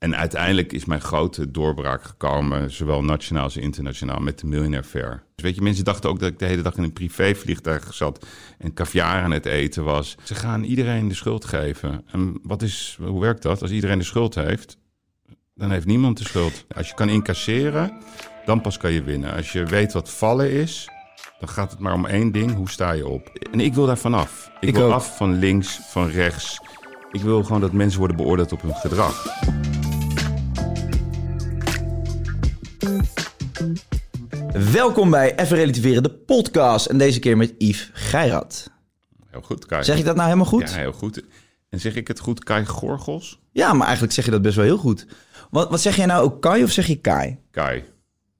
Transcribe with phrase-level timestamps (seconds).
[0.00, 5.22] En uiteindelijk is mijn grote doorbraak gekomen, zowel nationaal als internationaal, met de Millionaire Fair.
[5.34, 8.26] Dus weet je, mensen dachten ook dat ik de hele dag in een privévliegtuig zat
[8.58, 10.16] en caviar aan het eten was.
[10.22, 12.02] Ze gaan iedereen de schuld geven.
[12.12, 13.62] En wat is, hoe werkt dat?
[13.62, 14.76] Als iedereen de schuld heeft,
[15.54, 16.64] dan heeft niemand de schuld.
[16.76, 17.92] Als je kan incasseren,
[18.44, 19.32] dan pas kan je winnen.
[19.34, 20.88] Als je weet wat vallen is,
[21.40, 22.54] dan gaat het maar om één ding.
[22.54, 23.28] Hoe sta je op?
[23.52, 24.50] En ik wil daar vanaf.
[24.60, 24.92] Ik, Ik wil ook.
[24.92, 26.60] af van links, van rechts.
[27.12, 29.24] Ik wil gewoon dat mensen worden beoordeeld op hun gedrag.
[34.52, 36.86] Welkom bij Even Relativeren, de podcast.
[36.86, 38.70] En deze keer met Yves Geirat.
[39.30, 39.84] Heel goed, Kai.
[39.84, 40.70] Zeg ik dat nou helemaal goed?
[40.70, 41.24] Ja, heel goed.
[41.68, 43.40] En zeg ik het goed, Kai Gorgels?
[43.52, 45.06] Ja, maar eigenlijk zeg je dat best wel heel goed.
[45.50, 47.38] Wat, wat zeg jij nou ook Kai of zeg je Kai?
[47.50, 47.84] Kai.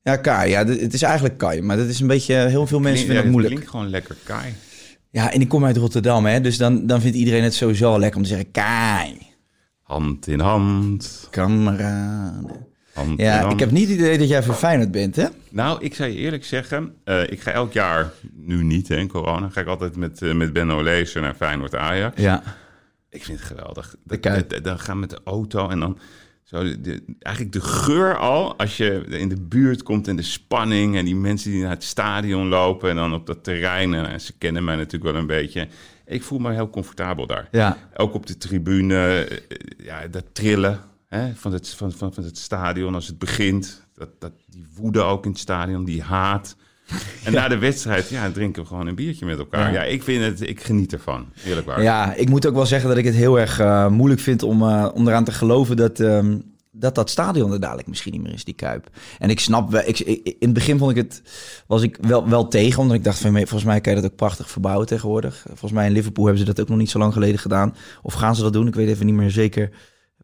[0.03, 0.51] Ja, Kai.
[0.51, 1.63] Ja, het is eigenlijk Kai.
[1.63, 2.35] Maar dat is een beetje...
[2.35, 3.55] Heel veel mensen vinden het moeilijk.
[3.55, 4.55] klinkt gewoon lekker Kai.
[5.11, 6.41] Ja, en ik kom uit Rotterdam, hè.
[6.41, 9.19] Dus dan, dan vindt iedereen het sowieso al lekker om te zeggen Kai.
[9.83, 11.29] Hand in hand.
[11.31, 12.69] Kameraden.
[13.17, 15.27] Ja, ik heb niet het idee dat jij verfijnd bent, hè?
[15.49, 19.09] Nou, ik zou je eerlijk zeggen, eh, ik ga elk jaar, nu niet hè, in
[19.09, 22.21] corona, ga ik altijd met, eh, met Benno Lezer naar Feyenoord Ajax.
[22.23, 22.43] Ja.
[23.11, 23.97] Ik vind het geweldig.
[24.63, 25.99] Dan gaan we met de auto en dan
[26.43, 30.97] zo de, eigenlijk de geur al, als je in de buurt komt en de spanning
[30.97, 34.33] en die mensen die naar het stadion lopen en dan op dat terrein, en ze
[34.39, 35.69] kennen mij natuurlijk wel een beetje.
[36.07, 37.49] Ik voel me heel comfortabel daar.
[37.51, 37.77] Ja.
[37.97, 39.37] Ook op de tribune, eh,
[39.85, 43.87] ja, dat trillen hè, van, het, van, van, van het stadion als het begint.
[43.95, 46.57] Dat, dat, die woede ook in het stadion, die haat.
[47.25, 49.73] En na de wedstrijd, ja, drinken we gewoon een biertje met elkaar.
[49.73, 49.83] Ja.
[49.83, 51.83] Ja, ik vind het, ik geniet ervan, eerlijk waar.
[51.83, 54.63] Ja, ik moet ook wel zeggen dat ik het heel erg eh, moeilijk vind om,
[54.63, 56.39] eh, om eraan te geloven dat, ehm,
[56.71, 58.89] dat dat stadion er dadelijk misschien niet meer is, die Kuip.
[59.19, 61.23] En ik snap ik- in het begin vond ik het,
[61.67, 64.17] was ik wel, wel tegen, omdat ik dacht van, volgens mij kan je dat ook
[64.17, 65.43] prachtig verbouwen tegenwoordig.
[65.49, 67.75] Volgens mij in Liverpool hebben ze dat ook nog niet zo lang geleden gedaan.
[68.03, 68.67] Of gaan ze dat doen?
[68.67, 69.71] Ik weet even niet meer zeker.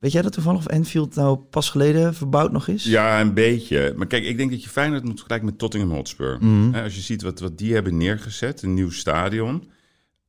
[0.06, 2.84] Weet jij dat toevallig of Enfield nou pas geleden verbouwd nog is?
[2.84, 3.92] Ja, een beetje.
[3.96, 6.36] Maar kijk, ik denk dat je Feyenoord moet vergelijken met Tottenham Hotspur.
[6.40, 6.74] Mhm.
[6.74, 9.70] Als je ziet wat, wat die hebben neergezet, een nieuw stadion,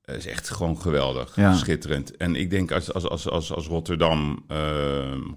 [0.06, 1.56] is echt gewoon geweldig, Ja.
[1.56, 2.18] schitterend.
[2.18, 4.58] En ik denk als, als, als, als, als Rotterdam eh,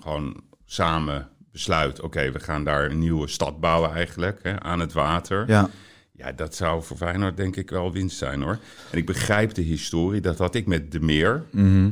[0.00, 0.36] gewoon
[0.66, 5.44] samen besluit, oké, we gaan daar een nieuwe stad bouwen eigenlijk, hè, aan het water.
[5.46, 5.70] Ja.
[6.12, 8.58] Ja, dat zou voor Feyenoord denk ik wel winst zijn hoor.
[8.90, 11.42] En ik begrijp de historie, dat had ik met De Meer.
[11.50, 11.90] Mhm.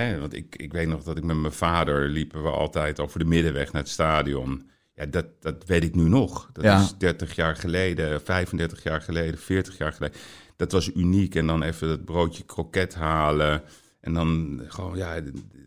[0.00, 3.18] Hè, want ik, ik weet nog dat ik met mijn vader liepen we altijd over
[3.18, 4.68] de middenweg naar het stadion.
[4.94, 6.50] Ja, dat, dat weet ik nu nog.
[6.52, 6.80] Dat Ja.
[6.80, 10.16] is 30 jaar geleden, 35 jaar geleden, 40 jaar geleden.
[10.56, 11.34] Dat was uniek.
[11.34, 13.62] En dan even dat broodje kroket halen.
[14.00, 15.20] En dan gewoon, ja,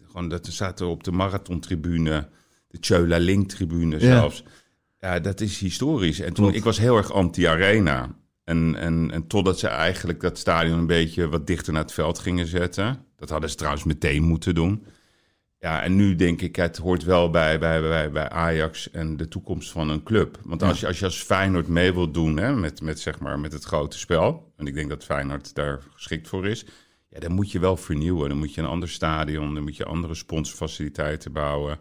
[0.07, 2.29] gewoon dat we zaten op de marathontribune.
[2.67, 3.99] De Tjöla Link-tribune Ja.
[3.99, 4.43] zelfs.
[4.99, 6.19] Ja, dat is historisch.
[6.19, 8.15] En toen, ik was heel erg anti-arena.
[8.43, 12.19] En, en, en totdat ze eigenlijk dat stadion een beetje wat dichter naar het veld
[12.19, 13.05] gingen zetten.
[13.23, 14.85] Dat hadden ze trouwens meteen moeten doen.
[15.59, 19.27] Ja, en nu denk ik, het hoort wel bij, bij, bij, bij Ajax en de
[19.27, 20.39] toekomst van een club.
[20.43, 23.39] Want als je als, je als Feyenoord mee wilt doen hè, met, met, zeg maar,
[23.39, 24.51] met het grote spel...
[24.57, 26.65] en ik denk dat Feyenoord daar geschikt voor is...
[27.09, 28.29] Ja, dan moet je wel vernieuwen.
[28.29, 31.79] Dan moet je een ander stadion, dan moet je andere sponsorfaciliteiten bouwen...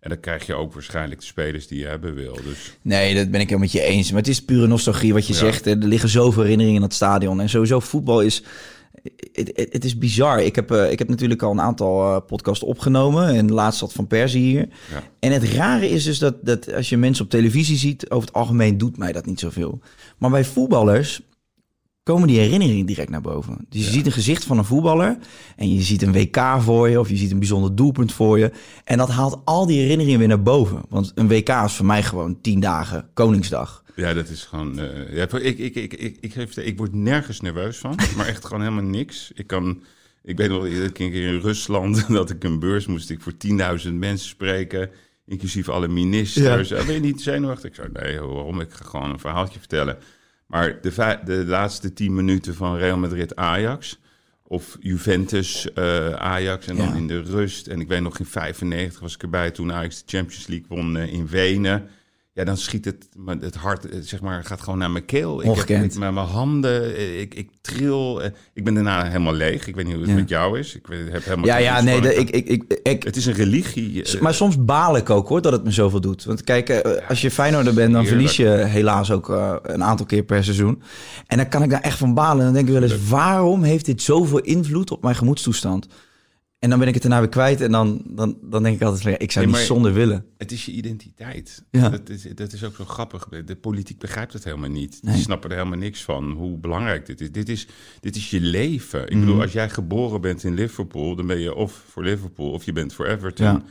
[0.00, 2.38] En dan krijg je ook waarschijnlijk de spelers die je hebben wil.
[2.44, 4.10] Dus Nee, dat ben ik helemaal met je eens.
[4.10, 5.38] Maar het is pure nostalgie wat je Ja.
[5.38, 5.66] zegt.
[5.66, 7.40] Er liggen zoveel herinneringen in het stadion.
[7.40, 8.42] En sowieso voetbal is...
[9.32, 10.42] Het, is bizar.
[10.42, 13.28] Ik heb, eh, ik heb natuurlijk al een aantal eh, podcasts opgenomen.
[13.28, 14.68] En laatst zat Van Persie hier.
[14.90, 15.02] Ja.
[15.18, 18.10] En het rare is dus dat, dat als je mensen op televisie ziet...
[18.10, 19.80] over het algemeen doet mij dat niet zoveel.
[20.18, 21.20] Maar bij voetballers
[22.02, 23.66] komen die herinneringen direct naar boven.
[23.68, 25.18] Dus je ziet een gezicht van een voetballer...
[25.56, 27.00] en je ziet een WK voor je...
[27.00, 28.52] of je ziet een bijzonder doelpunt voor je...
[28.84, 30.82] en dat haalt al die herinneringen weer naar boven.
[30.88, 33.83] Want een WK is voor mij gewoon tien dagen Koningsdag.
[33.96, 34.78] Ja, dat is gewoon...
[34.80, 38.44] eh, ja, ik, ik, ik, ik, ik, geef ik word nergens nerveus van, maar echt
[38.44, 39.30] gewoon helemaal niks.
[39.34, 39.82] Ik kan...
[40.22, 43.20] Ik weet nog dat ik een keer in Rusland, dat ik een beurs moest ik
[43.20, 43.32] voor
[43.86, 44.90] 10.000 mensen spreken,
[45.26, 46.68] inclusief alle ministers.
[46.68, 46.84] Ja.
[46.84, 47.68] Ben je niet zenuwachtig?
[47.68, 48.60] Ik zei, nee, waarom?
[48.60, 49.96] Ik ga gewoon een verhaaltje vertellen.
[50.46, 53.98] Maar de, de laatste 10 minuten van Real Madrid-Ajax,
[54.42, 56.94] Of Juventus, eh, Ajax en dan Ja.
[56.94, 57.66] in de rust.
[57.66, 60.96] En ik weet nog in 95 was ik erbij toen Ajax de Champions League won
[60.96, 61.88] eh, in Wenen.
[62.36, 63.08] Ja, dan schiet het,
[63.40, 65.40] het hart eh, zeg maar, gaat gewoon naar mijn keel.
[65.42, 65.82] Ik Ongekend.
[65.82, 68.22] heb, ik, met mijn handen, eh, ik, ik tril.
[68.22, 69.66] eh, Ik ben daarna helemaal leeg.
[69.66, 70.16] Ik weet niet hoe het Ja.
[70.18, 70.74] met jou is.
[70.74, 74.04] Ik heb helemaal Ja, ja, nee, de, ik, ik, ik, ik, Het is een religie.
[74.20, 76.24] maar soms baal ik ook hoor dat het me zoveel doet.
[76.24, 76.70] Want kijk,
[77.08, 79.28] als je Feyenoorder bent, dan verlies je helaas ook
[79.62, 80.82] een aantal keer per seizoen.
[81.26, 82.38] En dan kan ik daar echt van balen.
[82.38, 85.86] En dan denk ik wel eens, waarom heeft dit zoveel invloed op mijn gemoedstoestand?
[86.64, 87.60] En dan ben ik het daarna weer kwijt.
[87.60, 90.24] En dan, dan, dan denk ik altijd, ik zou Nee, niet zonder willen.
[90.38, 91.64] Het is je identiteit.
[91.70, 91.88] Ja.
[91.88, 93.28] Dat, is, dat is ook zo grappig.
[93.44, 94.98] De politiek begrijpt het helemaal niet.
[95.02, 95.14] Nee.
[95.14, 97.32] Die snappen er helemaal niks van hoe belangrijk dit is.
[97.32, 97.66] Dit is,
[98.00, 99.02] dit is je leven.
[99.02, 99.20] Ik Mhm.
[99.20, 102.72] bedoel, als jij geboren bent in Liverpool, dan ben je of voor Liverpool of je
[102.72, 103.46] bent voor Everton.
[103.46, 103.62] Ja.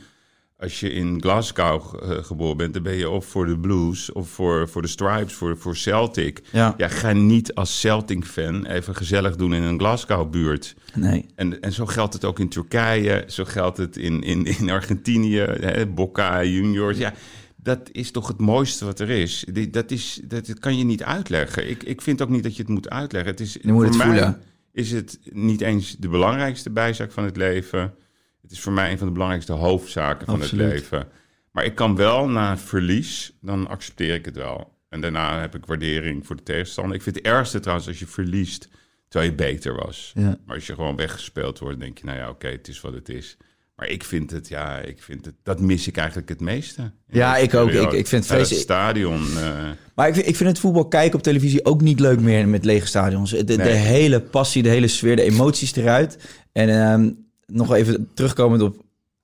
[0.56, 4.28] Als je in Glasgow eh, geboren bent, dan ben je of voor de Blues of
[4.28, 6.42] voor, voor de Stripes, voor, voor Celtic.
[6.52, 6.74] Ja.
[6.76, 10.74] ja, ga niet als Celtic-fan even gezellig doen in een Glasgow-buurt.
[10.94, 11.26] Nee.
[11.34, 15.38] En, en zo geldt het ook in Turkije, zo geldt het in, in, in Argentinië,
[15.38, 16.98] hè, Boca Juniors.
[16.98, 17.12] Ja,
[17.56, 19.44] dat is toch het mooiste wat er is.
[19.70, 21.70] Dat, is dat, dat kan je niet uitleggen.
[21.70, 23.30] Ik, ik vind ook niet dat je het moet uitleggen.
[23.30, 24.40] Het is, Je moet voor het mij voelen.
[24.72, 27.94] is het niet eens de belangrijkste bijzaak van het leven.
[28.44, 30.64] Het is voor mij een van de belangrijkste hoofdzaken van Absoluut.
[30.64, 31.08] het leven.
[31.50, 34.72] Maar ik kan wel na verlies, dan accepteer ik het wel.
[34.88, 36.94] En daarna heb ik waardering voor de tegenstander.
[36.96, 38.68] Ik vind het ergste trouwens als je verliest
[39.08, 40.12] terwijl je beter was.
[40.14, 40.38] Ja.
[40.46, 43.08] Maar als je gewoon weggespeeld wordt, denk je, nou ja, oké, het is wat het
[43.08, 43.36] is.
[43.76, 46.92] Maar ik vind het, ja, ik vind het, dat mis ik eigenlijk het meeste.
[47.08, 47.70] Ja, ik ook.
[47.70, 48.62] Ik- ik vind het vreselijk.
[48.62, 49.22] stadion.
[49.38, 52.48] eh, Maar ik vind, ik vind het voetbal kijken op televisie ook niet leuk meer
[52.48, 53.30] met lege stadions.
[53.30, 56.18] De, hele passie, de hele sfeer, de emoties eruit.
[56.52, 57.10] En ehm,
[57.46, 58.82] nog even terugkomend op...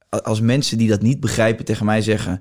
[0.09, 2.41] Als mensen die dat niet begrijpen tegen mij zeggen...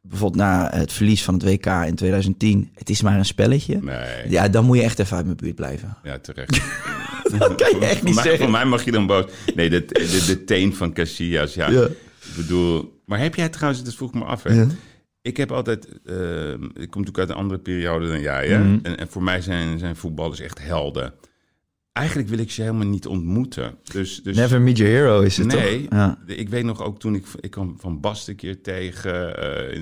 [0.00, 2.70] Bijvoorbeeld na het verlies van het WK in 2010...
[2.74, 3.78] Het is maar een spelletje.
[3.82, 5.96] nee, Ja, dan moet je echt even uit mijn buurt blijven.
[6.02, 6.60] ja, terecht.
[7.38, 8.42] Dat kan je echt voor, niet mij, zeggen.
[8.42, 9.24] voor mij mag je dan boos.
[9.54, 11.70] Nee, de, de, de teen van Casillas, ja.
[11.70, 11.84] Ja.
[11.84, 14.54] Ik bedoel, maar heb jij trouwens, dat vroeg me af, hè.
[14.54, 14.66] Ja.
[15.22, 18.58] Ik heb altijd, eh, ik kom natuurlijk uit een andere periode dan jij, hè?
[18.58, 18.78] Mhm.
[18.82, 21.12] en, en voor mij zijn, zijn voetballers echt helden.
[21.96, 23.74] Eigenlijk wil ik ze helemaal niet ontmoeten.
[23.92, 25.98] Dus, dus Never meet your hero is het nee, toch?
[25.98, 26.18] Ja.
[26.26, 29.80] ik weet nog ook toen ik, ik kwam Van Basten een keer tegen eh,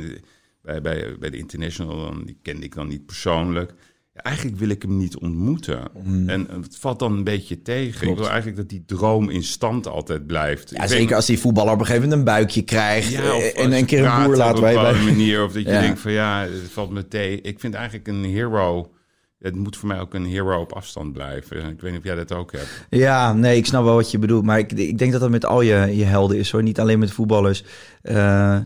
[0.63, 3.75] bij, bij, bij de International, die kende ik dan niet persoonlijk.
[4.13, 5.81] Eigenlijk wil ik hem niet ontmoeten.
[6.27, 8.01] En het valt dan een beetje tegen.
[8.01, 8.15] Ik Hmm.
[8.17, 10.71] Wil eigenlijk dat die droom in stand altijd blijft.
[10.71, 13.11] Ja, Ik zeker als die voetballer op een gegeven moment een buikje krijgt.
[13.11, 15.05] ja, eh, en een keer een boer op laat een je bepaalde bij...
[15.07, 15.45] manier.
[15.45, 15.81] Of dat je Ja.
[15.81, 17.45] denkt van ja, het valt me tegen.
[17.45, 18.94] Ik vind eigenlijk een hero...
[19.39, 21.57] Het moet voor mij ook een hero op afstand blijven.
[21.57, 22.87] Ik weet niet of jij dat ook hebt.
[22.91, 24.45] Ja, nee, ik snap wel wat je bedoelt.
[24.45, 26.63] Maar ik, ik denk dat dat met al je, je helden is hoor.
[26.63, 27.65] Niet alleen met voetballers.
[28.03, 28.59] Eh,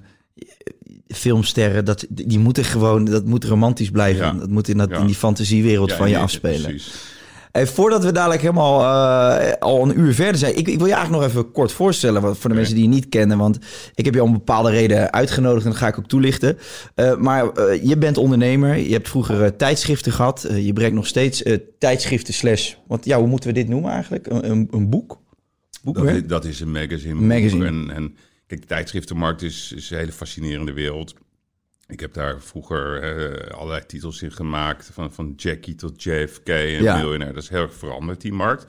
[1.08, 4.24] filmsterren, dat, die moeten gewoon, dat moet romantisch blijven.
[4.26, 4.32] Ja.
[4.32, 4.96] Dat moet in, dat, Ja.
[4.98, 6.62] in die fantasiewereld Ja, van je nee, afspelen.
[6.62, 6.94] Precies.
[7.58, 8.80] Hey, voordat we dadelijk helemaal
[9.40, 12.22] eh, al een uur verder zijn, ik, ik wil je eigenlijk nog even kort voorstellen
[12.22, 13.38] wat, voor de mensen die je niet kennen.
[13.38, 13.58] Want
[13.94, 16.58] ik heb je om een bepaalde reden uitgenodigd en dat ga ik ook toelichten.
[16.94, 20.44] Eh, maar eh, je bent ondernemer, je hebt vroeger tijdschriften gehad.
[20.44, 21.42] Eh, je brengt nog steeds
[21.78, 24.26] tijdschriften slash, want ja, hoe moeten we dit noemen eigenlijk?
[24.26, 25.20] Een, een, een boek?
[25.82, 27.14] Dat, is- dat is een magazine.
[27.14, 27.66] Magazine.
[27.66, 28.14] En, en
[28.46, 31.14] kijk, de tijdschriftenmarkt is, is een hele fascinerende wereld.
[31.88, 34.90] Ik heb daar vroeger eh, allerlei titels in gemaakt.
[34.92, 36.96] Van, van Jackie tot JFK en Ja.
[36.96, 37.34] miljonair.
[37.34, 38.66] Dat is heel erg veranderd, die markt.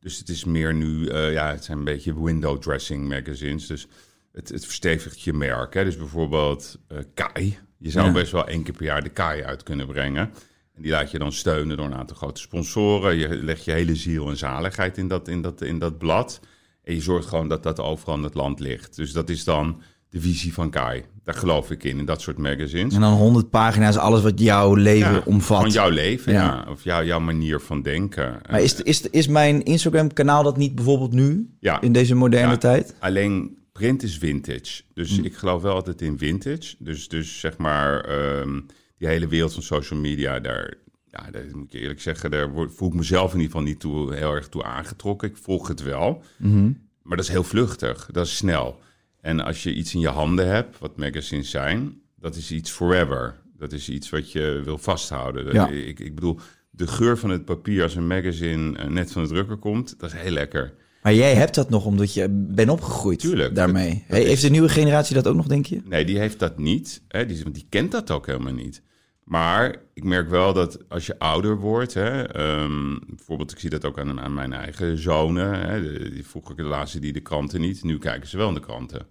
[0.00, 3.66] Dus het is meer nu, eh, ja, het zijn een beetje window dressing magazines.
[3.66, 3.86] Dus
[4.32, 5.74] het, het verstevigt je merk.
[5.74, 5.84] Hè.
[5.84, 7.58] Dus bijvoorbeeld eh Kai.
[7.78, 8.12] Je zou Ja.
[8.12, 10.32] best wel één keer per jaar de Kai uit kunnen brengen.
[10.74, 13.16] En die laat je dan steunen door een aantal grote sponsoren.
[13.16, 16.40] Je legt je hele ziel en zaligheid in dat, in dat, in dat blad.
[16.82, 18.96] En je zorgt gewoon dat dat overal in het land ligt.
[18.96, 19.82] Dus dat is dan
[20.16, 21.04] de visie van Kai.
[21.24, 22.94] Daar geloof ik in, in dat soort magazines.
[22.94, 25.60] En dan 100 pagina's, alles wat jouw leven Ja, omvat.
[25.60, 26.42] Van jouw leven, ja.
[26.42, 26.70] Ja.
[26.70, 28.40] Of jouw jouw manier van denken.
[28.50, 31.80] Maar is, is, is mijn Instagram-kanaal dat niet bijvoorbeeld nu, Ja.
[31.80, 32.56] in deze moderne Ja.
[32.56, 32.94] tijd?
[32.98, 34.82] Alleen print is vintage.
[34.94, 35.24] Dus Hm.
[35.24, 36.74] ik geloof wel altijd in vintage.
[36.78, 38.60] Dus, dus zeg maar, ehm,
[38.98, 40.74] die hele wereld van social media, daar,
[41.10, 44.14] ja, daar moet ik eerlijk zeggen, daar voel ik mezelf in ieder geval niet toe,
[44.14, 45.28] heel erg toe aangetrokken.
[45.28, 46.22] Ik volg het wel.
[46.38, 46.70] Mhm.
[47.02, 48.78] Maar dat is heel vluchtig, dat is snel.
[49.26, 53.40] En als je iets in je handen hebt, wat magazines zijn, dat is iets forever.
[53.58, 55.44] Dat is iets wat je wil vasthouden.
[55.44, 55.68] Dat- Ja.
[55.68, 56.38] Ik, ik bedoel,
[56.70, 60.12] de geur van het papier als een magazine eh, net van de drukker komt, dat
[60.12, 60.74] is heel lekker.
[61.02, 63.54] Maar jij hebt dat nog omdat je bent opgegroeid Tuurlijk.
[63.54, 63.88] daarmee.
[63.90, 65.80] Dat- dat Hey, is- heeft de nieuwe generatie dat ook nog, denk je?
[65.84, 67.02] Nee, die heeft dat niet.
[67.08, 67.26] Hè?
[67.26, 68.82] Die, want die kent dat ook helemaal niet.
[69.26, 73.84] Maar ik merk wel dat als je ouder wordt, hè, ehm, bijvoorbeeld, ik zie dat
[73.84, 75.68] ook aan, aan mijn eigen zonen.
[75.68, 78.60] Hè, de, die, vroeger lazen die de kranten niet, nu kijken ze wel in de
[78.60, 79.06] kranten.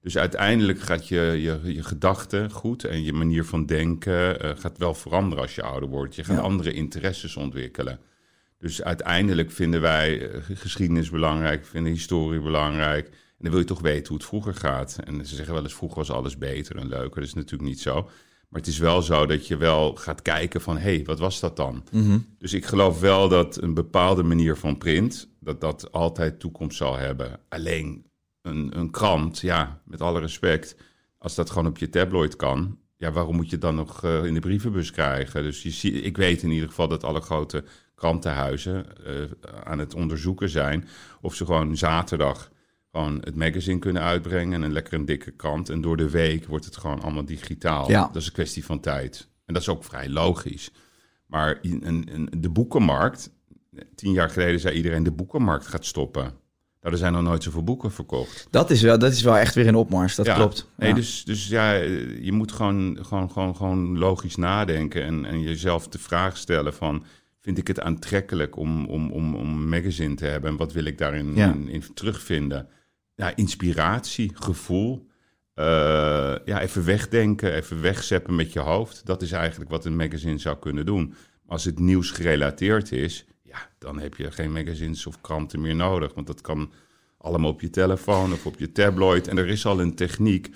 [0.00, 4.78] Dus uiteindelijk gaat je, je, je gedachte goed en je manier van denken eh, gaat
[4.78, 6.14] wel veranderen als je ouder wordt.
[6.14, 6.42] Je gaat Ja.
[6.42, 7.98] andere interesses ontwikkelen.
[8.58, 13.06] Dus uiteindelijk vinden wij eh, geschiedenis belangrijk, vinden historie belangrijk.
[13.06, 14.98] En dan wil je toch weten hoe het vroeger gaat.
[15.04, 17.20] En ze zeggen wel eens, vroeger was alles beter en leuker.
[17.20, 18.10] Dat is natuurlijk niet zo.
[18.48, 21.40] Maar het is wel zo dat je wel gaat kijken van, hé, hey, wat was
[21.40, 21.84] dat dan?
[22.38, 26.96] Dus ik geloof wel dat een bepaalde manier van print, dat dat altijd toekomst zal
[26.96, 27.40] hebben.
[27.48, 28.06] Alleen
[28.42, 30.76] een, een krant, ja, met alle respect,
[31.18, 34.24] als dat gewoon op je tabloid kan, ja, waarom moet je het dan nog eh,
[34.24, 35.42] in de brievenbus krijgen?
[35.42, 39.14] Dus je ik weet in ieder geval dat alle grote krantenhuizen eh,
[39.64, 40.88] aan het onderzoeken zijn
[41.20, 42.50] of ze gewoon zaterdag
[42.96, 45.68] gewoon het magazine kunnen uitbrengen en een lekker een dikke krant.
[45.68, 47.90] En door de week wordt het gewoon allemaal digitaal.
[47.90, 48.06] Ja.
[48.12, 49.28] Dat is een kwestie van tijd.
[49.44, 50.70] En dat is ook vrij logisch.
[51.26, 53.30] Maar in, in, in de boekenmarkt,
[53.94, 56.22] tien jaar geleden zei iedereen de boekenmarkt gaat stoppen.
[56.80, 58.46] Nou, er zijn nog nooit zoveel boeken verkocht.
[58.50, 60.34] Dat is wel, dat is wel echt weer in opmars, dat Ja.
[60.34, 60.68] klopt.
[60.76, 61.72] Nee, dus, dus ja,
[62.20, 67.04] je moet gewoon, gewoon, gewoon, gewoon logisch nadenken en, en jezelf de vraag stellen van...
[67.40, 70.84] vind ik het aantrekkelijk om, om, om, om een magazine te hebben en wat wil
[70.84, 71.52] ik daarin Ja.
[71.52, 72.68] in, in terugvinden?
[73.16, 75.06] Ja, inspiratie, gevoel,
[75.54, 75.64] eh,
[76.44, 79.06] ja, even wegdenken, even wegzeppen met je hoofd.
[79.06, 81.14] Dat is eigenlijk wat een magazine zou kunnen doen.
[81.46, 86.14] Als het nieuws gerelateerd is, ja, dan heb je geen magazines of kranten meer nodig.
[86.14, 86.72] Want dat kan
[87.18, 89.28] allemaal op je telefoon of op je tabloid.
[89.28, 90.50] En er is al een techniek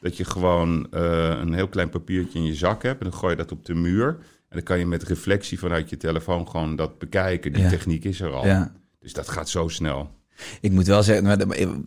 [0.00, 3.02] dat je gewoon eh, een heel klein papiertje in je zak hebt.
[3.02, 4.08] En dan gooi je dat op de muur.
[4.48, 7.52] En dan kan je met reflectie vanuit je telefoon gewoon dat bekijken.
[7.52, 7.68] Die Ja.
[7.68, 8.46] techniek is er al.
[8.46, 8.72] Ja.
[9.00, 10.14] Dus dat gaat zo snel.
[10.60, 11.38] Ik moet wel zeggen, maar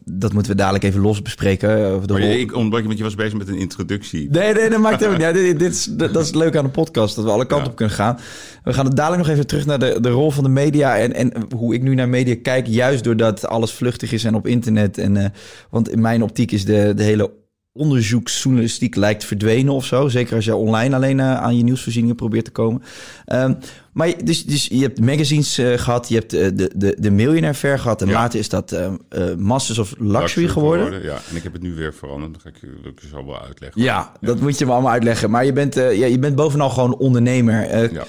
[0.06, 1.70] dat- moeten we dadelijk even los bespreken.
[1.86, 4.30] eh, Maar je, ik ontbrak je, want je was bezig met een introductie.
[4.30, 5.36] Nee, nee, dat maakt helemaal niet uit.
[5.36, 7.72] Dit, dit is, dat is het leuke aan de podcast, dat we alle kanten Ja.
[7.72, 8.18] op kunnen gaan.
[8.64, 11.14] We gaan het dadelijk nog even terug naar de, de rol van de media en,
[11.14, 14.98] en hoe ik nu naar media kijk, juist doordat alles vluchtig is en op internet.
[14.98, 15.26] En, eh,
[15.70, 17.32] want in mijn optiek is de, de hele
[17.74, 20.08] onderzoeksjournalistiek lijkt verdwenen of zo.
[20.08, 22.82] Zeker als je online alleen eh, aan je nieuwsvoorzieningen probeert te komen.
[23.26, 23.54] Ehm,
[23.94, 27.12] maar je- dus, dus je hebt magazines eh, gehad, je hebt eh, de, de, de
[27.12, 28.14] Millionaire Fair gehad en Ja.
[28.14, 31.04] later is dat eh, eh, Masters of Luxury, geworden.
[31.04, 32.34] Ja, en ik heb het nu weer veranderd.
[32.34, 32.56] Dat ga ik
[33.02, 33.82] je zo wel uitleggen.
[33.82, 35.30] Ja, dat moet je me allemaal uitleggen.
[35.30, 37.92] Maar je bent, eh, ja, je bent bovenal gewoon ondernemer.
[37.94, 38.04] Ja.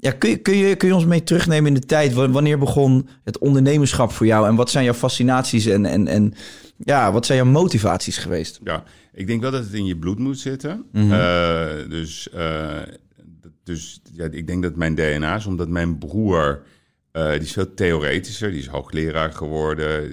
[0.00, 2.12] ja, kun, je, kun, je, kun je ons mee terugnemen in de tijd?
[2.12, 4.46] Wa- Wanneer begon het ondernemerschap voor jou?
[4.46, 6.34] En wat zijn jouw fascinaties en, en, en
[6.84, 8.60] ja, wat zijn jouw motivaties geweest?
[8.64, 10.84] Ja, ik denk wel dat het in je bloed moet zitten.
[10.92, 11.12] Mhm.
[11.12, 12.82] Eh, dus eh,
[13.64, 16.62] dus ja, ik denk dat mijn DNA is, omdat mijn broer,
[17.12, 20.10] eh, die is veel theoretischer, die is hoogleraar geworden,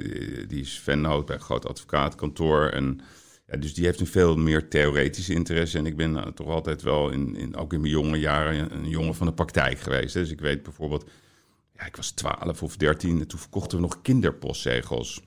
[0.48, 2.68] die- is vennoot bij een groot advocaatkantoor.
[2.68, 3.00] En
[3.48, 5.78] ja, dus die heeft een veel meer theoretische interesse.
[5.78, 8.90] En ik ben toch altijd wel, in, in, ook in mijn jonge jaren, een, een
[8.90, 10.14] jongen van de praktijk geweest.
[10.14, 10.22] hè.
[10.22, 11.10] Dus ik weet bijvoorbeeld,
[11.78, 15.22] ja, ik was 12 of 13 en toen verkochten we nog kinderpostzegels.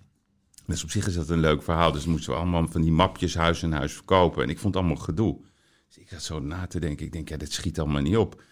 [0.67, 1.93] Dus op zich is dat een leuk verhaal.
[1.93, 4.43] Dus moesten we allemaal van die mapjes huis en huis verkopen.
[4.43, 5.41] En ik vond het allemaal gedoe.
[5.89, 7.07] Dus ik zat zo na te denken.
[7.07, 8.43] Ik denk, ja, dit schiet allemaal niet op.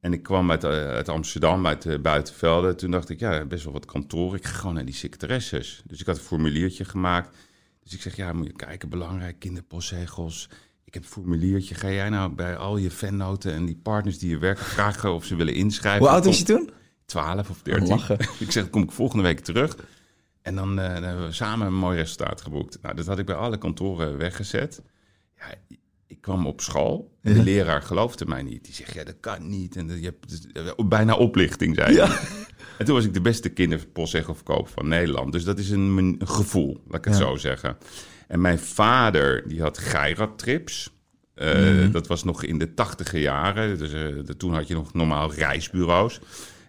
[0.00, 2.76] En ik kwam uit, eh, uit Amsterdam, uit de buitenvelden.
[2.76, 4.34] Toen dacht ik, ja, best wel wat kantoor.
[4.34, 5.82] Ik ga gewoon naar die secretaresses.
[5.86, 7.36] Dus ik had een formuliertje gemaakt.
[7.82, 10.48] Dus ik zeg, ja, moet je kijken, belangrijk, kinderpostzegels.
[10.84, 11.74] Ik heb een formuliertje.
[11.74, 15.24] Ga jij nou bij al je fannoten en die partners die je werken vragen of
[15.24, 16.00] ze willen inschrijven?
[16.00, 16.70] Hoe oud was je toen?
[17.06, 17.88] 12 of 13.
[17.88, 18.18] Lachen.
[18.38, 19.76] ik zeg, kom ik volgende week terug.
[20.42, 22.78] En dan, eh, dan hebben we samen een mooi resultaat geboekt.
[22.82, 24.82] Nou, dat had ik bij alle kantoren weggezet.
[25.36, 25.44] Ja,
[26.06, 28.64] ik kwam op school en de leraar geloofde mij niet.
[28.64, 29.76] Die zegt, ja, dat kan niet.
[29.76, 32.18] En dat- je hebt dus, eh, bijna oplichting, zei hij.
[32.78, 35.32] En toen was ik de beste kinderpostzegelverkoper van Nederland.
[35.32, 37.20] Dus dat is een, een gevoel, laat ik het Ja.
[37.26, 37.76] zo zeggen.
[38.28, 40.96] En mijn vader, die had Geirat-trips.
[41.34, 43.78] Eh, Dat was nog in de tachtige jaren.
[43.78, 46.20] Dus, de- toen had je nog normaal reisbureaus.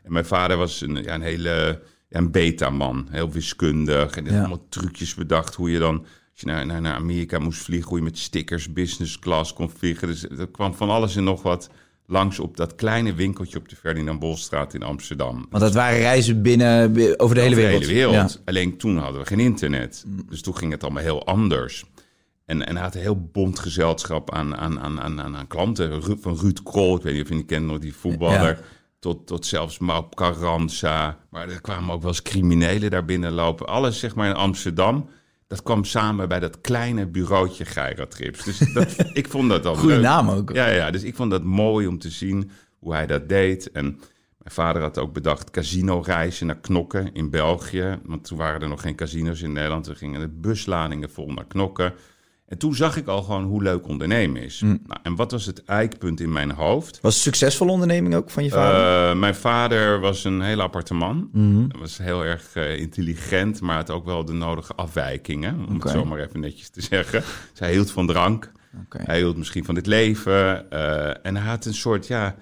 [0.03, 3.07] En mijn vader was een, ja, een hele ja, een beta-man.
[3.11, 4.15] Heel wiskundig.
[4.15, 4.39] En Ja.
[4.39, 6.05] allemaal trucjes bedacht hoe je dan...
[6.31, 9.69] Als je naar, naar, naar Amerika moest vliegen, hoe je met stickers business class kon
[9.69, 10.07] vliegen.
[10.07, 11.69] Dus er kwam van alles en nog wat
[12.05, 15.45] langs op dat kleine winkeltje op de Ferdinand Bolstraat in Amsterdam.
[15.49, 17.85] Want dat waren reizen binnen, bi- over de hele Over wereld.
[17.85, 18.33] de hele wereld.
[18.33, 18.39] Ja.
[18.45, 20.05] Alleen toen hadden we geen internet.
[20.29, 21.83] Dus toen ging het allemaal heel anders.
[22.45, 26.01] En, en hij had een heel bond gezelschap aan, aan, aan, aan, aan, aan klanten.
[26.01, 28.57] Ru- Van Ruud Krol, ik weet niet of je die kent nog, die voetballer.
[28.57, 28.59] Ja.
[28.99, 31.17] Tot, tot zelfs Maup Carranza.
[31.29, 33.67] Maar er kwamen ook wel eens criminelen daar binnen lopen.
[33.67, 35.09] Alles zeg maar in Amsterdam.
[35.47, 38.43] Dat kwam samen bij dat kleine bureautje Geiratrips.
[38.43, 40.01] Dus dat, ik vond dat al leuk.
[40.01, 40.53] naam ook.
[40.53, 43.71] Ja, ja, dus ik vond dat mooi om te zien hoe hij dat deed.
[43.71, 43.85] En
[44.37, 47.99] mijn vader had ook bedacht casino-reizen naar Knokken in België.
[48.03, 49.87] Want toen waren er nog geen casino's in Nederland.
[49.87, 51.93] We gingen de busladingen vol naar Knokken.
[52.49, 54.61] En toen zag ik al gewoon hoe leuk ondernemen is.
[54.61, 56.99] Nou, en wat was het eikpunt in mijn hoofd?
[57.01, 59.09] Was het een succesvolle onderneming ook van je vader?
[59.11, 61.29] Eh, mijn vader was een heel aparte man.
[61.31, 61.57] Mhm.
[61.69, 65.65] Hij was heel erg eh, intelligent, maar had ook wel de nodige afwijkingen.
[65.67, 67.21] Om het zo maar even netjes te zeggen.
[67.49, 68.51] Dus hij hield van drank.
[68.89, 70.69] Hij hield misschien van het leven.
[70.71, 72.35] eh, en hij had een soort ja,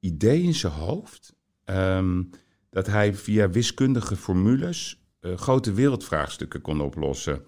[0.00, 1.34] idee in zijn hoofd.
[1.64, 2.22] ehm,
[2.70, 7.42] dat hij via wiskundige formules grote wereldvraagstukken kon oplossen.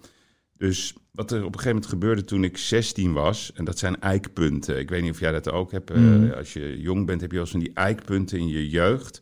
[0.61, 3.99] Dus wat er op een gegeven moment gebeurde toen ik 16 was, en dat zijn
[4.01, 4.79] eikpunten.
[4.79, 5.89] Ik weet niet of jij dat ook hebt.
[5.91, 6.31] eh, Mhm.
[6.31, 9.19] als je jong bent, heb je wel eens van die eikpunten in je jeugd,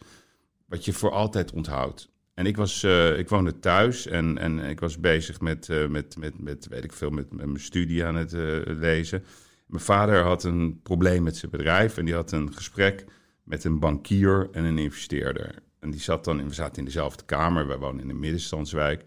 [0.65, 2.10] wat je voor altijd onthoudt.
[2.34, 6.17] En ik, was, eh, ik woonde thuis en, en ik was bezig met, eh, met,
[6.17, 8.31] met, met, weet ik veel, met, met mijn studie aan het
[8.65, 9.24] lezen.
[9.67, 13.05] Mijn vader had een probleem met zijn bedrijf en die had een gesprek
[13.43, 15.55] met een bankier en een investeerder.
[15.79, 19.03] En die zat dan, in, we zaten in dezelfde kamer, wij wonen in een middenstandswijk.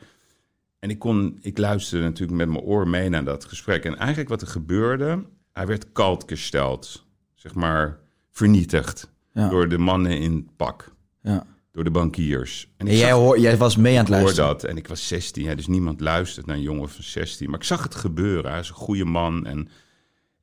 [0.82, 3.84] En ik, kon, ik luisterde natuurlijk met mijn oor mee naar dat gesprek.
[3.84, 7.98] En eigenlijk wat er gebeurde, hij werd koud gesteld, zeg maar
[8.30, 9.48] vernietigd Ja.
[9.48, 11.46] door de mannen in pak, Ja.
[11.72, 12.68] door de bankiers.
[12.76, 14.48] En En jij, zag- hoor, jij was mee aan het luisteren.
[14.50, 14.64] dat.
[14.64, 17.50] En ik was 16, hè, dus niemand luistert naar een jongen van 16.
[17.50, 18.50] Maar ik zag het gebeuren.
[18.50, 19.46] Hij is een goede man.
[19.46, 19.68] En,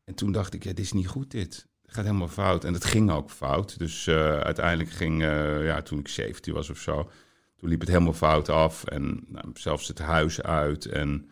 [0.06, 1.68] en toen dacht ik, ja, dit is niet goed dit.
[1.82, 2.64] Het gaat helemaal fout.
[2.64, 3.78] En het ging ook fout.
[3.80, 7.10] Dus eh, uiteindelijk ging, eh, ja, toen ik 17 was of zo,
[7.60, 8.84] toen liep het helemaal fout af.
[8.84, 10.86] En nou, zelfs het huis uit.
[10.86, 11.30] En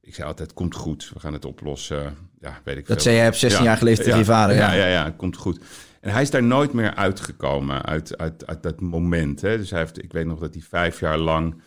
[0.00, 1.10] ik zei altijd, komt goed.
[1.14, 2.16] We gaan het oplossen.
[2.40, 4.56] Ja, weet ik Dat zei jij op 16 jaar geleden tegen je vader.
[4.56, 4.86] Ja, Ja.
[4.86, 5.60] ja, komt goed.
[6.00, 9.40] En hij is daar nooit meer uitgekomen uit, uit, uit dat moment.
[9.40, 9.56] Hè.
[9.56, 11.60] Dus hij heeft, ik weet nog dat hij vijf jaar lang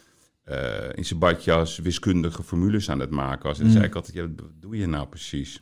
[0.44, 0.58] eh,
[0.94, 3.60] in zijn badjas wiskundige formules aan het maken was.
[3.60, 3.72] En Mm.
[3.72, 5.62] zei ik altijd, ja, wat doe je nou precies?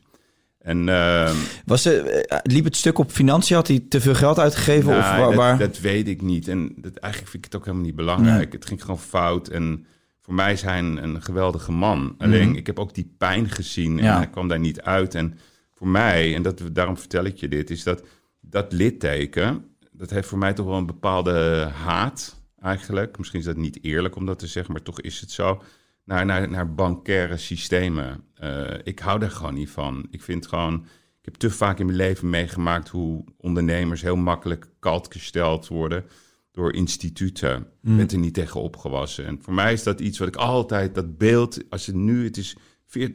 [0.64, 3.56] En ehm, Was er, eh, liep het stuk op financiën?
[3.56, 4.98] Had hij te veel geld uitgegeven?
[4.98, 6.48] of nou, waar, dat, weet ik niet.
[6.48, 8.54] En dat, eigenlijk vind ik het ook helemaal niet belangrijk.
[8.54, 9.48] Het ging gewoon fout.
[9.48, 9.86] En
[10.22, 12.16] voor mij is hij een, een geweldige man.
[12.18, 14.18] Alleen, ik heb ook die pijn gezien en Ja.
[14.18, 15.16] hij kwam daar niet uit.
[15.16, 15.38] En
[15.74, 18.04] voor mij, en dat, daarom vertel ik je dit, is dat
[18.42, 19.66] dat litteken...
[19.92, 23.18] dat heeft voor mij toch wel een bepaalde haat eigenlijk.
[23.18, 25.62] Misschien is dat niet eerlijk om dat te zeggen, maar toch is het zo.
[26.06, 28.24] Naar, naar, naar bankaire systemen.
[28.44, 30.08] Eh, ik hou daar gewoon niet van.
[30.10, 30.86] Ik vind gewoon...
[31.20, 36.06] Ik heb te vaak in mijn leven meegemaakt hoe ondernemers heel makkelijk kalt gesteld worden
[36.52, 37.58] door instituten.
[37.62, 39.26] Ik ben er niet tegen opgewassen.
[39.26, 42.38] En voor mij is dat iets wat ik altijd, dat beeld, als het nu, het
[42.38, 43.12] is, veer,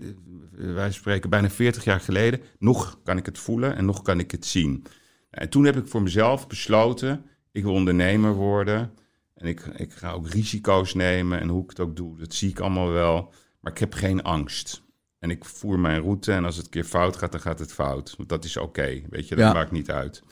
[0.50, 4.30] wij spreken bijna 40 jaar geleden, nog kan ik het voelen en nog kan ik
[4.30, 4.84] het zien.
[5.30, 8.92] En toen heb ik voor mezelf besloten, ik wil ondernemer worden.
[9.34, 12.50] En ik, ik ga ook risico's nemen en hoe ik het ook doe, dat zie
[12.50, 13.32] ik allemaal wel.
[13.60, 14.86] Maar ik heb geen angst.
[15.18, 17.72] En ik voer mijn route en als het een keer fout gaat, dan gaat het
[17.72, 18.14] fout.
[18.16, 19.52] Want dat is oké, weet je, dat Ja.
[19.52, 20.22] maakt niet uit.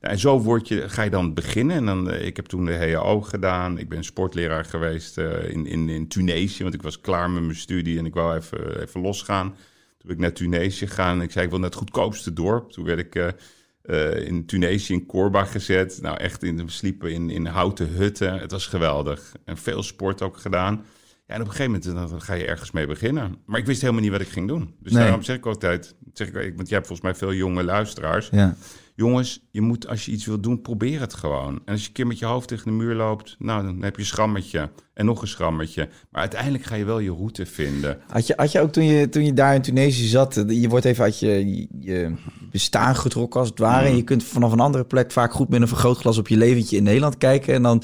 [0.00, 1.76] Nou, en zo word je, ga je dan beginnen.
[1.76, 3.78] En dan, eh, ik heb toen de HAO gedaan.
[3.78, 7.56] Ik ben sportleraar geweest eh, in, in, in Tunesië, want ik was klaar met mijn
[7.56, 9.48] studie en ik wou even, even losgaan.
[9.48, 12.70] Toen ben ik naar Tunesië gegaan en ik zei, ik wil naar het goedkoopste dorp.
[12.70, 13.14] Toen werd ik...
[13.14, 15.98] eh, in Tunesië in Korba gezet.
[16.02, 18.38] Nou, echt, in, we sliepen in, in houten hutten.
[18.38, 19.32] Het was geweldig.
[19.44, 20.84] En veel sport ook gedaan.
[21.26, 23.36] Ja, en op een gegeven moment dan ga je ergens mee beginnen.
[23.46, 24.74] Maar ik wist helemaal niet wat ik ging doen.
[24.80, 25.02] Dus Nee.
[25.02, 25.94] daarom zeg ik altijd...
[26.12, 28.28] Zeg ik, want jij hebt volgens mij veel jonge luisteraars.
[28.32, 28.56] ja.
[28.96, 31.54] Jongens, je moet als je iets wil doen, probeer het gewoon.
[31.64, 33.36] En als je een keer met je hoofd tegen de muur loopt...
[33.38, 35.88] nou, dan heb je een schrammetje en nog een schrammetje.
[36.10, 37.98] Maar uiteindelijk ga je wel je route vinden.
[38.08, 40.68] Had, je, had je ook toen je, toen je daar in Tunesië zat, eh, je
[40.68, 42.14] wordt even uit je, je
[42.50, 43.86] bestaan getrokken als het ware.
[43.86, 46.76] En je kunt vanaf een andere plek vaak goed met een vergrootglas op je leventje
[46.76, 47.54] in Nederland kijken.
[47.54, 47.82] En dan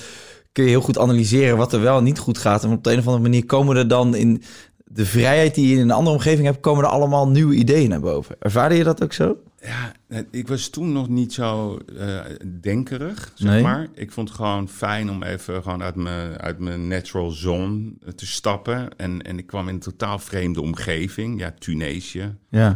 [0.53, 2.65] kun je heel goed analyseren wat er wel en niet goed gaat.
[2.65, 4.43] En op de een of andere manier komen er dan in
[4.85, 8.01] de vrijheid die je in een andere omgeving hebt, komen er allemaal nieuwe ideeën naar
[8.01, 8.37] boven.
[8.39, 9.37] Ervaarde je dat ook zo?
[9.63, 9.93] Ja,
[10.31, 12.19] ik was toen nog niet zo eh,
[12.61, 13.63] denkerig, zeg Nee.
[13.63, 13.89] maar.
[13.95, 18.13] Ik vond het gewoon fijn om even gewoon uit mijn, uit mijn natural zone eh,
[18.13, 18.89] te stappen.
[18.97, 21.41] En, en ik kwam in een totaal vreemde omgeving.
[21.41, 22.35] Ja, Tunesië.
[22.51, 22.71] Ja.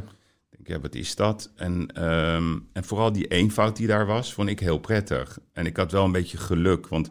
[0.51, 1.51] Ik denk, ja, wat is dat?
[1.57, 5.39] En, ehm, en vooral die eenvoud die daar was, vond ik heel prettig.
[5.53, 7.11] En ik had wel een beetje geluk, want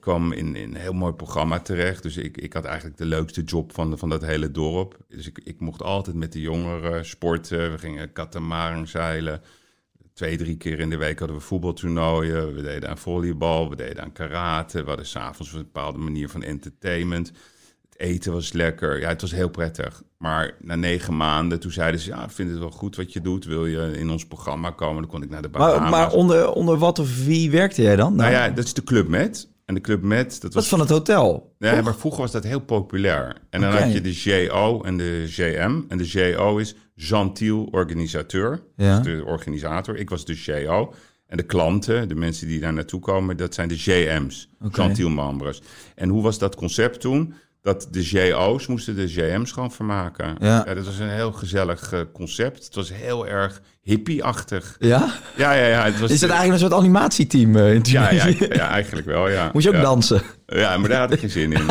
[0.00, 2.02] kwam in, in een heel mooi programma terecht.
[2.02, 4.96] Dus ik, ik had eigenlijk de leukste job van, van dat hele dorp.
[5.08, 7.70] Dus ik, ik mocht altijd met de jongeren sporten.
[7.70, 9.42] We gingen katamaran zeilen.
[10.14, 12.54] Twee, drie keer in de week hadden we voetbaltoernooien.
[12.54, 14.80] We deden aan volleybal, we deden aan karate.
[14.80, 17.32] We hadden s'avonds een bepaalde manier van entertainment.
[17.88, 19.00] Het eten was lekker.
[19.00, 20.02] Ja, het was heel prettig.
[20.18, 22.10] Maar na negen maanden, toen zeiden ze...
[22.10, 23.44] ja, ik vind het wel goed wat je doet.
[23.44, 25.02] Wil je in ons programma komen?
[25.02, 25.80] Dan kon ik naar de Bahama's.
[25.80, 28.14] Maar, maar onder, onder wat of wie werkte jij dan?
[28.14, 29.48] Nou ja, dat is de Club Med.
[29.70, 30.68] En de Club Med, dat was...
[30.68, 31.54] van het hotel.
[31.58, 33.36] Nee, maar vroeger was dat heel populair.
[33.50, 35.84] En dan had je de JO en de JM.
[35.88, 38.62] En de JO is Gentiel Organisateur.
[38.76, 39.00] Ja.
[39.00, 39.96] Dus de organisator.
[39.96, 40.94] Ik was de JO.
[41.26, 44.48] En de klanten, de mensen die daar naartoe komen, dat zijn de JM's.
[44.60, 44.82] Oké.
[44.82, 45.62] Gentiel membres.
[45.94, 47.34] En hoe was dat concept toen?
[47.62, 50.36] Dat de JO's moesten de JM's gewoon vermaken.
[50.40, 50.64] Ja.
[50.64, 52.64] dat was een heel gezellig eh, concept.
[52.64, 54.76] Het was heel erg hippie-achtig.
[54.78, 55.12] Ja?
[55.36, 55.84] Ja, ja, ja.
[55.84, 59.28] Het was Is dat eigenlijk een soort animatieteam eh, in ja, ja, ja, eigenlijk wel,
[59.28, 59.50] ja.
[59.52, 59.82] Moest je ook ja.
[59.82, 60.22] dansen?
[60.46, 61.66] Ja, maar daar had ik geen zin in.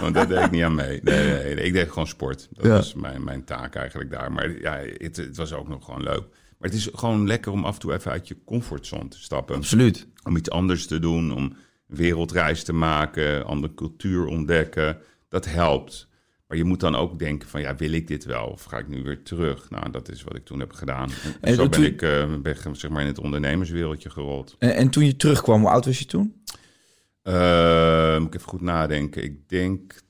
[0.00, 1.00] Want daar deed ik niet aan mee.
[1.02, 1.64] Nee, nee, nee.
[1.64, 2.48] ik deed gewoon sport.
[2.52, 4.32] Dat was mijn, mijn taak eigenlijk daar.
[4.32, 6.22] Maar ja, het, het was ook nog gewoon leuk.
[6.58, 9.56] Maar het is gewoon lekker om af en toe even uit je comfortzone te stappen.
[9.56, 10.06] Absoluut.
[10.22, 14.98] Om iets anders te doen, om wereldreis te maken, andere cultuur ontdekken.
[15.34, 16.08] Dat helpt.
[16.46, 18.46] Maar je moet dan ook denken van, ja, wil ik dit wel?
[18.46, 19.70] Of ga ik nu weer terug?
[19.70, 21.10] Nou, dat is wat ik toen heb gedaan.
[21.10, 24.56] En, En zo ben ik eh, ben, zeg maar in het ondernemerswereldje gerold.
[24.58, 26.42] En, en toen je terugkwam, hoe oud was je toen?
[27.22, 29.22] Eh, moet ik even goed nadenken.
[29.22, 30.02] Ik denk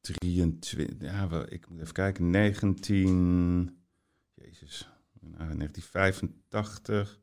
[0.00, 3.76] 23, ja, ik moet even kijken, 19,
[4.34, 4.88] jezus,
[5.20, 7.20] nou, 1985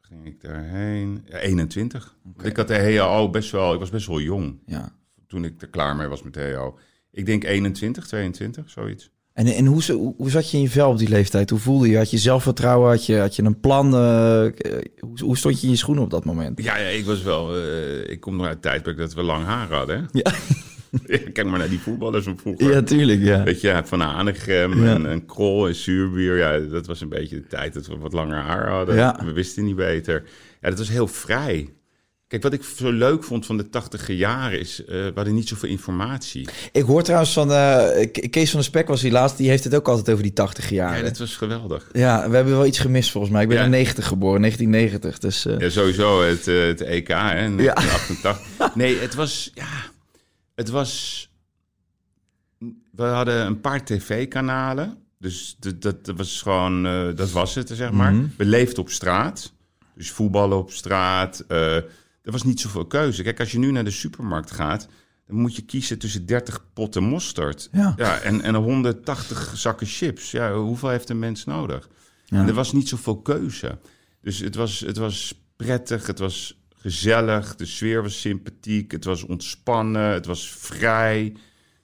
[0.00, 1.24] ging ik daarheen.
[1.28, 2.16] Ja, 21.
[2.28, 2.46] Oké.
[2.46, 5.00] Ik had de HEO best wel, ik was best wel jong Ja.
[5.32, 6.78] Toen ik er klaar mee was met de HEO.
[7.10, 9.10] Ik denk 21, 22, zoiets.
[9.32, 9.82] En, en hoe,
[10.16, 11.50] hoe, zat je in je vel op die leeftijd?
[11.50, 11.96] Hoe voelde je?
[11.96, 12.90] Had je zelfvertrouwen?
[12.90, 13.94] Had je, had je een plan?
[13.94, 14.52] Eh, eh,
[14.98, 16.62] hoe, hoe stond je in je schoenen op dat moment?
[16.62, 19.72] Ja, ja ik was wel, eh, ik kom nog uit tijdperk dat we lang haar
[19.72, 19.96] hadden.
[19.96, 20.04] hè?
[20.22, 20.32] Ja,
[21.32, 22.70] Kijk maar naar die voetballers van vroeger.
[22.70, 23.20] ja tuurlijk.
[23.22, 23.42] Ja.
[23.42, 24.94] Weet je, Van Hanegem Ja.
[24.94, 26.36] en, en Krol en Zuurbier.
[26.36, 28.94] Ja, dat was een beetje de tijd dat we wat langer haar hadden.
[28.94, 29.20] Ja.
[29.24, 30.22] We wisten niet beter.
[30.60, 31.68] Ja, dat was heel vrij.
[32.32, 34.84] Kijk, wat ik zo leuk vond van de tachtiger jaren is...
[34.84, 36.48] eh we hadden niet zoveel informatie.
[36.72, 39.36] Ik hoor trouwens van Ke- Kees van der Spek was die laatst.
[39.36, 40.96] Die heeft het ook altijd over die 80 jaar.
[40.96, 41.88] Ja, dat was geweldig.
[41.92, 43.42] Ja, we hebben wel iets gemist volgens mij.
[43.42, 43.64] Ik ben Ja.
[43.64, 45.18] in 90 geboren, 1990.
[45.18, 47.14] Dus eh, Ja, sowieso het, het EK, hè,
[47.44, 47.46] Ja.
[47.46, 48.74] 1988.
[48.74, 49.50] Nee, het was...
[49.54, 49.68] Ja,
[50.54, 51.28] het was...
[52.92, 54.98] We hadden een paar tv-kanalen.
[55.18, 56.82] Dus dat, dat, was gewoon...
[57.16, 58.12] dat was het, zeg maar.
[58.12, 58.26] Mhm.
[58.36, 59.52] We leefden op straat.
[59.94, 61.44] Dus voetballen op straat.
[62.22, 63.22] Er was niet zoveel keuze.
[63.22, 64.88] Kijk, als je nu naar de supermarkt gaat...
[65.26, 67.68] dan moet je kiezen tussen 30 potten mosterd...
[67.72, 67.94] Ja.
[67.96, 70.30] Ja, en, en 180 zakken chips.
[70.30, 71.88] Ja, hoeveel heeft een mens nodig?
[72.24, 72.38] Ja.
[72.38, 73.78] En er was niet zoveel keuze.
[74.20, 79.22] Dus het was, het was prettig, het was gezellig, de sfeer was sympathiek, het was
[79.22, 81.36] ontspannen, het was vrij.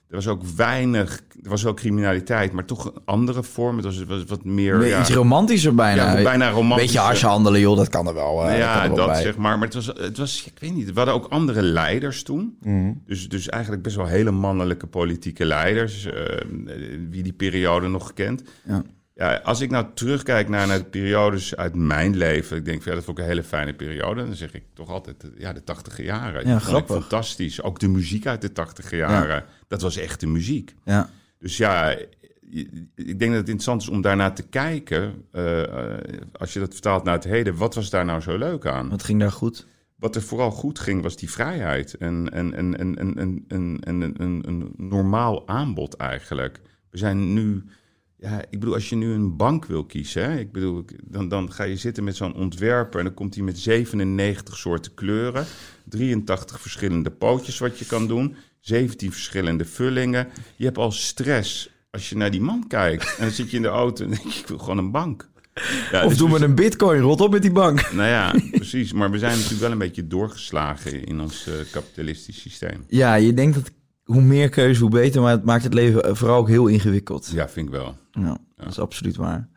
[0.09, 3.77] Er was ook weinig, er was wel criminaliteit, maar toch een andere vorm.
[3.77, 4.87] Het was, wat meer...
[4.87, 6.17] ja, iets romantischer bijna.
[6.17, 6.85] Ja, bijna romantisch.
[6.85, 8.41] Beetje harshandelen, joh, dat kan er wel.
[8.43, 9.57] eh, dat ja, wel dat zeg maar.
[9.57, 12.57] Maar het was, het was, ik weet niet, we hadden ook andere leiders toen.
[12.61, 12.91] Mhm.
[13.05, 16.05] Dus, dus eigenlijk best wel hele mannelijke politieke leiders.
[16.05, 16.37] eh,
[17.09, 18.43] wie die periode nog kent.
[18.63, 18.83] Ja.
[19.19, 22.93] Ja, als ik nou terugkijk naar, naar de periodes uit mijn leven, ik denk, ja,
[22.93, 24.25] dat vond ik een hele fijne periode.
[24.25, 26.47] Dan zeg ik toch altijd, eh, ja, de tachtiger jaren.
[26.47, 26.95] Ik grappig.
[26.95, 27.61] fantastisch.
[27.61, 29.45] Ook de muziek uit de tachtiger jaren.
[29.67, 30.75] Dat was echt de muziek.
[30.85, 31.09] Ja.
[31.39, 31.95] Dus ja,
[32.95, 35.25] ik denk dat het interessant is om daarnaar te kijken.
[35.31, 35.99] eh, eh,
[36.31, 38.89] als je dat vertaalt naar het heden, wat was daar nou zo leuk aan?
[38.89, 39.67] Wat ging daar goed?
[39.95, 41.93] Wat er vooral goed ging, was die vrijheid.
[41.93, 46.61] En, en, en, en, en, en, en, en een, een normaal aanbod eigenlijk.
[46.89, 47.63] We zijn nu...
[48.19, 50.23] Ja, ik bedoel, als je nu een bank wil kiezen...
[50.23, 52.99] Hè, ik bedoel, dan, dan ga je zitten met zo'n ontwerper...
[52.99, 55.45] en dan komt hij met 97 soorten kleuren...
[55.85, 58.35] 83 verschillende pootjes wat je kan doen...
[58.59, 60.27] 17 verschillende vullingen.
[60.55, 63.15] Je hebt al stress als je naar die man kijkt.
[63.17, 65.29] En dan zit je in de auto en denk je, ik wil gewoon een bank.
[65.91, 67.91] Ja, Of dus doe we een bitcoin, rot op met die bank.
[67.91, 68.93] nou ja, precies.
[68.93, 72.83] Maar we zijn natuurlijk wel een beetje doorgeslagen in ons eh, kapitalistisch systeem.
[72.87, 73.71] Ja, je denkt dat
[74.13, 75.21] hoe meer keuze, hoe beter.
[75.21, 77.29] Maar het maakt het leven eh, vooral ook heel ingewikkeld.
[77.33, 77.95] Ja, vind ik wel.
[78.11, 79.47] Ja, dat is absoluut waar.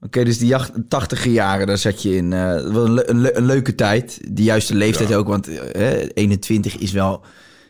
[0.00, 2.32] Oké, dus die jacht, 80 jaren, daar zat je in.
[2.32, 4.20] eh, een, le- een, le- een leuke tijd.
[4.30, 7.20] De juiste leeftijd ook, want eh, 21 is wel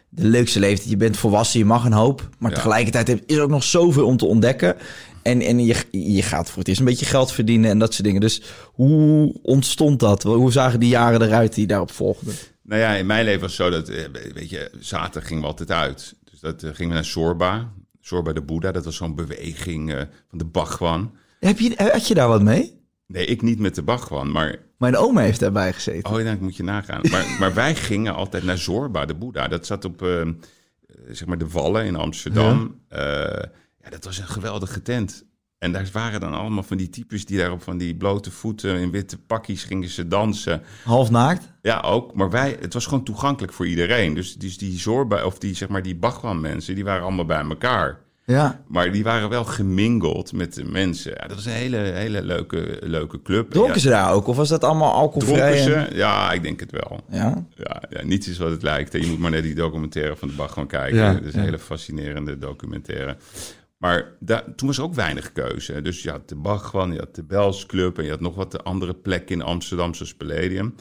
[0.09, 0.91] de leukste leeftijd.
[0.91, 2.29] Je bent volwassen, je mag een hoop.
[2.39, 4.77] Maar tegelijkertijd is er ook nog zoveel om te ontdekken.
[5.23, 8.05] En, en je, je gaat voor het eerst een beetje geld verdienen en dat soort
[8.05, 8.21] dingen.
[8.21, 10.23] Dus hoe ontstond dat?
[10.23, 12.35] Hoe zagen die jaren eruit die daarop volgden?
[12.67, 15.49] Nou ja, in mijn leven was het zo dat, eh, weet je, zaterdag gingen we
[15.49, 16.15] altijd uit.
[16.31, 17.73] Dus dat eh, gingen we naar Sorba.
[18.01, 21.15] Sorba de Boeddha, dat was zo'n beweging eh, van de Bhagwan.
[21.41, 22.81] Heb je, had je daar wat mee?
[23.07, 24.59] Nee, ik niet met de Bhagwan, maar...
[24.79, 26.13] Mijn oma heeft daarbij gezeten.
[26.13, 27.01] Oh, ja, dat moet je nagaan.
[27.11, 29.49] Maar, maar wij gingen altijd naar Zorba, de Boeddha.
[29.49, 30.01] Dat zat op,
[31.09, 32.81] zeg maar, de Wallen in Amsterdam.
[32.89, 35.25] Ja, dat was een geweldige tent.
[35.59, 38.77] En daar waren dan allemaal van die types die daar op van die blote voeten
[38.77, 40.63] in witte pakjes gingen ze dansen.
[40.85, 41.49] Half naakt?
[41.63, 42.15] Ja, ook.
[42.15, 44.15] Maar wij, het was gewoon toegankelijk voor iedereen.
[44.15, 47.45] Dus, dus die Zorba, of die, zeg maar, die Bhagwan mensen, die waren allemaal bij
[47.45, 47.99] elkaar.
[48.25, 48.61] Ja.
[48.69, 51.13] Maar die waren wel gemingeld met de mensen.
[51.13, 53.51] Ja, dat was een hele, hele leuke, leuke club.
[53.51, 54.27] Dronken ja, ze daar ook?
[54.27, 55.53] Of was dat allemaal alcoholvrij?
[55.53, 55.97] Dronken en- ze?
[55.97, 57.01] Ja, ik denk het wel.
[57.11, 57.47] Ja.
[57.55, 58.93] Ja, ja, niets is wat het lijkt.
[58.93, 60.99] Je moet maar naar die documentaire van de Bach gaan kijken.
[60.99, 63.17] Ja, Het is een hele fascinerende documentaire.
[63.77, 65.83] Maar da- toen was er ook weinig keuze.
[65.83, 67.99] Dus je had de Bachwan, je had de Bels Club...
[67.99, 70.75] en je had nog wat andere plekken in Amsterdam, zoals Palladium.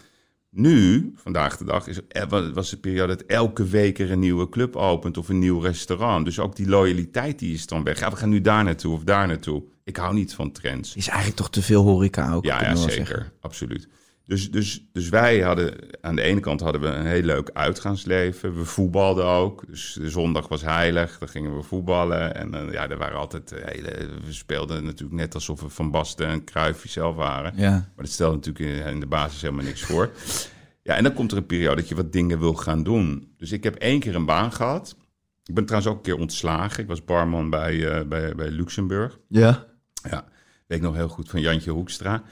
[0.50, 4.50] Nu, vandaag de dag, is, wa- was de periode dat elke week er een nieuwe
[4.50, 5.18] club opent...
[5.18, 6.26] of een nieuw restaurant.
[6.26, 8.00] Dus ook die loyaliteit die is dan weg.
[8.00, 9.64] Ja, we gaan nu daar naartoe of daar naartoe.
[9.84, 10.96] Ik hou niet van trends.
[10.96, 12.44] Is eigenlijk toch te veel horeca ook?
[12.46, 12.94] Ja, ja zeker.
[12.94, 13.32] zeggen.
[13.42, 13.88] Absoluut.
[14.26, 18.56] Dus, dus, dus wij hadden aan de ene kant hadden we een heel leuk uitgaansleven.
[18.56, 19.64] We voetbalden ook.
[19.68, 21.18] Dus de zondag was heilig.
[21.18, 22.36] Dan gingen we voetballen.
[22.36, 24.10] En eh, ja, er waren altijd eh, hele.
[24.26, 27.54] We speelden natuurlijk net alsof we Van Basten en Cruijff zelf waren.
[27.56, 27.70] Ja.
[27.72, 30.12] Maar dat stelde natuurlijk in, de basis helemaal niks voor.
[30.82, 33.34] Ja, en dan komt er een periode dat je wat dingen wil gaan doen.
[33.38, 34.96] Dus ik heb één keer een baan gehad.
[35.44, 36.84] Ik ben trouwens ook een keer ontslagen.
[36.84, 39.20] Ik was barman bij, eh, bij, bij Luxemburg.
[39.28, 39.66] Ja.
[40.10, 40.26] Ja,
[40.68, 42.24] weet ik nog heel goed van Jantje Hoekstra.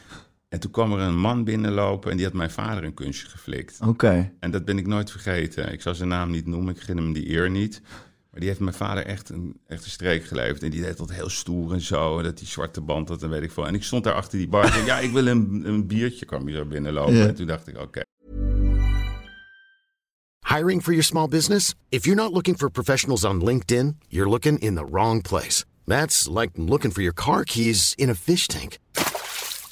[0.53, 3.79] En toen kwam er een man binnenlopen en die had mijn vader een kunstje geflikt.
[3.85, 4.31] Oké.
[4.39, 5.71] En dat ben ik nooit vergeten.
[5.71, 7.81] Ik zal zijn naam niet noemen, ik gun hem die eer niet.
[8.29, 10.63] Maar die heeft mijn vader echt een, echt een streek geleverd.
[10.63, 12.17] En die deed dat heel stoer en zo.
[12.17, 13.67] En dat die zwarte band had en weet ik veel.
[13.67, 16.25] En ik stond daar achter die bar en ja, ik wil een, een biertje.
[16.25, 17.15] kwam hier zo binnenlopen.
[17.15, 17.27] Ja.
[17.27, 18.01] En toen dacht ik, oké.
[20.47, 21.73] Hiring for your small business?
[21.89, 25.65] If you're not looking for professionals on LinkedIn, you're looking in the wrong place.
[25.85, 28.77] That's like looking for your car keys in a fish tank.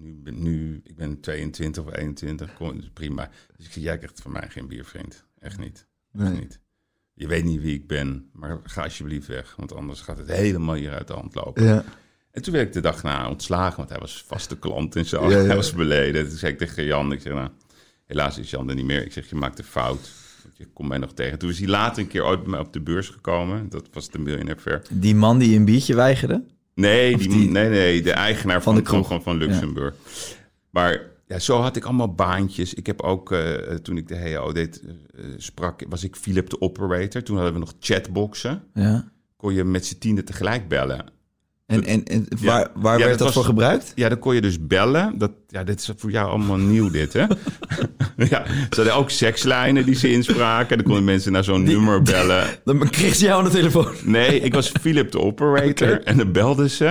[0.00, 3.30] nu, ben- nu, ik ben 22 of 21, kom, dus prima.
[3.56, 5.24] Dus ik zeg, jij krijgt van mij geen bier, vriend.
[5.38, 5.86] Echt niet.
[6.12, 6.40] Echt Nee.
[6.40, 6.60] niet.
[7.14, 9.54] Je weet niet wie ik ben, maar ga alsjeblieft weg.
[9.56, 11.64] Want anders gaat het helemaal hier uit de hand lopen.
[11.64, 11.84] Ja.
[12.30, 15.30] En toen werd ik de dag na ontslagen, want hij was vaste klant en zo.
[15.30, 15.44] Ja, ja.
[15.44, 16.28] Hij was beleden.
[16.28, 17.48] Toen zei ik tegen Jan, ik zeg, nou,
[18.06, 19.04] helaas is Jan er niet meer.
[19.04, 20.10] Ik zeg, je maakt een fout.
[20.54, 21.38] Je komt mij nog tegen.
[21.38, 23.68] Toen is hij later een keer ooit bij mij op de beurs gekomen.
[23.68, 24.82] Dat was de Millionaire Fair.
[24.90, 26.44] Die man die een biertje weigerde.
[26.80, 29.06] Nee, die, die- nee, nee, de eigenaar van, de de kroeg.
[29.06, 29.94] kroeg van Luxemburg.
[30.70, 32.74] Maar ja, zo had ik allemaal baantjes.
[32.74, 36.60] Ik heb ook, eh, toen ik de HEO deed, eh, sprak, was ik Philip de
[36.60, 37.22] operator.
[37.22, 38.62] Toen hadden we nog chatboxen.
[38.74, 39.12] Ja.
[39.36, 41.04] Kon je met z'n tienen tegelijk bellen.
[41.70, 42.46] En, en, en Ja.
[42.46, 43.92] waar, waar Ja, werd dat dat was- voor gebruikt?
[43.94, 45.18] Ja, dan kon je dus bellen.
[45.18, 47.20] Dat, ja, dit is voor jou allemaal nieuw, dit, hè?
[48.16, 50.76] ja, ze hadden ook sekslijnen die ze inspraken.
[50.76, 52.46] Dan konden mensen naar zo'n nummer bellen.
[52.64, 53.92] Dan kreeg ze jou aan de telefoon.
[54.04, 56.02] Nee, ik was Philip de operator.
[56.02, 56.86] En dan belden ze.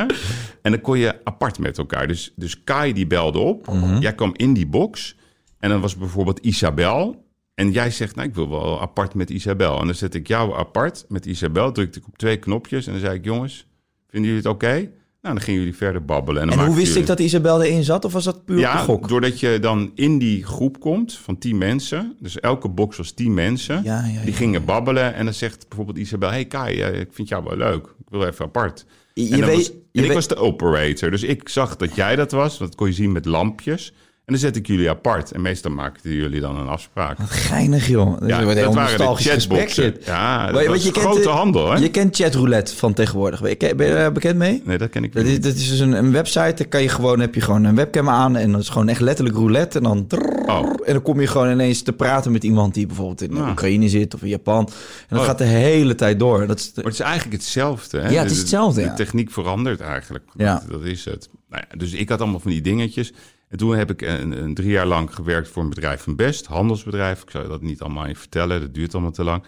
[0.61, 2.07] En dan kon je apart met elkaar.
[2.07, 3.67] Dus, dus Kai die belde op.
[3.67, 3.97] Mhm.
[3.99, 5.15] Jij kwam in die box.
[5.59, 7.27] En dan was bijvoorbeeld Isabel.
[7.55, 9.79] En jij zegt, nou, ik wil wel apart met Isabel.
[9.79, 11.71] En dan zet ik jou apart met Isabel.
[11.71, 12.85] Drukte ik op twee knopjes.
[12.85, 13.67] En dan zei ik, jongens,
[14.09, 14.89] vinden jullie het oké?
[15.21, 16.49] Nou, dan gingen jullie verder babbelen.
[16.49, 18.05] En hoe wist ik dat Isabel erin zat?
[18.05, 19.07] Of was dat puur ja, gok?
[19.07, 22.15] doordat je dan in die groep komt van tien mensen.
[22.19, 23.83] Dus elke box was tien mensen.
[23.83, 25.13] Ja, ja, die gingen babbelen.
[25.13, 26.29] En dan zegt bijvoorbeeld Isabel...
[26.29, 27.85] Hey Kai, eh, ik vind jou wel leuk.
[27.85, 28.85] Ik wil even apart.
[29.13, 31.11] Je en weet- was, en ik weet- was de operator.
[31.11, 32.57] Dus ik zag dat jij dat was.
[32.57, 33.93] Dat kon je zien met lampjes.
[34.29, 35.31] En dan zet ik jullie apart.
[35.31, 37.17] En meestal maakten jullie dan een afspraak.
[37.27, 38.19] Geinig, joh.
[38.19, 39.95] Dat Ja, wordt dat waren de chatboxen.
[40.05, 41.77] Ja, dat was je grote de- handel, hè?
[41.79, 43.41] Je kent chatroulette van tegenwoordig.
[43.41, 44.61] Ben je, ben je daar bekend mee?
[44.65, 45.31] Nee, dat ken ik Dat niet.
[45.31, 47.75] is, dat is dus een, een website, daar kan je gewoon, heb je gewoon een
[47.75, 49.77] webcam aan en dat is gewoon echt letterlijk roulette.
[49.77, 50.07] En dan,
[50.45, 50.69] Oh.
[50.85, 53.49] en dan kom je gewoon ineens te praten met iemand die bijvoorbeeld in Ah.
[53.49, 54.65] Oekraïne zit of in Japan.
[54.65, 54.73] En
[55.09, 55.25] dat Oh.
[55.25, 56.47] gaat de hele tijd door.
[56.47, 57.99] Dat is, Maar het is eigenlijk hetzelfde.
[57.99, 58.09] Hè?
[58.09, 60.23] Ja, het is De- hetzelfde, De, techniek verandert eigenlijk.
[60.37, 60.53] Ja.
[60.53, 61.29] Dat, dat is het.
[61.49, 63.13] Nou ja, dus ik had allemaal van die dingetjes.
[63.49, 66.45] En toen heb ik een, een drie jaar lang gewerkt voor een bedrijf van Best,
[66.45, 67.21] handelsbedrijf.
[67.21, 69.43] Ik zou je dat niet allemaal even vertellen, dat duurt allemaal te lang.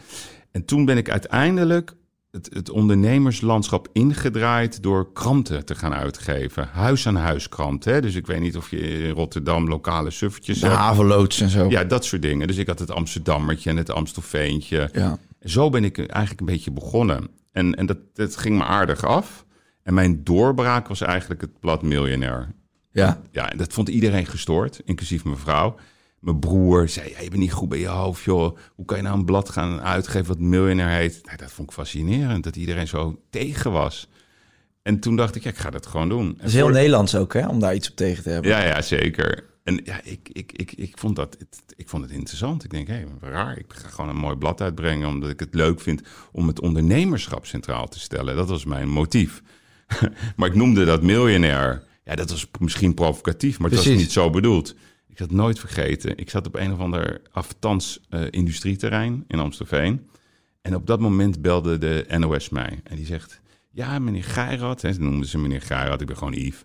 [0.51, 1.95] En toen ben ik uiteindelijk
[2.31, 6.67] het, het ondernemerslandschap ingedraaid door kranten te gaan uitgeven.
[6.71, 7.93] Huis-aan-huis kranten.
[7.93, 8.01] Hè?
[8.01, 10.79] Dus ik weet niet of je in Rotterdam lokale suffertjes de hebt.
[11.41, 11.69] en zo.
[11.69, 12.47] Ja, dat soort dingen.
[12.47, 14.89] Dus ik had het Amsterdammertje en het Amstelveentje.
[14.93, 15.17] Ja.
[15.43, 17.27] Zo ben ik eigenlijk een beetje begonnen.
[17.51, 19.45] En, en dat, dat ging me aardig af.
[19.83, 22.47] En mijn doorbraak was eigenlijk het blad Miljonair.
[22.91, 23.21] Ja.
[23.31, 25.75] Ja, en dat vond iedereen gestoord, inclusief mijn vrouw.
[26.19, 28.57] Mijn broer zei, ja, je bent niet goed bij je hoofd, joh.
[28.75, 31.19] Hoe kan je nou een blad gaan uitgeven wat Miljonair heet?
[31.25, 34.09] Nou, dat vond ik fascinerend, dat iedereen zo tegen was.
[34.81, 36.33] En toen dacht ik, ja, ik ga dat gewoon doen.
[36.37, 38.51] Dat is heel Nederlands ook, hè, om daar iets op tegen te hebben.
[38.51, 39.49] Ja, ja, zeker.
[39.63, 42.63] En ja, ik, ik, ik, ik, vond dat, het, ik vond het interessant.
[42.63, 43.57] Ik denk, hé, hey, raar.
[43.57, 45.07] Ik ga gewoon een mooi blad uitbrengen...
[45.07, 46.01] omdat ik het leuk vind
[46.31, 48.35] om het ondernemerschap centraal te stellen.
[48.35, 49.41] Dat was mijn motief.
[50.35, 51.83] maar ik noemde dat miljonair.
[52.03, 54.75] Ja, dat was misschien provocatief, maar het was niet zo bedoeld.
[55.07, 56.17] Ik had nooit vergeten.
[56.17, 60.09] Ik zat op een of ander aftans eh, industrieterrein in Amstelveen.
[60.61, 62.79] En op dat moment belde de NOS mij.
[62.83, 64.81] En die zegt, ja, meneer Geirat...
[64.81, 66.63] Hè, ze noemden ze meneer Geirat, ik ben gewoon Yves...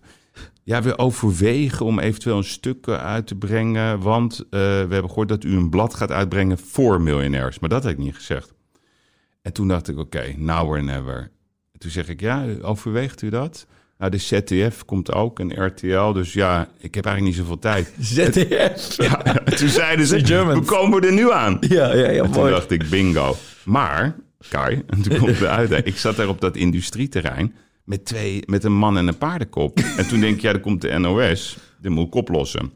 [0.63, 3.99] Ja, we overwegen om eventueel een stuk eh, uit te brengen.
[3.99, 7.59] Want eh, we hebben gehoord dat u een blad gaat uitbrengen voor miljonairs.
[7.59, 8.53] Maar dat heb ik niet gezegd.
[9.41, 11.31] En toen dacht ik, oké, now or never.
[11.71, 13.67] En toen zeg ik, ja, overweegt u dat?
[13.97, 16.11] Nou, de ZDF komt ook en RTL.
[16.11, 17.93] Dus ja, ik heb eigenlijk niet zoveel tijd.
[18.13, 18.95] ZDF.
[19.07, 20.59] Ja, toen zeiden ze, The Germans.
[20.59, 21.57] we komen er nu aan.
[21.59, 22.51] Ja, ja, ja, En toen mooi.
[22.51, 23.35] dacht ik, bingo.
[23.65, 24.15] Maar,
[24.49, 25.87] Kai, en toen komt de uitdaging.
[25.87, 29.79] Ik zat daar op dat industrieterrein met, twee, met een man en een paardenkop.
[29.97, 31.57] En toen denk ik, ja, dan komt de NOS.
[31.81, 32.71] Dit moet ik oplossen.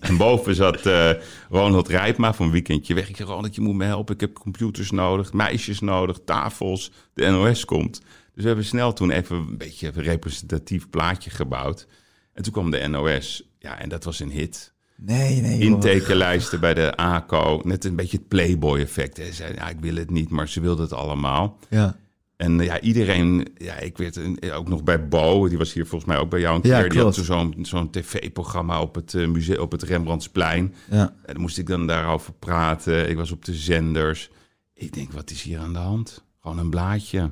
[0.00, 1.10] En boven zat eh,
[1.50, 3.08] Ronald Rijpma van Weekendje Weg.
[3.08, 4.14] Ik zeg, Ronald, je moet me helpen.
[4.14, 6.92] Ik heb computers nodig, meisjes nodig, tafels.
[7.14, 8.00] De NOS komt.
[8.36, 11.86] Dus we hebben snel toen even een beetje een representatief plaatje gebouwd.
[12.32, 13.48] En toen kwam de NOS.
[13.58, 14.72] Ja, en dat was een hit.
[14.96, 15.60] Nee, nee.
[15.60, 17.60] Intekenlijsten bij de ACO.
[17.64, 19.16] Net een beetje het Playboy-effect.
[19.16, 21.58] Ze zeiden, ja, ik wil het niet, maar ze wilden het allemaal.
[21.68, 21.96] Ja.
[22.36, 24.20] En eh, ja, iedereen, ja, ik weet
[24.52, 26.70] ook nog bij Bo, die was hier volgens mij ook bij jou een keer.
[26.70, 27.14] Ja, die had
[27.62, 30.74] zo'n tv-programma op het eh, museum, op het Rembrandtsplein.
[30.90, 31.14] Ja.
[31.24, 33.08] En dan moest ik dan daarover praten.
[33.10, 34.30] Ik was op de zenders.
[34.74, 36.24] Ik denk, wat is hier aan de hand?
[36.40, 37.30] Gewoon een blaadje.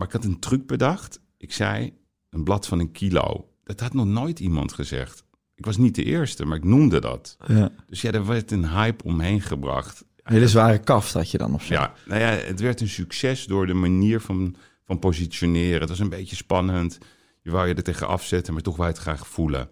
[0.00, 1.20] Maar ik had een truc bedacht.
[1.36, 1.92] Ik zei,
[2.30, 3.48] een blad van een kilo.
[3.64, 5.24] Dat had nog nooit iemand gezegd.
[5.54, 7.36] Ik was niet de eerste, maar ik noemde dat.
[7.46, 7.70] ja.
[7.86, 10.04] Dus ja, er werd een hype omheen gebracht.
[10.16, 11.74] Een hele zware kaft had je dan of zo.
[11.74, 15.80] Ja, nou ja, het werd een succes door de manier van, van positioneren.
[15.80, 16.98] Het was een beetje spannend.
[17.42, 19.68] Je wou je er tegen afzetten, maar toch wou je het graag voelen.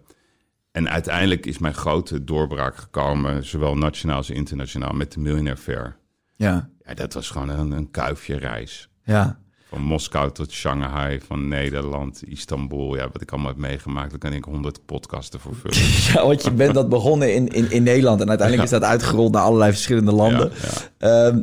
[0.71, 5.97] En uiteindelijk is mijn grote doorbraak gekomen, zowel nationaal als internationaal, met de Millionaire Fair.
[6.35, 6.69] Ja.
[6.85, 8.89] Ja, dat was gewoon een, een kuifje reis.
[9.03, 9.39] Ja.
[9.69, 12.95] Van Moskou tot Shanghai, van Nederland, Istanbul.
[12.95, 15.77] Ja, wat ik allemaal heb meegemaakt, daar kan ik honderd podcasten voor vullen.
[16.13, 19.31] Ja, want je bent dat begonnen in, in, in Nederland en uiteindelijk is dat uitgerold
[19.31, 20.51] naar allerlei verschillende landen.
[20.99, 21.33] Ja,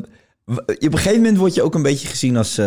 [0.44, 2.66] w- op een gegeven moment word je ook een beetje gezien als eh,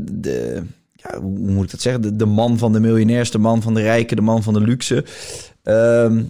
[0.00, 3.62] de, ja, hoe moet ik dat zeggen, de, de man van de miljonairs, de man
[3.62, 5.04] van de rijken, de man van de luxe.
[5.62, 6.22] Ehm,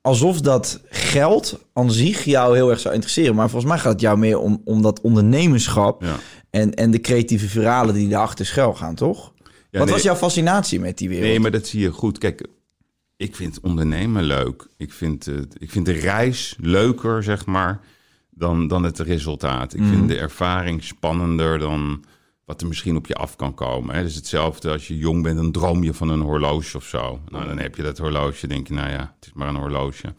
[0.00, 3.34] alsof dat geld aan zich jou heel erg zou interesseren.
[3.34, 6.16] Maar volgens mij gaat het jou meer om, om dat ondernemerschap Ja.
[6.50, 9.32] En, en de creatieve verhalen die daarachter schuil gaan, toch?
[9.70, 9.94] Ja, Wat nee.
[9.94, 11.28] was jouw fascinatie met die wereld?
[11.28, 12.18] Nee, maar dat zie je goed.
[12.18, 12.46] Kijk,
[13.16, 14.66] ik vind ondernemen leuk.
[14.76, 15.26] Ik vind,
[15.58, 17.80] ik vind de reis leuker, zeg maar,
[18.30, 19.74] dan, dan het resultaat.
[19.74, 22.04] Ik vind de ervaring spannender dan
[22.44, 23.94] wat er misschien op je af kan komen.
[23.94, 27.20] Het is hetzelfde als je jong bent, dan droom je van een horloge of zo.
[27.28, 30.14] Nou, dan heb je dat horloge, denk je, nou ja, het is maar een horloge.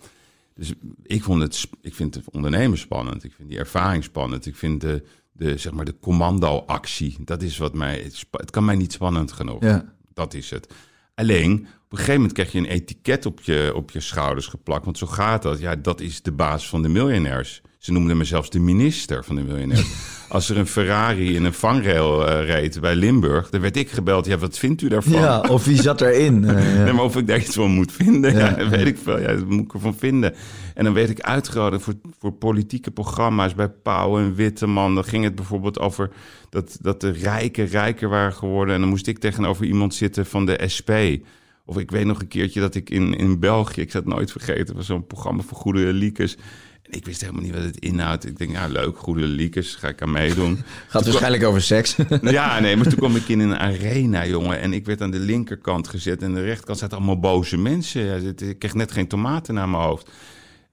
[0.56, 3.24] Dus ik, vond het, ik vind het ondernemen spannend.
[3.24, 4.46] Ik vind die ervaring spannend.
[4.46, 5.04] Ik vind de,
[5.42, 8.02] de, zeg maar de commando-actie, dat is wat mij...
[8.02, 9.64] Het, het kan mij niet spannend genoeg.
[9.64, 9.94] Ja.
[10.14, 10.74] Dat is het.
[11.16, 14.86] Alleen, op een gegeven moment krijg je een etiket op je, op je schouders geplakt.
[14.86, 15.60] Want zo gaat dat.
[15.60, 17.62] Ja, dat is de baas van de miljonairs.
[17.78, 19.88] Ze noemden me zelfs de minister van de miljonairs.
[20.30, 23.50] Als er een Ferrari in een vangrail eh, reed bij Limburg...
[23.50, 24.26] dan werd ik gebeld.
[24.26, 25.22] Ja, wat vindt u daarvan?
[25.22, 26.44] Ja, of wie zat erin?
[26.46, 26.84] Ja.
[26.84, 28.70] Nee, maar of ik daar iets van moet vinden, ja.
[28.70, 29.20] Weet ik veel.
[29.20, 30.34] Ja, dat moet ik ervan vinden.
[30.74, 34.96] En dan werd ik uitgenodigd voor, voor politieke programma's bij Pauw en Witteman.
[34.96, 36.10] Dan ging het bijvoorbeeld over
[36.50, 38.76] dat, dat de rijken rijker waren geworden.
[38.76, 40.92] En dan moest ik tegenover iemand zitten van de SP.
[41.66, 44.32] Of ik weet nog een keertje dat ik in, in België, ik zal het nooit
[44.32, 46.38] vergeten, was zo'n programma voor goede liekes.
[46.84, 48.26] En ik wist helemaal niet wat het inhoudt.
[48.26, 50.60] Ik denk, ja, leuk, goede liekes, ga ik aan meedoen.
[50.88, 51.96] Gaat waarschijnlijk over seks.
[52.22, 54.60] Ja, nee, maar toen kwam ik in een arena, jongen.
[54.60, 56.22] En ik werd aan de linkerkant gezet.
[56.22, 58.36] En de rechterkant zaten allemaal boze mensen.
[58.38, 60.12] Ik kreeg net geen tomaten naar mijn hoofd.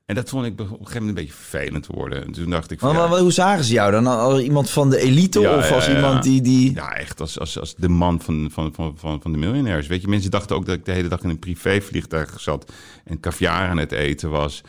[0.09, 2.25] En dat vond ik op een gegeven moment een beetje vervelend worden.
[2.25, 4.07] En toen dacht ik van, Maar, ja, maar hoe zagen ze jou dan?
[4.07, 6.41] Als iemand van de elite Ja, of als ja, iemand die...
[6.41, 6.75] die...
[6.75, 9.87] ja, echt als, als, als de man van, van, van, van, van de miljonairs.
[9.87, 12.73] Weet je, mensen dachten ook dat ik de hele dag in een privévliegtuig zat...
[13.05, 14.61] en caviar aan het eten was.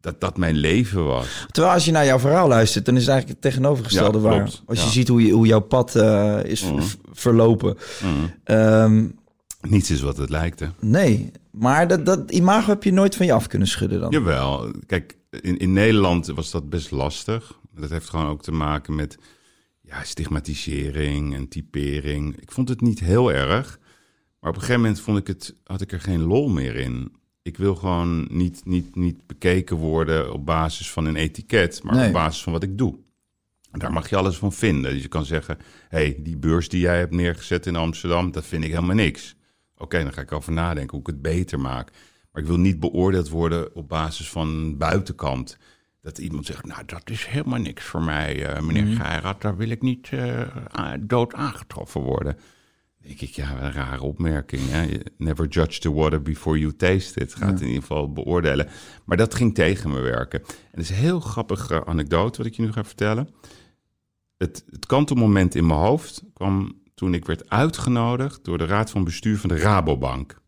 [0.00, 1.26] Dat dat mijn leven was.
[1.50, 4.50] Terwijl als je naar jouw verhaal luistert, dan is het eigenlijk het tegenovergestelde waar.
[4.66, 6.82] Als je ziet hoe, je, hoe jouw pad eh, is Mhm.
[7.12, 7.76] verlopen.
[8.02, 8.30] Mm.
[8.44, 9.04] Ehm,
[9.70, 10.66] Niets is wat het lijkt, hè.
[10.80, 14.10] nee, maar dat, dat imago heb je nooit van je af kunnen schudden dan.
[14.10, 14.70] Jawel.
[14.86, 17.58] Kijk, in, in Nederland was dat best lastig.
[17.74, 19.18] Dat heeft gewoon ook te maken met
[19.80, 22.36] ja, stigmatisering en typering.
[22.40, 23.78] Ik vond het niet heel erg.
[24.40, 27.12] Maar op een gegeven moment vond ik het, had ik er geen lol meer in.
[27.42, 32.06] Ik wil gewoon niet, niet, niet bekeken worden op basis van een etiket, maar Nee.
[32.06, 32.98] op basis van wat ik doe.
[33.70, 34.92] Daar mag je alles van vinden.
[34.92, 38.46] Dus je kan zeggen, hé, hey, die beurs die jij hebt neergezet in Amsterdam, dat
[38.46, 39.35] vind ik helemaal niks.
[39.78, 41.90] Oké, dan ga ik over nadenken hoe ik het beter maak.
[42.32, 45.58] Maar ik wil niet beoordeeld worden op basis van buitenkant.
[46.02, 48.96] Dat iemand zegt, nou, dat is helemaal niks voor mij, eh, meneer Mhm.
[48.96, 49.40] Geirat.
[49.42, 50.42] Daar wil ik niet eh,
[51.00, 52.36] dood aangetroffen worden.
[53.02, 54.62] Denk ik, ja, een rare opmerking.
[54.68, 54.86] Hè?
[55.18, 57.34] Never judge the water before you taste it.
[57.34, 58.68] Gaat in ieder geval beoordelen.
[59.04, 60.40] Maar dat ging tegen me werken.
[60.42, 63.28] En het is een heel grappige anekdote wat ik je nu ga vertellen.
[64.36, 69.04] Het, het kantelmoment in mijn hoofd kwam toen ik werd uitgenodigd door de raad van
[69.04, 70.40] bestuur van de Rabobank.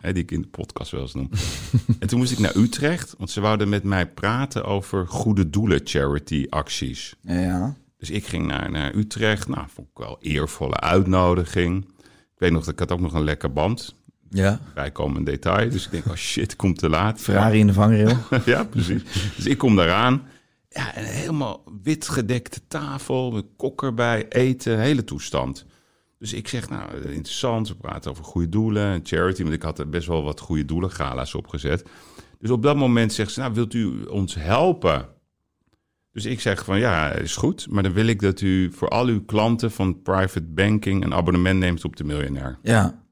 [0.00, 1.30] Hè, die ik in de podcast wel eens noem.
[1.98, 5.80] en toen moest ik naar Utrecht, want ze wouden met mij praten over goede doelen
[5.84, 7.14] charity acties.
[7.20, 7.76] Ja.
[7.98, 9.48] Dus ik ging naar, naar Utrecht.
[9.48, 11.84] Nou, vond ik wel een eervolle uitnodiging.
[12.04, 13.94] Ik weet nog dat ik had ook nog een lekker band.
[14.30, 14.60] ja.
[14.74, 15.70] Bijkomend detail.
[15.70, 17.20] Dus ik denk, oh shit, komt te laat.
[17.22, 18.16] Ferrari in de vangrail.
[18.54, 19.02] ja, precies.
[19.36, 20.22] Dus ik kom daaraan.
[20.68, 25.66] Ja, en helemaal wit gedekte tafel, met kok erbij, eten, hele toestand.
[26.20, 29.88] Dus ik zeg, nou, interessant, we praten over goede doelen, charity, want ik had er
[29.88, 31.84] best wel wat goede doelen gala's opgezet.
[32.38, 35.08] Dus op dat moment zegt ze, nou, wilt u ons helpen?
[36.12, 37.66] Dus ik zeg van, ja, is goed.
[37.70, 41.58] Maar dan wil ik dat u voor al uw klanten van private banking een abonnement
[41.58, 42.58] neemt op de miljonair.
[42.62, 43.02] Ja.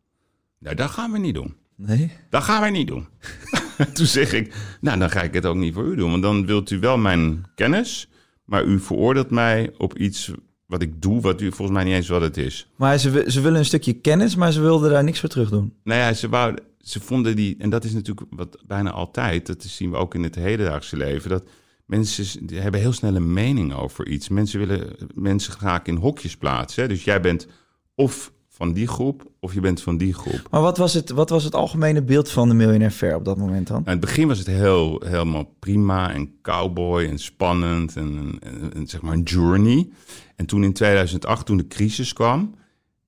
[0.59, 1.56] Nou, dat gaan we niet doen.
[1.76, 2.12] Nee?
[2.30, 3.09] Dat gaan wij niet doen.
[3.94, 6.11] Toen zeg ik, nou, dan ga ik het ook niet voor u doen.
[6.11, 8.09] Want dan wilt u wel mijn kennis,
[8.44, 10.32] maar u veroordeelt mij op iets
[10.69, 12.69] wat ik doe, wat u volgens mij niet eens wat het is.
[12.77, 15.73] Maar ze, ze willen een stukje kennis, maar ze wilden daar niks voor terug doen.
[15.85, 19.62] Nou ja, ze, wou, ze vonden die, en dat is natuurlijk wat bijna altijd, dat
[19.62, 21.45] zien we ook in het hedendaagse leven, dat
[21.87, 24.29] mensen die hebben heel snel een mening over iets.
[24.29, 26.83] Mensen willen mensen graag in hokjes plaatsen.
[26.83, 26.89] hè.
[26.89, 27.47] Dus jij bent
[27.95, 30.48] of van die groep, of je bent van die groep.
[30.50, 33.36] Maar wat was het, wat was het algemene beeld van de miljonair Fair op dat
[33.36, 33.78] moment dan?
[33.78, 38.86] In het begin was het heel, helemaal prima en cowboy en spannend en, en, en
[38.86, 39.88] zeg maar een journey.
[40.36, 42.54] En toen in 2008, toen de crisis kwam,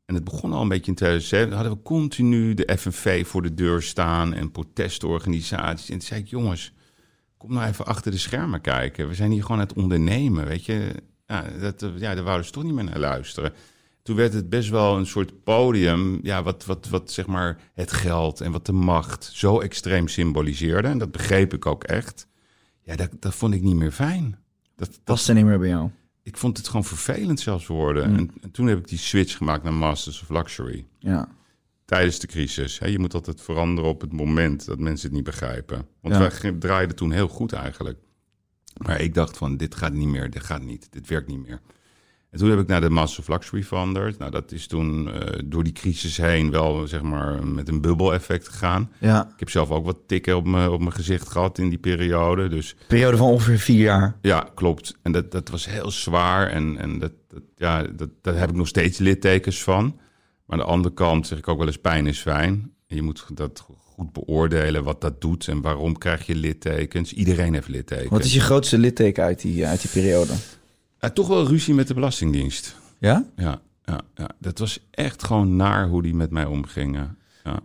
[0.07, 3.55] en het begon al een beetje in 2007, hadden we continu de FNV voor de
[3.55, 5.88] deur staan en protestorganisaties.
[5.88, 6.72] En toen zei ik, jongens,
[7.36, 9.09] kom nou even achter de schermen kijken.
[9.09, 10.94] We zijn hier gewoon aan het ondernemen, weet je.
[11.26, 13.53] Ja, dat, ja daar wouden ze toch niet meer naar luisteren.
[14.11, 17.93] Toen werd het best wel een soort podium, ja, wat, wat, wat zeg maar het
[17.93, 20.89] geld en wat de macht zo extreem symboliseerde.
[20.89, 22.27] En dat begreep ik ook echt.
[22.83, 24.39] Ja, dat, dat vond ik niet meer fijn.
[24.77, 25.91] Dat, dat, Past er niet meer bij jou?
[26.23, 28.11] ik vond het gewoon vervelend zelfs worden.
[28.11, 28.17] Mm.
[28.17, 30.87] En, en toen heb ik die switch gemaakt naar Masters of Luxury.
[30.99, 31.29] Ja.
[31.85, 32.79] Tijdens de crisis.
[32.79, 35.87] Hè, je moet altijd veranderen op het moment dat mensen het niet begrijpen.
[36.01, 36.31] Want Ja.
[36.41, 37.99] wij draaiden toen heel goed eigenlijk.
[38.77, 41.61] Maar ik dacht van, dit gaat niet meer, dit gaat niet, dit werkt niet meer.
[42.31, 44.18] En toen heb ik naar de of Luxury veranderd.
[44.18, 48.49] Nou, dat is toen eh, door die crisis heen wel, zeg maar, met een bubbel-effect
[48.49, 48.91] gegaan.
[48.99, 49.22] Ja.
[49.33, 52.49] Ik heb zelf ook wat tikken op mijn, op mijn gezicht gehad in die periode.
[52.49, 54.16] Dus Periode van ongeveer vier jaar.
[54.20, 54.97] ja, klopt.
[55.03, 56.49] En dat, dat was heel zwaar.
[56.49, 59.99] En, en dat, dat, ja, dat, daar heb ik nog steeds littekens van.
[60.47, 62.72] Maar aan de andere kant zeg ik ook wel eens pijn is fijn.
[62.87, 67.12] En je moet dat goed beoordelen wat dat doet en waarom krijg je littekens.
[67.12, 68.11] Iedereen heeft littekens.
[68.11, 70.33] Wat is je grootste litteken uit die, uit die periode?
[71.01, 72.76] Ja, toch wel ruzie met de Belastingdienst.
[72.98, 73.24] Ja?
[73.36, 77.16] Ja, ja, ja, dat was echt gewoon naar hoe die met mij omgingen.
[77.44, 77.59] Ja.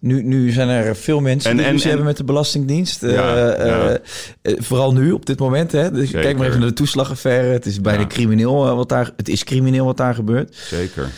[0.00, 3.02] Nu, nu zijn er veel mensen En- die en- ruzie en- hebben met de Belastingdienst.
[3.02, 3.98] Eh, Ja, eh, ja.
[4.42, 5.72] eh, vooral nu, op dit moment.
[5.72, 5.90] Hè?
[5.90, 6.20] Dus Zeker.
[6.22, 7.48] kijk maar even naar de toeslagaffaire.
[7.52, 8.06] Het is bijna Ja.
[8.06, 9.12] crimineel eh, wat daar...
[9.16, 10.54] Het is crimineel wat daar gebeurt.
[10.56, 11.10] Zeker,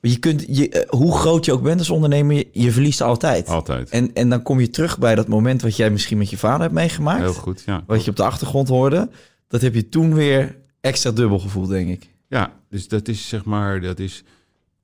[0.00, 3.48] Je kunt, je, eh, hoe groot je ook bent als ondernemer, je, je verliest altijd.
[3.48, 3.90] altijd.
[3.90, 6.60] En, en dan kom je terug bij dat moment wat jij misschien met je vader
[6.60, 7.20] hebt meegemaakt.
[7.20, 7.82] Heel goed, ja.
[7.86, 9.08] Wat je op de achtergrond hoorde.
[9.48, 12.10] Dat heb je toen weer extra dubbel gevoeld, denk ik.
[12.28, 14.24] Ja, dus dat is zeg maar, dat is...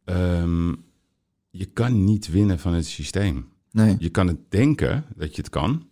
[0.05, 0.73] ehm,
[1.51, 3.49] je kan niet winnen van het systeem.
[3.71, 3.97] Nee.
[3.99, 5.87] Je kan het denken dat je het kan.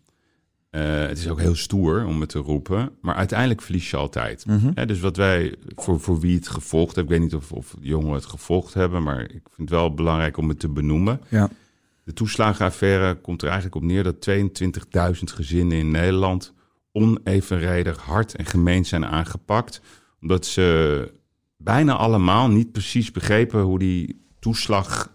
[0.71, 2.91] Eh, het is ook heel stoer om het te roepen.
[3.01, 4.45] Maar uiteindelijk verlies je altijd.
[4.75, 7.09] Hè, dus wat wij, voor, voor wie het gevolgd heeft...
[7.09, 9.03] Ik weet niet of, of de jongeren het gevolgd hebben...
[9.03, 11.21] maar ik vind het wel belangrijk om het te benoemen.
[11.29, 11.51] Ja.
[12.05, 14.03] De toeslagenaffaire komt er eigenlijk op neer...
[14.03, 14.29] dat
[15.17, 16.53] 22.000 gezinnen in Nederland...
[16.97, 19.81] onevenredig hard en gemeen zijn aangepakt...
[20.21, 21.13] omdat ze
[21.57, 23.61] bijna allemaal niet precies begrepen...
[23.61, 25.15] hoe die toeslag...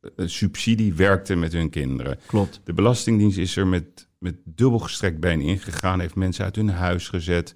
[0.00, 2.18] eh, subsidie werkte met hun kinderen.
[2.26, 2.60] Klopt.
[2.64, 7.08] De Belastingdienst is er met, met dubbel gestrekt been ingegaan, heeft mensen uit hun huis
[7.08, 7.54] gezet.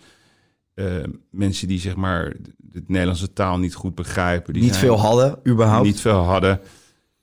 [0.74, 4.52] Eh, mensen die zeg maar de Nederlandse taal niet goed begrijpen.
[4.52, 5.86] Die Niet zijn- veel hadden, überhaupt.
[5.86, 6.60] Niet veel hadden.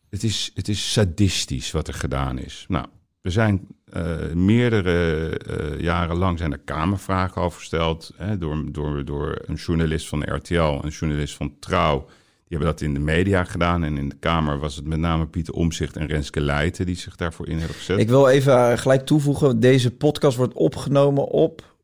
[0.09, 2.65] Het is, het is sadistisch wat er gedaan is.
[2.67, 2.85] Nou,
[3.25, 8.11] er zijn eh, meerdere eh, jaren lang zijn er kamervragen over gesteld.
[8.15, 11.99] Hè, door, door, door een journalist van RTL, een journalist van Trouw.
[12.47, 13.83] Die hebben dat in de media gedaan.
[13.83, 16.85] En in de Kamer was het met name Pieter Omzicht en Renske Leijten...
[16.85, 17.99] die zich daarvoor in hebben gezet.
[17.99, 19.59] Ik wil even eh, gelijk toevoegen.
[19.59, 21.75] Deze podcast wordt opgenomen op...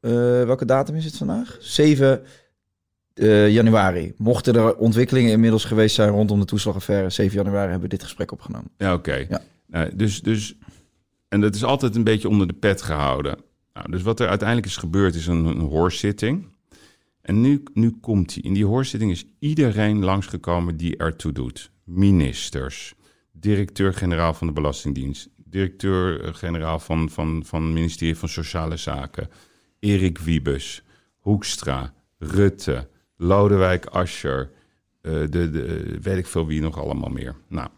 [0.00, 1.56] welke datum is het vandaag?
[1.60, 2.22] 7
[3.14, 4.12] eh, januari.
[4.16, 7.10] Mochten er ontwikkelingen inmiddels geweest zijn rondom de toeslagaffaire...
[7.10, 8.70] 7 januari hebben we dit gesprek opgenomen.
[8.78, 9.26] Ja, oké.
[9.28, 9.40] Ja.
[9.66, 10.56] Nou, dus, dus,
[11.32, 13.38] en dat is altijd een beetje onder de pet gehouden.
[13.72, 16.46] Nou, dus wat er uiteindelijk is gebeurd is een, een hoorzitting.
[17.20, 18.42] En nu, nu komt die.
[18.42, 21.70] In die hoorzitting is iedereen langsgekomen die ertoe doet.
[21.84, 22.94] Ministers,
[23.32, 29.28] directeur-generaal van de Belastingdienst, directeur-generaal van, van, van het ministerie van Sociale Zaken,
[29.78, 30.82] Erik Wiebes,
[31.18, 34.50] Hoekstra, Rutte, Lodewijk Asscher,
[35.00, 37.34] eh, de, de, weet ik veel wie nog allemaal meer.
[37.48, 37.68] Nou,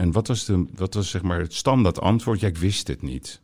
[0.00, 2.40] en wat was, de, wat was zeg maar het standaard antwoord?
[2.40, 3.42] Ja, ik wist het niet.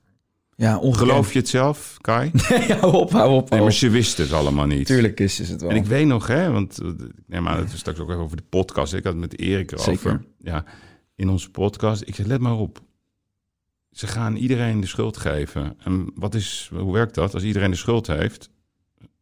[0.55, 1.11] Ja, ongekend.
[1.11, 2.31] Geloof je het zelf, Kai?
[2.69, 3.51] ja, hou op, hou op.
[3.51, 4.87] Nee, maar ze wisten het allemaal niet.
[4.87, 5.71] Tuurlijk is is het wel.
[5.71, 8.23] En ik weet nog, hè, want eh, ik neem aan dat we straks ook even
[8.23, 8.95] over de podcast.
[8.95, 9.93] Ik had het met Erik erover.
[9.93, 10.25] Zeker.
[10.39, 10.65] Ja,
[11.15, 12.03] in onze podcast.
[12.07, 12.81] Ik zeg, let maar op.
[13.91, 15.77] Ze gaan iedereen de schuld geven.
[15.79, 17.35] En wat is, hoe werkt dat?
[17.35, 18.51] Als iedereen de schuld heeft,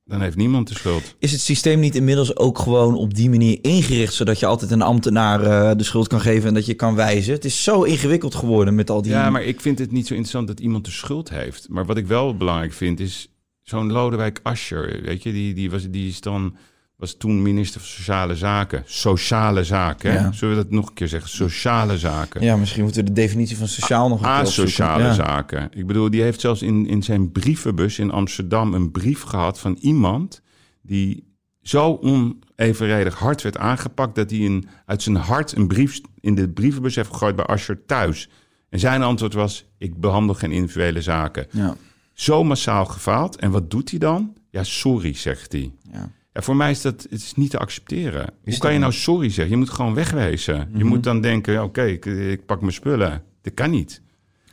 [0.04, 1.14] dan heeft niemand de schuld.
[1.18, 4.14] Is het systeem niet inmiddels ook gewoon op die manier ingericht...
[4.14, 7.34] zodat je altijd een ambtenaar eh, de schuld kan geven en dat je kan wijzen?
[7.34, 9.12] Het is zo ingewikkeld geworden met al die...
[9.12, 11.68] Ja, maar ik vind het niet zo interessant dat iemand de schuld heeft.
[11.68, 13.28] Maar wat ik wel belangrijk vind is
[13.62, 16.56] zo'n Lodewijk Asscher, weet je, die, die, was, die is dan
[16.96, 18.82] was toen minister van Sociale Zaken.
[18.86, 20.12] Sociale zaken?
[20.12, 20.32] Ja.
[20.32, 21.30] Zullen we dat nog een keer zeggen?
[21.30, 22.42] Sociale zaken.
[22.42, 24.32] Ja, misschien moeten we de definitie van sociaal nog een keer.
[24.34, 25.12] Asociale Ja.
[25.14, 25.68] zaken.
[25.72, 29.76] Ik bedoel, die heeft zelfs in, in zijn brievenbus in Amsterdam een brief gehad van
[29.80, 30.42] iemand
[30.82, 31.32] die
[31.62, 36.48] zo onevenredig hard werd aangepakt dat hij een, uit zijn hart een brief in de
[36.48, 38.28] brievenbus heeft gegooid bij Asscher thuis.
[38.68, 41.46] En zijn antwoord was: Ik behandel geen individuele zaken.
[41.50, 41.76] Ja,
[42.12, 43.36] Zo massaal gefaald.
[43.36, 44.36] En wat doet hij dan?
[44.50, 45.72] Ja, sorry, zegt hij.
[45.92, 46.10] ja.
[46.34, 48.30] Ja, voor mij is dat het is niet te accepteren.
[48.44, 49.48] Hoe kan je nou sorry zeggen?
[49.54, 50.70] Je moet gewoon wegwezen.
[50.76, 53.22] Je moet dan denken, oké, ik, ik pak mijn spullen.
[53.42, 54.02] Dat kan niet.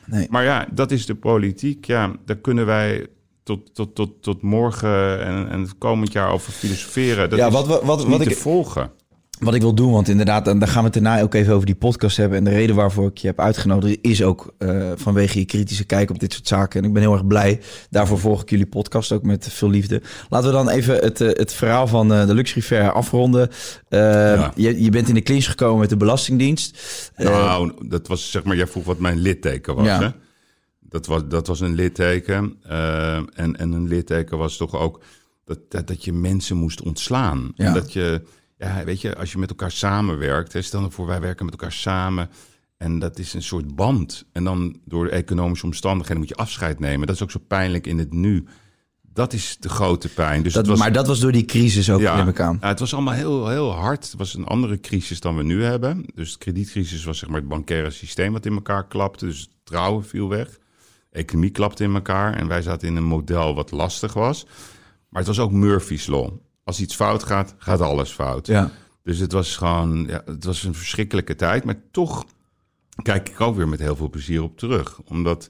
[0.06, 0.28] Nee.
[0.30, 1.86] Maar ja, dat is de politiek.
[1.86, 3.08] Ja, daar kunnen wij
[3.44, 7.30] tot, tot, tot, tot morgen en, en het komend jaar over filosoferen.
[7.30, 8.92] Dat Ja, wat we- wat- wat niet ik- volgen.
[9.42, 11.66] Wat ik wil doen, want inderdaad, en daar gaan we het daarna ook even over
[11.66, 12.38] die podcast hebben.
[12.38, 16.10] En de reden waarvoor ik je heb uitgenodigd is ook eh, vanwege je kritische kijk
[16.10, 16.82] op dit soort zaken.
[16.82, 17.62] En ik ben heel erg blij.
[17.89, 20.02] Daarvoor volg ik jullie podcast ook met veel liefde.
[20.30, 23.50] Laten we dan even het, eh, het verhaal van eh, de Luxury Fair afronden.
[23.89, 24.52] Je,
[24.84, 26.78] je bent in de clinch gekomen met de Belastingdienst.
[27.16, 29.86] Nou, dat was zeg maar, jij vroeg wat mijn litteken was.
[29.86, 30.00] Ja.
[30.02, 30.10] Hè?
[30.80, 32.58] Dat, was dat was een litteken.
[33.34, 35.02] en, en een litteken was toch ook
[35.46, 37.52] dat, dat, dat je mensen moest ontslaan.
[37.56, 37.66] Ja.
[37.66, 38.22] En dat je,
[38.62, 41.53] ja, weet je, als je met elkaar samenwerkt, hè, stel nou voor, wij werken met
[41.53, 42.30] elkaar samen.
[42.78, 44.26] En dat is een soort band.
[44.32, 47.07] En dan door de economische omstandigheden moet je afscheid nemen.
[47.07, 48.45] Dat is ook zo pijnlijk in het nu.
[49.01, 50.43] Dat is de grote pijn.
[50.43, 52.57] Dus dat, was, maar dat was door die crisis ook, neem ik aan.
[52.62, 54.05] ja, het was allemaal heel, heel hard.
[54.05, 56.05] Het was een andere crisis dan we nu hebben.
[56.16, 59.26] Dus de kredietcrisis was zeg maar het bankaire systeem wat in elkaar klapte.
[59.26, 60.47] Dus het trouwen viel weg.
[61.09, 62.34] De economie klapte in elkaar.
[62.34, 64.45] En wij zaten in een model wat lastig was.
[65.09, 66.32] Maar het was ook Murphy's Law.
[66.64, 68.47] Als iets fout gaat, gaat alles fout.
[68.47, 68.72] Ja.
[69.03, 71.64] Dus het was gewoon, ja, het was een verschrikkelijke tijd.
[71.64, 72.26] Maar toch
[73.01, 74.99] kijk ik ook weer met heel veel plezier op terug.
[75.05, 75.45] Omdat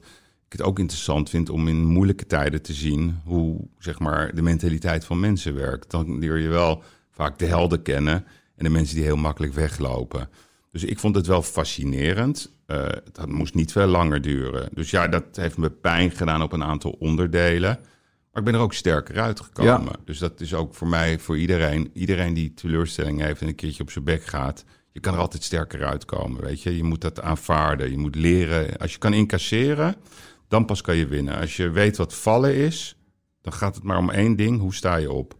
[0.46, 4.42] ik het ook interessant vind om in moeilijke tijden te zien hoe zeg maar, de
[4.42, 5.90] mentaliteit van mensen werkt.
[5.90, 8.14] Dan leer je wel vaak de helden kennen
[8.56, 10.28] en de mensen die heel makkelijk weglopen.
[10.70, 12.50] Dus ik vond het wel fascinerend.
[12.66, 14.68] Eh, het had- moest niet veel langer duren.
[14.74, 17.78] Dus ja, dat heeft me pijn gedaan op een aantal onderdelen.
[18.32, 19.92] Maar ik ben er ook sterker uitgekomen.
[19.92, 20.04] Ja.
[20.04, 21.90] Dus dat is ook voor mij, voor iedereen.
[21.92, 24.64] Iedereen die teleurstelling heeft en een keertje op zijn bek gaat.
[24.92, 26.76] Je kan er altijd sterker uitkomen, weet je.
[26.76, 27.90] Je moet dat aanvaarden.
[27.90, 28.76] Je moet leren.
[28.76, 29.96] Als je kan incasseren,
[30.48, 31.38] dan pas kan je winnen.
[31.38, 32.96] Als je weet wat vallen is,
[33.40, 34.60] dan gaat het maar om één ding.
[34.60, 35.36] Hoe sta je op?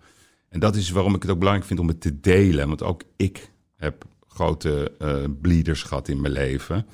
[0.49, 2.69] En dat is waarom ik het ook belangrijk vind om het te delen.
[2.69, 4.93] Want ook ik heb grote
[5.41, 6.87] bleeders gehad in mijn leven.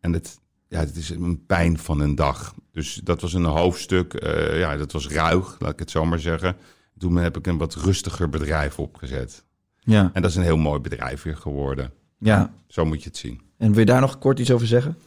[0.00, 0.40] En het,
[0.72, 2.54] ja, het is een pijn van een dag.
[2.72, 4.14] Dus dat was een hoofdstuk.
[4.14, 6.56] eh, ja, dat was ruig, laat ik het zo maar zeggen.
[6.98, 9.44] Toen heb ik een wat rustiger bedrijf opgezet.
[9.80, 10.10] Ja.
[10.12, 11.90] En dat is een heel mooi bedrijf weer geworden.
[12.18, 12.52] ja.
[12.66, 13.40] Zo moet je het zien.
[13.58, 14.98] En wil je daar nog kort iets over zeggen?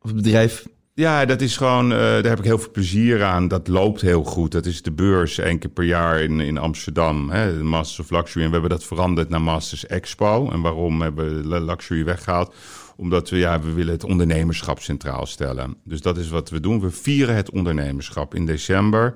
[0.00, 0.66] Of het bedrijf?
[0.94, 3.48] Ja, dat is gewoon, eh, daar heb ik heel veel plezier aan.
[3.48, 4.52] Dat loopt heel goed.
[4.52, 8.10] Dat is de beurs één keer per jaar in, in Amsterdam, hè, de Masters of
[8.10, 8.44] Luxury.
[8.44, 10.50] En we hebben dat veranderd naar Masters Expo.
[10.50, 12.54] En waarom hebben we Luxury weggehaald?
[13.02, 15.76] Omdat we, ja, we willen het ondernemerschap centraal stellen.
[15.84, 16.80] Dus dat is wat we doen.
[16.80, 19.14] We vieren het ondernemerschap in december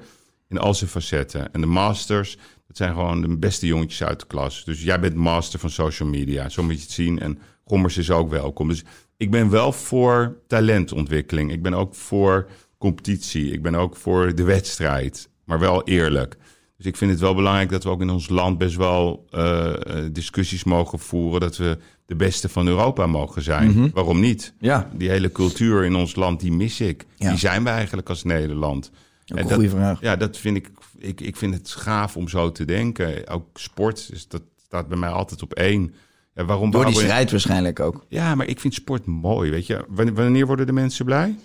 [0.48, 1.52] in al zijn facetten.
[1.52, 4.64] En de Masters, dat zijn gewoon de beste jongetjes uit de klas.
[4.64, 7.18] Dus jij bent master van social media, zo moet je het zien.
[7.18, 8.68] En Gommers is ook welkom.
[8.68, 8.84] Dus
[9.16, 11.52] ik ben wel voor talentontwikkeling.
[11.52, 13.52] Ik ben ook voor competitie.
[13.52, 15.28] Ik ben ook voor de wedstrijd.
[15.44, 16.36] Maar wel eerlijk.
[16.76, 19.74] Dus ik vind het wel belangrijk dat we ook in ons land best wel eh,
[19.74, 21.40] eh, discussies mogen voeren.
[21.40, 23.90] Dat we de beste van Europa mogen zijn.
[23.94, 24.54] Waarom niet?
[24.58, 24.90] Ja.
[24.94, 27.04] Die hele cultuur in ons land, die mis ik.
[27.16, 27.28] Ja.
[27.28, 28.90] Die zijn we eigenlijk als Nederland.
[28.92, 30.00] Ook En een dat- goede vraag.
[30.00, 31.20] Ja, dat vind ik, ik.
[31.20, 33.28] Ik vind het gaaf om zo te denken.
[33.28, 35.94] Ook sport, dus dat staat bij mij altijd op één.
[36.34, 38.04] Ja, waarom Door die strijd waarschijnlijk ook.
[38.08, 39.84] Ja, maar ik vind sport mooi, weet je.
[39.88, 41.36] Wanneer, worden de mensen blij?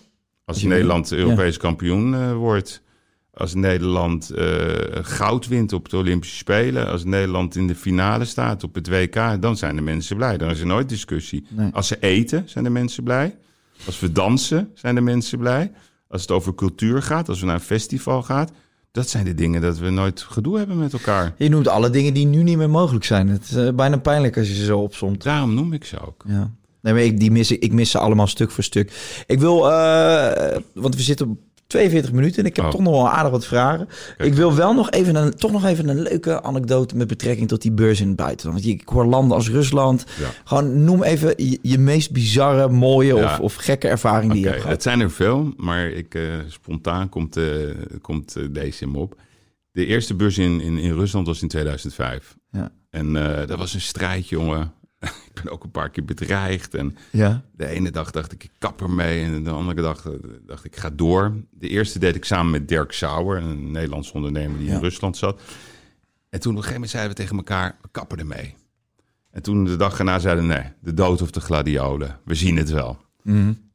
[0.46, 2.82] Als Nederland Europees kampioen eh, wordt.
[3.34, 4.46] Als Nederland eh,
[5.02, 6.88] goud wint op de Olympische Spelen.
[6.88, 9.42] Als Nederland in de finale staat op het WK.
[9.42, 10.38] Dan zijn de mensen blij.
[10.38, 11.46] Dan is er nooit discussie.
[11.50, 11.70] Nee.
[11.74, 13.38] Als ze eten, zijn de mensen blij.
[13.86, 15.72] Als we dansen, zijn de mensen blij.
[16.08, 18.48] Als het over cultuur gaat, als we naar een festival gaan.
[18.92, 21.34] Dat zijn de dingen dat we nooit gedoe hebben met elkaar.
[21.38, 23.28] Je noemt alle dingen die nu niet meer mogelijk zijn.
[23.28, 25.24] Het is eh, bijna pijnlijk als je ze zo opzomt.
[25.24, 26.24] Daarom noem ik ze ook.
[26.28, 26.52] Ja.
[26.82, 29.24] Nee, maar ik, die mis, ik, mis ze allemaal stuk voor stuk.
[29.26, 31.40] Ik wil, eh, want we zitten
[31.72, 32.72] 42 minuten en ik heb Oh.
[32.72, 33.88] toch nog wel aardig wat vragen.
[34.18, 37.62] Ik wil wel nog even een, toch nog even een leuke anekdote met betrekking tot
[37.62, 38.64] die beurs in het buitenland.
[38.64, 40.06] Want ik hoor landen als Rusland.
[40.20, 40.28] Ja.
[40.44, 43.24] Gewoon noem even je, je meest bizarre, mooie Ja.
[43.24, 44.74] of, of gekke ervaring die je hebt gehad.
[44.76, 47.46] het zijn er veel, maar ik, eh, spontaan komt, eh,
[48.02, 49.16] komt eh, deze in me op.
[49.72, 52.36] De eerste beurs in, in, in Rusland was in 2005.
[52.52, 52.72] Ja.
[52.90, 53.14] En
[53.48, 54.74] dat was een strijd, jongen.
[55.34, 56.74] ik ben ook een paar keer bedreigd.
[56.76, 57.42] En Ja.
[57.56, 59.24] de ene dag dacht ik, ik kap ermee.
[59.24, 60.14] En de andere dag eh,
[60.46, 61.34] dacht ik, ik ga door.
[61.52, 64.74] De eerste deed ik samen met Dirk Sauer, een Nederlands ondernemer die Ja.
[64.74, 65.42] in Rusland zat.
[66.30, 68.54] En toen op een gegeven moment zeiden we tegen elkaar, we kappen ermee.
[69.32, 72.20] En toen de dag erna zeiden nee, de dood of de gladiolen.
[72.26, 72.98] We zien het wel.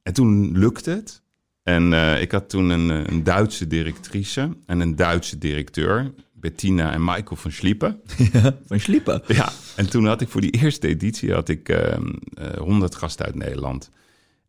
[0.03, 1.23] En toen lukte het.
[1.63, 6.13] En eh, ik had toen een, eh, een Duitse directrice en een Duitse directeur.
[6.47, 8.01] Bettina en Michael van Schliepen.
[8.67, 9.23] Van Sliepen.
[9.27, 13.27] Ja, en toen had ik voor die eerste editie had ik ehm, eh, 100 gasten
[13.27, 13.91] uit Nederland.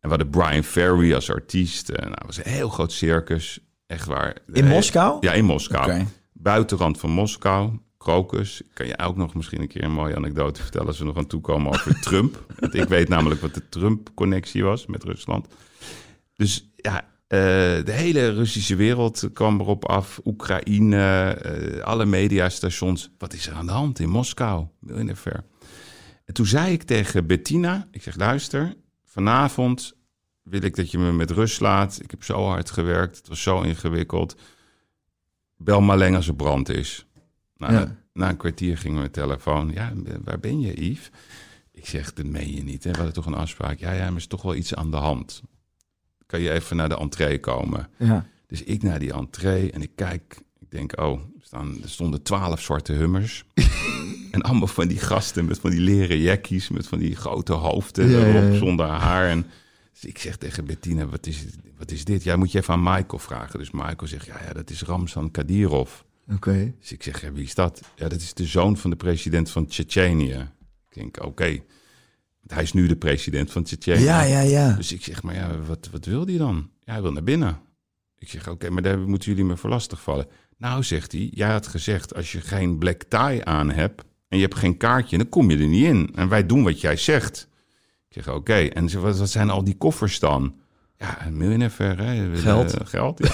[0.00, 1.88] we hadden Brian Ferry als artiest.
[1.88, 3.58] Eh, nou, het was een heel groot circus.
[3.86, 4.36] Echt waar.
[4.52, 5.16] In Eh, Moskou?
[5.20, 6.04] Ja, in Moskou.
[6.32, 7.78] Buitenrand van Moskou.
[7.98, 8.62] Krokus.
[8.72, 11.26] Kan je ook nog misschien een keer een mooie anekdote vertellen als we nog aan
[11.26, 12.44] toekomen over Trump.
[12.58, 15.46] Want ik weet namelijk wat de Trump-connectie was met Rusland.
[16.36, 17.38] Dus ja, eh,
[17.84, 20.20] de hele Russische wereld kwam erop af.
[20.24, 23.10] Oekraïne, eh, alle mediastations.
[23.18, 24.66] Wat is er aan de hand in Moskou?
[24.80, 25.44] Miljonair ver.
[26.24, 28.74] En toen zei ik tegen Bettina, ik zeg luister,
[29.04, 29.96] vanavond
[30.42, 31.98] wil ik dat je me met rust laat.
[32.02, 34.36] Ik heb zo hard gewerkt, het was zo ingewikkeld.
[35.56, 37.06] Bel maar alleen als er brand is.
[37.56, 37.78] Nou, Ja.
[37.78, 39.70] na, na een kwartier ging mijn telefoon.
[39.74, 39.92] Ja,
[40.24, 41.10] waar ben je, Yves?
[41.72, 42.84] Ik zeg, dat meen je niet.
[42.84, 42.90] Hè?
[42.90, 43.78] We hadden toch een afspraak.
[43.78, 45.42] Ja, ja, maar er is toch wel iets aan de hand.
[46.28, 47.88] Kan je even naar de entree komen?
[47.96, 48.26] Ja.
[48.46, 50.40] Dus ik naar die entree en ik kijk.
[50.60, 53.44] Ik denk, oh, er, staan, er stonden twaalf zwarte hummers.
[54.30, 56.68] en allemaal van die gasten met van die leren jackies...
[56.68, 58.58] met van die grote hoofden Ja, erop, ja.
[58.58, 59.28] zonder haar.
[59.28, 59.46] En
[59.92, 61.44] dus ik zeg tegen Bettina, wat is,
[61.76, 62.22] wat is dit?
[62.22, 63.58] Ja, moet je even aan Michael vragen.
[63.58, 66.00] Dus Michael zegt, ja, ja dat is Ramzan Kadyrov.
[66.32, 66.74] Oké.
[66.80, 67.80] Dus ik zeg, ja, wie is dat?
[67.94, 70.50] Ja, dat is de zoon van de president van Tsjetsjenië.
[70.88, 71.62] Ik denk, oké.
[72.52, 74.02] Hij is nu de president van Tsjetsjenië.
[74.02, 74.72] Ja, ja, ja.
[74.72, 76.70] Dus ik zeg, maar ja, wat, wat wil hij dan?
[76.84, 77.58] Ja, hij wil naar binnen.
[78.18, 80.26] Ik zeg, oké, maar daar moeten jullie me voor lastig vallen.
[80.56, 84.04] Nou, zegt hij, jij had gezegd, als je geen black tie aan hebt...
[84.28, 86.10] en je hebt geen kaartje, dan kom je er niet in.
[86.14, 87.48] En wij doen wat jij zegt.
[88.08, 88.54] Ik zeg, oké.
[88.54, 90.54] En ze, wat, wat zijn al die koffers dan?
[90.96, 92.36] Ja, een miljonair ver, hè?
[92.36, 92.74] Geld.
[92.74, 93.30] eh, geld, ja.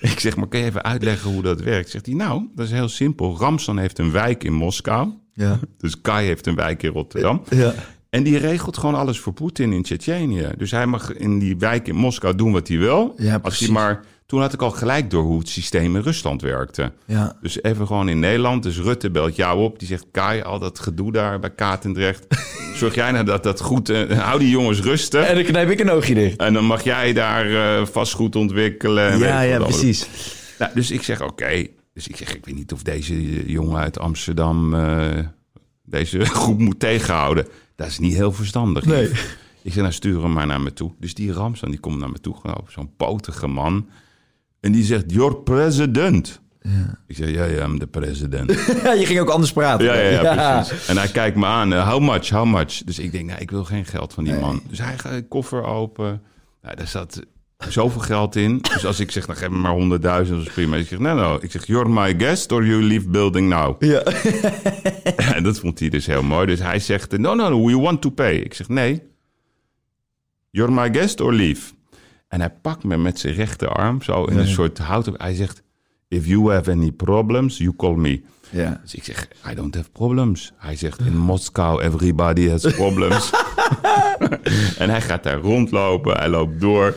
[0.10, 1.90] ik zeg, maar kun je even uitleggen hoe dat werkt?
[1.90, 3.36] Zegt hij, nou, dat is heel simpel.
[3.38, 5.12] Ramsan heeft een wijk in Moskou.
[5.32, 5.58] Ja.
[5.78, 7.42] Dus Kai heeft een wijk in Rotterdam.
[7.50, 7.74] Ja.
[8.10, 10.48] En die regelt gewoon alles voor Poetin in Tsjetsjenië.
[10.56, 13.14] Dus hij mag in die wijk in Moskou doen wat hij wil.
[13.16, 16.42] Ja, als hij maar, toen had ik al gelijk door hoe het systeem in Rusland
[16.42, 16.92] werkte.
[17.04, 17.36] Ja.
[17.42, 18.62] Dus even gewoon in Nederland.
[18.62, 19.78] Dus Rutte belt jou op.
[19.78, 22.26] Die zegt, Kai, al dat gedoe daar bij Katendrecht.
[22.74, 23.88] Zorg jij nou dat dat goed...
[23.88, 25.26] eh, hou die jongens rusten.
[25.26, 26.36] En dan knijp ik een oogje dicht.
[26.36, 29.18] En dan mag jij daar eh, vastgoed ontwikkelen.
[29.18, 30.08] Ja, ja, precies.
[30.58, 31.66] Nou, dus ik zeg, oké.
[31.94, 35.18] Dus ik zeg, ik weet niet of deze jongen uit Amsterdam eh,
[35.84, 37.46] deze groep moet tegenhouden.
[37.78, 38.84] Dat is niet heel verstandig.
[38.84, 39.08] Nee.
[39.62, 40.92] Ik zeg, nou stuur hem maar naar me toe.
[40.98, 42.72] Dus die Ramsan, die komt naar me toe gelopen.
[42.72, 43.88] Zo'n potige man.
[44.60, 46.40] En die zegt, your president.
[47.06, 48.52] Ik zeg, ja, ja, I'm de president.
[48.84, 49.86] Ja, je ging ook anders praten.
[49.86, 50.88] Ja, ja, ja, precies.
[50.88, 52.82] En hij kijkt me aan, eh, how much, how much?
[52.84, 54.62] Dus ik denk, nou, ik wil geen geld van die man.
[54.68, 56.22] Dus hij gaat de koffer open.
[56.62, 57.22] Nou, daar zat
[57.66, 58.58] zoveel geld in.
[58.58, 60.76] Dus als ik zeg, nou, geef me maar 100.000, dat is prima.
[60.76, 63.82] Ik zeg, nee, nou, ik zeg, you're my guest or you leave building now.
[63.82, 64.02] Ja.
[65.34, 66.46] En dat vond hij dus heel mooi.
[66.46, 68.34] Dus hij zegt, no, no, no, we want to pay.
[68.34, 69.02] Ik zeg, nee,
[70.50, 71.72] you're my guest or leave.
[72.28, 75.14] En hij pakt me met zijn rechterarm, zo in een soort houten...
[75.16, 75.62] Hij zegt,
[76.08, 78.22] if you have any problems, you call me.
[78.50, 78.80] Ja.
[78.82, 80.52] Dus ik zeg, I don't have problems.
[80.56, 83.30] Hij zegt, in Moskou, everybody has problems.
[84.78, 86.94] en hij gaat daar rondlopen, hij loopt door.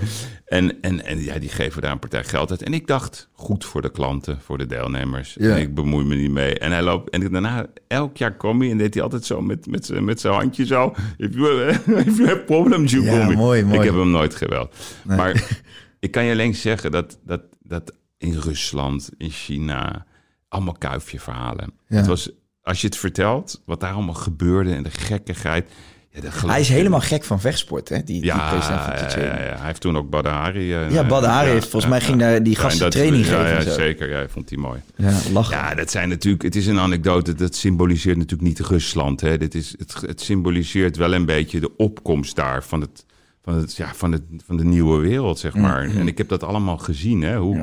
[0.52, 2.64] En, en, en ja, die geven daar een partij geld uit.
[2.64, 5.36] En ik dacht, goed voor de klanten, voor de deelnemers.
[5.39, 5.56] Ja.
[5.56, 6.60] En ik bemoei me niet mee.
[6.60, 9.68] En hij loopt, en daarna, elk jaar kom hij en deed hij altijd zo met,
[9.68, 10.93] met, zijn- met zijn handje zo.
[11.18, 11.68] If you,
[12.08, 13.78] if you have problems, you Ja, mooi, mooi.
[13.80, 14.76] Ik heb hem nooit geweld.
[15.06, 15.47] Maar
[15.99, 20.06] ik kan je alleen zeggen dat, dat, dat in Rusland, in China,
[20.47, 21.74] allemaal kuifje verhalen.
[21.88, 21.95] Ja.
[21.97, 22.32] Het was,
[22.62, 25.70] als je het vertelt, wat daar allemaal gebeurde en de gekkigheid.
[26.14, 27.95] Ja, Hij is helemaal gek van vechtsport, hè?
[27.95, 29.55] Die, die ja, president van ja, ja, ja.
[29.57, 30.74] hij heeft toen ook Badahari.
[30.74, 33.55] eh, Ja, Badahari heeft- volgens mij ging daar die en gasten dat- training ja, geven
[33.55, 33.72] Ja, zo.
[33.72, 34.09] zeker.
[34.09, 34.80] Ja, vond hij mooi.
[34.95, 35.55] Ja, lachen.
[35.57, 36.43] Ja, dat zijn natuurlijk.
[36.43, 37.34] Het is een anekdote.
[37.34, 39.22] Dat symboliseert natuurlijk niet Rusland.
[39.22, 39.38] Hè.
[39.38, 43.05] Dit is, het, het symboliseert wel een beetje de opkomst daar van het.
[43.43, 45.82] Van, het, ja, van, het, van de nieuwe wereld, zeg maar.
[45.84, 47.38] En ik heb dat allemaal gezien, hè?
[47.38, 47.59] Hoe.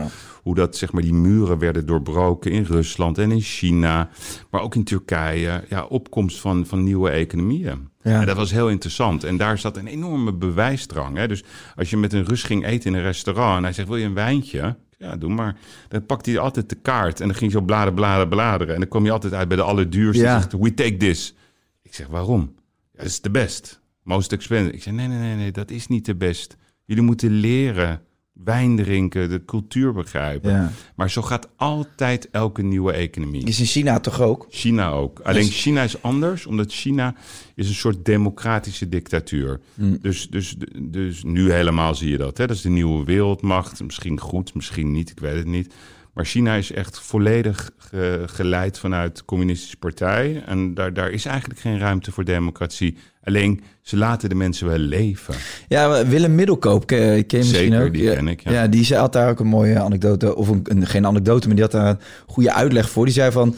[0.49, 4.09] Hoe dat, zeg maar, die muren werden doorbroken in Rusland en in China,
[4.51, 5.65] maar ook in Turkije.
[5.69, 7.89] Ja, opkomst van, van nieuwe economieën.
[8.03, 8.21] Ja.
[8.21, 9.25] En dat was heel interessant.
[9.25, 11.17] En daar zat een enorme bewijsdrang.
[11.17, 11.29] Hè?
[11.29, 11.45] Dus
[11.77, 14.05] als je met een Rus ging eten in een restaurant en hij zegt: Wil je
[14.05, 14.77] een wijntje?
[14.99, 15.57] Ja, doe maar.
[15.89, 18.75] Dan pakt hij altijd de kaart en dan ging hij zo bladeren, bladeren, bladeren.
[18.75, 20.23] En dan kom je altijd uit bij de allerduurste.
[20.23, 20.41] Ja.
[20.41, 21.35] Zegt, We take this.
[21.83, 22.55] Ik zeg: Waarom?
[22.93, 23.81] Ja, dat is de best.
[24.03, 24.75] Most expensive.
[24.75, 26.57] Ik zeg: Nee, nee, nee, nee, dat is niet de best.
[26.85, 28.03] Jullie moeten leren
[28.45, 30.51] wijn drinken, de cultuur begrijpen.
[30.51, 30.73] Ja.
[30.95, 33.47] Maar zo gaat altijd elke nieuwe economie.
[33.47, 34.47] Is in China toch ook?
[34.51, 35.21] China ook.
[35.21, 37.15] Alleen China is anders, omdat China
[37.55, 39.61] is een soort democratische dictatuur.
[39.75, 42.39] Dus, dus, dus nu helemaal zie je dat.
[42.39, 42.47] Hè?
[42.47, 43.83] Dat is de nieuwe wereldmacht.
[43.85, 45.75] Misschien goed, misschien niet, ik weet het niet.
[46.19, 50.43] Maar China is echt volledig ge- geleid vanuit de communistische partij.
[50.47, 52.97] En daar, daar is eigenlijk geen ruimte voor democratie.
[53.25, 55.35] Alleen, ze laten de mensen wel leven.
[55.69, 57.93] Ja, Willem Middelkoop, ken, ken je misschien Zeker, ook?
[57.93, 58.67] die ja, ken ik, ja.
[58.67, 61.65] die zei had daar ook een mooie anekdote, of een, een- geen anekdote, maar die
[61.65, 63.05] had daar een goede uitleg voor.
[63.05, 63.55] Die zei van,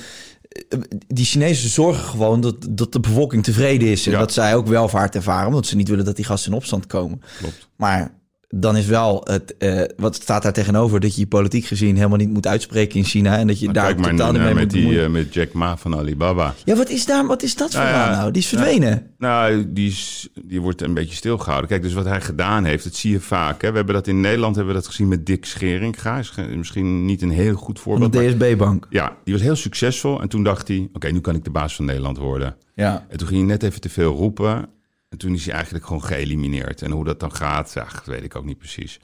[0.69, 4.07] eh, die Chinezen zorgen gewoon dat, dat de bevolking tevreden is.
[4.07, 4.19] En Ja.
[4.19, 7.21] dat zij ook welvaart ervaren, omdat ze niet willen dat die gasten in opstand komen.
[7.39, 7.69] Klopt.
[7.77, 8.19] Maar
[8.55, 12.19] dan is wel het, eh, wat staat daar tegenover, dat je je politiek gezien helemaal
[12.19, 13.39] niet moet uitspreken in China.
[13.39, 15.35] En dat je Nou, daar kijk maar totaal niet mee met, moet die, eh, met
[15.35, 16.55] Jack Ma van Alibaba.
[16.65, 18.31] Ja, wat is, daar, wat is dat Nou ja, nou?
[18.31, 19.07] Die is verdwenen.
[19.19, 21.69] Nou, die, is, die wordt een beetje stilgehouden.
[21.69, 23.63] Kijk, dus wat hij gedaan heeft, dat zie je vaak.
[23.63, 23.71] Hè.
[23.71, 26.19] We hebben dat in Nederland hebben we dat gezien met Dick Scheringa.
[26.19, 28.13] Is misschien niet een heel goed Van voorbeeld.
[28.13, 28.87] de maar- DSB-bank.
[28.91, 30.21] ja, die was heel succesvol.
[30.21, 32.57] En toen dacht hij, oké, nu kan ik de baas van Nederland worden.
[32.75, 33.07] Ja.
[33.09, 34.69] En toen ging hij net even te veel roepen.
[35.11, 36.83] En toen is hij eigenlijk gewoon geëlimineerd.
[36.83, 39.01] En hoe dat dan gaat, weet ik ook niet precies.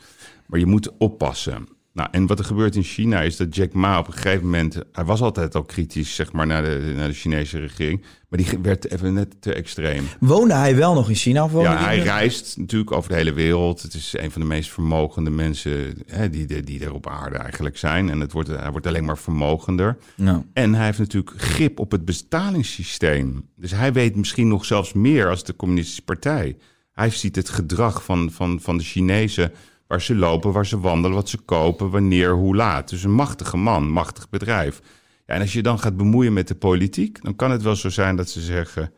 [0.46, 1.68] Maar je moet oppassen.
[1.96, 4.78] Nou, en wat er gebeurt in China is dat Jack Ma op een gegeven moment...
[4.92, 8.04] Hij was altijd al kritisch, zeg maar, naar de, naar de Chinese regering.
[8.28, 10.04] Maar die werd even net te extreem.
[10.20, 11.44] Woonde hij wel nog in China?
[11.44, 13.82] Of woonde Ja, hij reist natuurlijk over de hele wereld.
[13.82, 17.76] Het is een van de meest vermogende mensen hè, die, die er op aarde eigenlijk
[17.76, 18.10] zijn.
[18.10, 19.96] En het wordt, hij wordt alleen maar vermogender.
[20.16, 20.42] Nou.
[20.52, 23.48] En hij heeft natuurlijk grip op het betalingssysteem.
[23.56, 26.56] Dus hij weet misschien nog zelfs meer als de communistische partij.
[26.92, 29.52] Hij ziet het gedrag van, van, van de Chinezen,
[29.86, 32.90] waar ze lopen, waar ze wandelen, wat ze kopen, wanneer, hoe laat.
[32.90, 34.80] Dus een machtige man, machtig bedrijf.
[35.26, 37.88] Ja, en als je dan gaat bemoeien met de politiek, dan kan het wel zo
[37.88, 38.92] zijn dat ze zeggen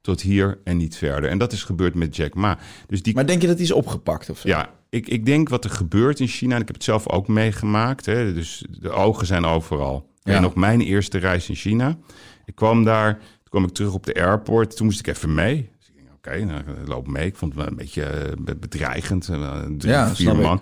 [0.00, 1.30] tot hier en niet verder.
[1.30, 2.58] En dat is gebeurd met Jack Ma.
[2.86, 4.48] Dus die Maar denk je dat die is opgepakt of zo?
[4.48, 7.28] ja, ik, ik denk wat er gebeurt in China, en ik heb het zelf ook
[7.28, 8.06] meegemaakt.
[8.06, 10.08] Hè, dus de ogen zijn overal.
[10.22, 10.34] Ja.
[10.34, 11.98] En nog mijn eerste reis in China.
[12.44, 14.76] Ik kwam daar, toen kwam ik terug op de airport.
[14.76, 15.69] Toen moest ik even mee.
[16.24, 17.26] Oké, nou, loop mee.
[17.26, 19.28] Ik vond het wel een beetje eh, be- bedreigend.
[19.28, 20.42] eh, Drie, Ja, vier snap ik.
[20.42, 20.60] man.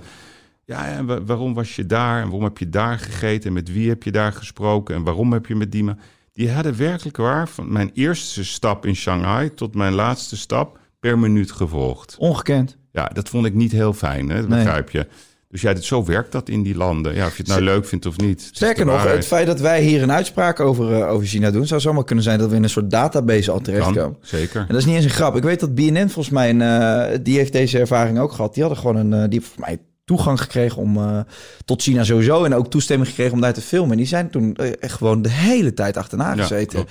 [0.65, 2.17] Ja, en wa- waarom was je daar?
[2.17, 3.47] En waarom heb je daar gegeten?
[3.49, 4.95] En met wie heb je daar gesproken?
[4.95, 5.99] En waarom heb je met die man...
[6.33, 9.55] Die hadden werkelijk waar van mijn eerste stap in Shanghai...
[9.55, 12.17] tot mijn laatste stap per minuut gevolgd.
[12.19, 12.77] Ongekend.
[12.93, 14.41] Ja, dat vond ik niet heel fijn, hè?
[14.41, 14.63] dat Nee.
[14.65, 15.07] begrijp je.
[15.51, 17.15] Dus dit, zo werkt dat in die landen.
[17.15, 18.51] Ja, of je het nou leuk vindt of niet.
[18.53, 21.67] Sterker nog, het feit dat wij hier een uitspraak over, eh, over China doen...
[21.67, 24.17] zou zomaar kunnen zijn dat we in een soort database al terechtkomen.
[24.21, 24.61] Zeker.
[24.61, 25.37] En dat is niet eens een grap.
[25.37, 28.55] Ik weet dat BNN volgens mij, een, eh, die heeft deze ervaring ook gehad.
[28.55, 31.25] Die hadden gewoon een, eh, die heeft volgens mij toegang gekregen om
[31.65, 32.45] tot China sowieso.
[32.45, 33.91] En ook toestemming gekregen om daar te filmen.
[33.91, 36.85] En die zijn toen echt gewoon de hele tijd achterna gezeten.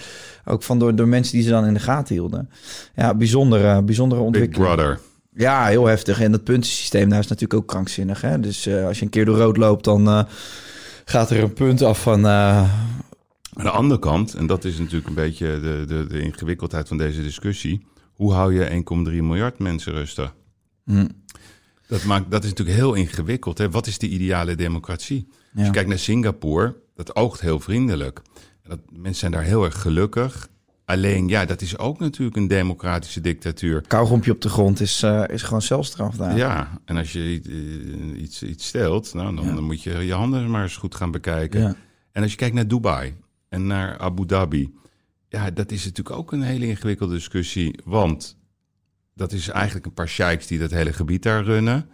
[0.46, 2.50] ook van door, door mensen die ze dan in de gaten hielden.
[2.96, 4.74] Ja, bijzondere, bijzondere Big ontwikkeling.
[4.74, 5.00] Brother.
[5.38, 6.22] Ja, heel heftig.
[6.22, 8.22] En dat puntensysteem daar is natuurlijk ook krankzinnig.
[8.22, 8.40] Hè?
[8.40, 10.24] Dus eh, als je een keer door rood loopt, dan eh,
[11.06, 12.26] gaat er een punt af van...
[12.26, 12.58] eh,
[13.54, 16.98] Aan de andere kant, en dat is natuurlijk een beetje de, de, de ingewikkeldheid van
[16.98, 17.86] deze discussie.
[18.14, 20.36] Hoe hou je 1,3 miljard mensen rustig?
[20.86, 21.08] Hm.
[21.88, 23.58] Dat, maakt, dat is natuurlijk heel ingewikkeld.
[23.58, 23.70] Hè?
[23.70, 25.28] Wat is de ideale democratie?
[25.56, 28.22] Als je kijkt naar Singapore, dat oogt heel vriendelijk.
[28.64, 30.48] En dat, mensen zijn daar heel erg gelukkig.
[30.88, 33.82] Alleen, ja, dat is ook natuurlijk een democratische dictatuur.
[33.82, 36.38] kauwgompje op de grond is, eh, is gewoon celstraf daar.
[36.38, 37.42] Ja, en als je
[38.16, 39.54] iets, iets steelt, nou, dan, Ja.
[39.54, 41.60] dan moet je je handen maar eens goed gaan bekijken.
[41.62, 41.76] Ja.
[42.12, 43.16] En als je kijkt naar Dubai
[43.50, 44.74] en naar Abu Dhabi,
[45.30, 47.80] ja, dat is natuurlijk ook een hele ingewikkelde discussie.
[47.84, 48.38] Want
[49.14, 51.90] dat is eigenlijk een paar sheiks die dat hele gebied daar runnen.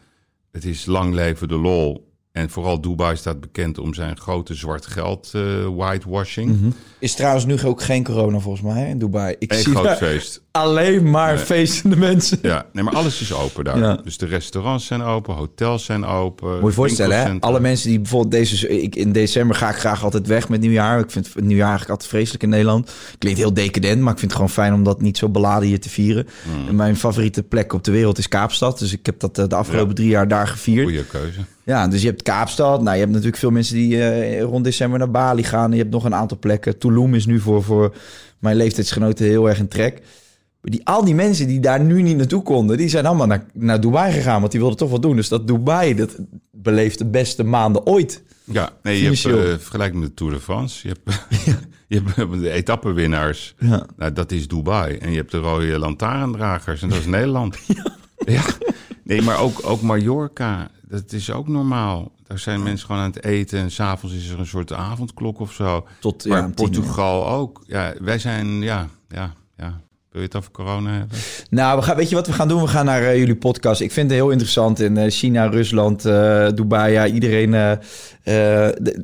[0.51, 2.12] Het is lang leven de lol.
[2.33, 6.73] En vooral Dubai staat bekend om zijn grote zwart geld eh, whitewashing.
[6.99, 9.35] Is trouwens nu ook geen corona volgens mij hè, in Dubai.
[9.39, 10.42] Ik Een zie groot daar feest.
[10.57, 12.39] Alleen maar feestende mensen.
[12.41, 13.77] Ja, nee, maar alles is open daar.
[13.77, 13.99] Ja.
[14.03, 16.59] Dus de restaurants zijn open, hotels zijn open.
[16.59, 17.39] Moet je voorstellen, hè?
[17.39, 18.81] alle mensen die bijvoorbeeld deze...
[18.81, 20.99] Ik, in december ga ik graag altijd weg met nieuwjaar.
[20.99, 22.91] Ik vind het nieuwjaar eigenlijk altijd vreselijk in Nederland.
[23.17, 25.79] Klinkt heel decadent, maar ik vind het gewoon fijn om dat niet zo beladen hier
[25.79, 26.27] te vieren.
[26.43, 26.67] Hmm.
[26.67, 28.79] En mijn favoriete plek op de wereld is Kaapstad.
[28.79, 29.95] Dus ik heb dat eh, de afgelopen Ja.
[29.95, 30.83] drie jaar daar gevierd.
[30.83, 31.39] Goeie keuze.
[31.63, 32.81] Ja, dus je hebt Kaapstad.
[32.81, 35.71] Nou, je hebt natuurlijk veel mensen die eh, rond december naar Bali gaan.
[35.71, 36.77] Je hebt nog een aantal plekken.
[36.77, 37.93] Tulum is nu voor, voor
[38.39, 40.01] mijn leeftijdsgenoten heel erg een trek.
[40.69, 43.81] Die, al die mensen die daar nu niet naartoe konden, die zijn allemaal naar, naar
[43.81, 44.39] Dubai gegaan.
[44.39, 45.15] Want die wilden toch wat doen.
[45.15, 46.15] Dus dat Dubai, dat
[46.51, 48.23] beleeft de beste maanden ooit.
[48.43, 49.53] Ja, nee, je hebt Financieel.
[49.53, 50.87] eh vergelijk met de Tour de France.
[50.87, 51.25] Je hebt,
[51.87, 53.55] je hebt de etappenwinnaars.
[53.59, 53.85] Ja.
[53.97, 54.97] Nou, dat is Dubai.
[54.97, 56.81] En je hebt de rode lantaarndragers.
[56.81, 57.57] En dat is Nederland.
[58.25, 58.43] ja.
[59.03, 60.69] Nee, maar ook, ook Mallorca.
[60.87, 62.11] Dat is ook normaal.
[62.27, 63.59] Daar zijn mensen gewoon aan het eten.
[63.59, 65.87] En s'avonds is er een soort avondklok of zo.
[65.99, 66.49] Tot, ja, maar.
[66.49, 67.63] Portugal ook.
[67.67, 69.81] Ja, wij zijn, ja, ja, ja.
[70.13, 71.17] Wil je het over corona hebben?
[71.49, 72.61] Nou, we gaan, weet je wat we gaan doen?
[72.61, 73.81] We gaan naar eh, jullie podcast.
[73.81, 76.91] Ik vind het heel interessant in eh, China, Rusland, eh, Dubai.
[76.91, 77.53] Ja, iedereen.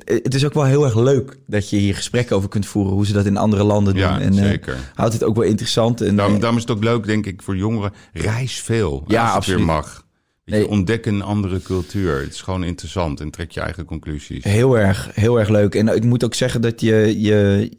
[0.06, 2.94] het is ook wel heel erg leuk dat je hier gesprekken over kunt voeren.
[2.94, 4.04] Hoe ze dat in andere landen doen.
[4.04, 4.78] Ja, en, zeker.
[4.94, 6.02] houdt het ook wel interessant.
[6.02, 7.94] En, Daarom, daarom is het ook leuk, denk ik, voor jongeren.
[8.14, 9.04] Reis veel.
[9.08, 9.60] Ja, als het absoluut.
[9.60, 10.08] weer mag.
[10.46, 10.60] Nee.
[10.60, 12.20] je, ontdek een andere cultuur.
[12.20, 14.44] Het is gewoon interessant en trek je eigen conclusies.
[14.44, 15.76] Heel erg, heel erg leuk.
[15.76, 17.72] En ik moet ook zeggen dat je je,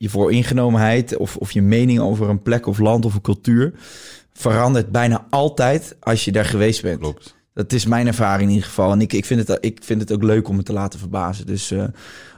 [0.00, 3.72] je vooringenomenheid of, of je mening over een plek of land of een cultuur
[4.32, 6.98] verandert bijna altijd als je daar geweest bent.
[7.00, 7.38] Klopt.
[7.54, 8.92] Dat is mijn ervaring in ieder geval.
[8.92, 11.46] En ik, ik, vind, het, ik vind het ook leuk om het te laten verbazen.
[11.46, 11.84] Dus eh,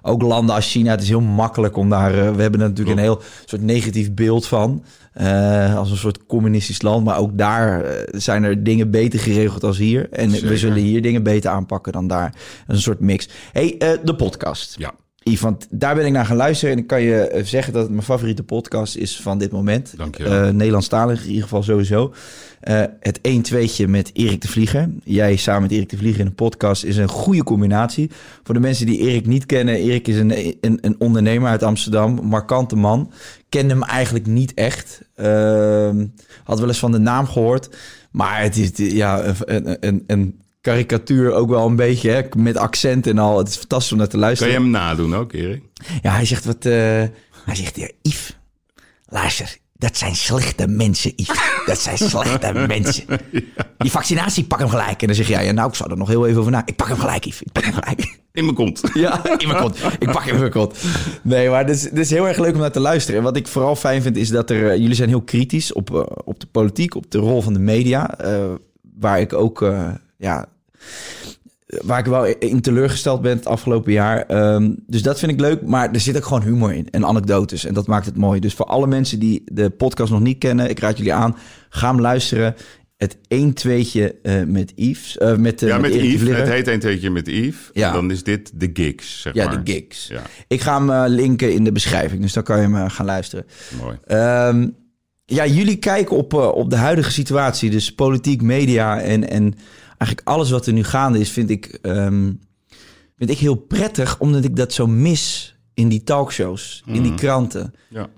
[0.03, 2.11] ook landen als China, het is heel makkelijk om daar...
[2.11, 4.85] eh, we hebben er natuurlijk een heel soort negatief beeld van.
[5.13, 7.05] eh, als een soort communistisch land.
[7.05, 10.11] Maar ook daar zijn er dingen beter geregeld als hier.
[10.11, 12.31] En we zullen hier dingen beter aanpakken dan daar.
[12.31, 13.29] Dat is een soort mix.
[13.53, 14.75] hey, de podcast.
[14.79, 14.93] Ja,
[15.25, 16.75] Yves, want daar ben ik naar gaan luisteren.
[16.75, 19.95] En ik kan je eh, zeggen dat het mijn favoriete podcast is van dit moment.
[19.97, 20.47] Dankjewel.
[20.47, 22.15] Uh, Nederlandstalig in ieder geval sowieso.
[22.61, 24.91] Eh, het 1-2'tje met Erik de Vlieger.
[25.05, 28.11] Jij samen met Erik de Vlieger in een podcast is een goede combinatie.
[28.43, 29.75] Voor de mensen die Erik niet kennen.
[29.75, 32.21] Erik is een, een, een ondernemer uit Amsterdam.
[32.23, 33.13] Markante man.
[33.49, 35.03] Kende hem eigenlijk niet echt.
[35.15, 36.07] Ehm,
[36.45, 37.77] had wel eens van de naam gehoord.
[38.11, 42.11] Maar het is ja, een, een, een karikatuur ook wel een beetje.
[42.11, 42.23] Hè?
[42.37, 43.39] Met accent en al.
[43.39, 44.53] Het is fantastisch om naar te kan luisteren.
[44.53, 45.63] je hem nadoen ook, Erik?
[46.03, 46.67] Ja, hij zegt wat.
[46.67, 46.73] eh,
[47.45, 48.39] hij zegt ja, Yves,
[49.07, 51.41] luister, dat zijn slechte mensen, Yves.
[51.67, 53.05] Dat zijn slechte mensen.
[53.79, 55.01] Die vaccinatie, pak hem gelijk.
[55.01, 56.63] En dan zeg jij, ja, nou, ik zou er nog heel even over na.
[56.67, 57.43] Ik pak hem gelijk, Yves.
[57.43, 58.21] Ik pak hem gelijk.
[58.33, 58.81] In mijn kont.
[58.95, 59.79] Ja, in mijn kont.
[59.99, 60.79] Ik pak hem in mijn kont.
[61.23, 63.19] Nee, maar het is, het is heel erg leuk om naar te luisteren.
[63.19, 64.71] En wat ik vooral fijn vind, is dat er...
[64.71, 67.59] eh, jullie zijn heel kritisch op, eh, op de politiek, op de rol van de
[67.59, 68.17] media.
[68.99, 69.67] waar ik ook,
[70.27, 70.47] ja...
[71.83, 74.27] Waar ik wel in teleurgesteld ben het afgelopen jaar.
[74.27, 75.63] Ehm, dus dat vind ik leuk.
[75.63, 76.89] Maar er zit ook gewoon humor in.
[76.91, 77.65] En anekdotes.
[77.65, 78.41] En dat maakt het mooi.
[78.41, 80.71] Dus voor alle mensen die de podcast nog niet kennen.
[80.71, 81.37] Ik raad jullie aan.
[81.69, 82.55] Ga hem luisteren.
[82.97, 85.19] Het 1-2'tje eh, met Yves.
[85.19, 86.21] eh, met, eh, Ja, met Yves.
[86.21, 86.37] Vlieger.
[86.37, 87.71] Het heet een teetje met Yves.
[87.73, 87.89] Ja.
[87.89, 89.65] En dan is dit de gigs, zeg Ja, maar.
[89.65, 90.07] de gigs.
[90.09, 93.47] Ja, Ik ga hem linken in de beschrijving, dus dan kan je hem gaan luisteren.
[93.81, 93.97] mooi.
[94.07, 94.69] Ehm,
[95.25, 99.55] ja, jullie kijken op, op de huidige situatie, dus politiek, media en, en
[100.07, 102.33] eigenlijk alles wat er nu gaande is, vind ik, ehm,
[103.17, 107.75] vind ik heel prettig, omdat ik dat zo mis in die talkshows, in die kranten.
[107.89, 108.09] Ja.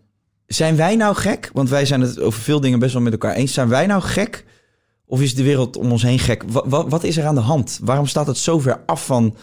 [0.46, 1.50] Zijn wij nou gek?
[1.52, 3.52] Want wij zijn het over veel dingen best wel met elkaar eens.
[3.52, 4.44] Zijn wij nou gek?
[5.06, 6.42] Of is de wereld om ons heen gek?
[6.46, 7.78] Wat, wat, wat is er aan de hand?
[7.82, 9.36] Waarom staat het zo ver af van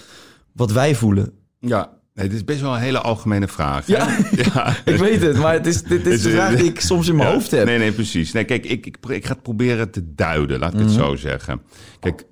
[0.53, 1.31] wat wij voelen?
[1.59, 3.85] Ja, nee, dit is best wel een hele algemene vraag.
[3.85, 3.93] hè?
[3.93, 4.17] Ja.
[4.53, 4.75] ja.
[4.93, 7.27] Ik weet het, maar het is, dit is de vraag die ik soms in mijn
[7.27, 7.65] Ja, hoofd heb.
[7.65, 8.31] Nee, nee, precies.
[8.31, 10.87] Nee, kijk, ik, ik, ik ga het proberen te duiden, laat ik Mhm.
[10.87, 11.61] het zo zeggen.
[11.99, 12.23] Kijk,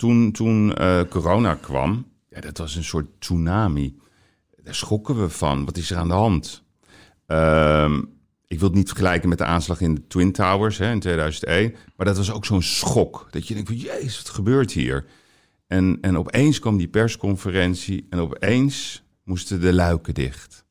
[0.00, 3.98] toen, toen eh, corona kwam, ja, dat was een soort tsunami.
[4.62, 5.64] Daar schokken we van.
[5.64, 6.62] Wat is er aan de hand?
[7.26, 7.98] Ehm,
[8.46, 11.74] ik wil het niet vergelijken met de aanslag in de Twin Towers hè, in 2001.
[11.96, 13.28] Maar dat was ook zo'n schok.
[13.30, 15.06] Dat je denkt van, jezus, wat gebeurt hier?
[15.66, 20.64] En, en opeens kwam die persconferentie en opeens moesten de luiken dicht.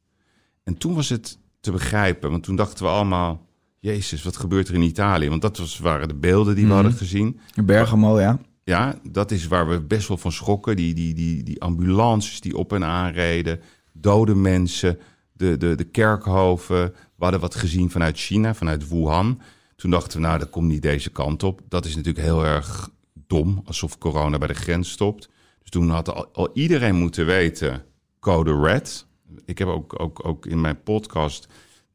[0.63, 3.47] En toen was het te begrijpen, want toen dachten we allemaal...
[3.81, 5.29] Jezus, wat gebeurt er in Italië?
[5.29, 7.39] Want dat was, waren de beelden die we hadden gezien.
[7.63, 8.39] Bergamo, ja.
[8.69, 10.75] Ja, dat is waar we best wel van schrokken.
[10.75, 13.59] Die, die, die, die ambulances die op en aanreden,
[13.93, 14.99] dode mensen,
[15.31, 16.85] de, de, de kerkhoven.
[17.15, 19.41] We hadden wat gezien vanuit China, vanuit Wuhan.
[19.75, 21.61] Toen dachten we, nou, dat komt niet deze kant op.
[21.69, 22.89] Dat is natuurlijk heel erg
[23.27, 25.29] dom, alsof corona bij de grens stopt.
[25.59, 27.83] Dus toen had al, al iedereen moeten weten,
[28.19, 29.05] code red.
[29.45, 31.47] Ik heb ook, ook, ook in mijn podcast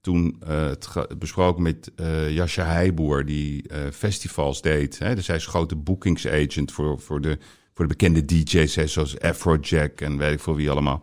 [0.04, 4.98] toen eh, het besproken met eh Jascha Heijboer, die eh, festivals deed.
[4.98, 5.14] Hè?
[5.14, 7.38] Dus hij is grote boekingsagent voor, voor, de,
[7.74, 11.02] voor de bekende DJ's, hè, zoals Afrojack en weet ik veel wie allemaal.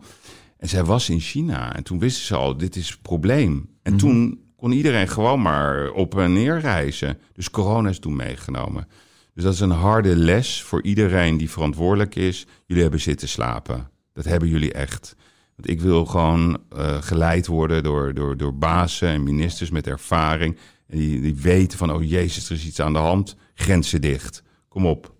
[0.58, 3.68] En zij was in China en toen wisten ze al, dit is het probleem.
[3.82, 7.18] En toen kon iedereen gewoon maar op en neer reizen.
[7.32, 8.88] Dus corona is toen meegenomen.
[9.34, 12.46] Dus dat is een harde les voor iedereen die verantwoordelijk is.
[12.66, 13.90] Jullie hebben zitten slapen.
[14.12, 15.16] Dat hebben jullie echt.
[15.68, 20.56] Ik wil gewoon eh, geleid worden door, door, door bazen en ministers met ervaring.
[20.86, 23.36] En die, die weten van, oh jezus, er is iets aan de hand.
[23.54, 24.42] Grenzen dicht.
[24.68, 25.12] Kom op.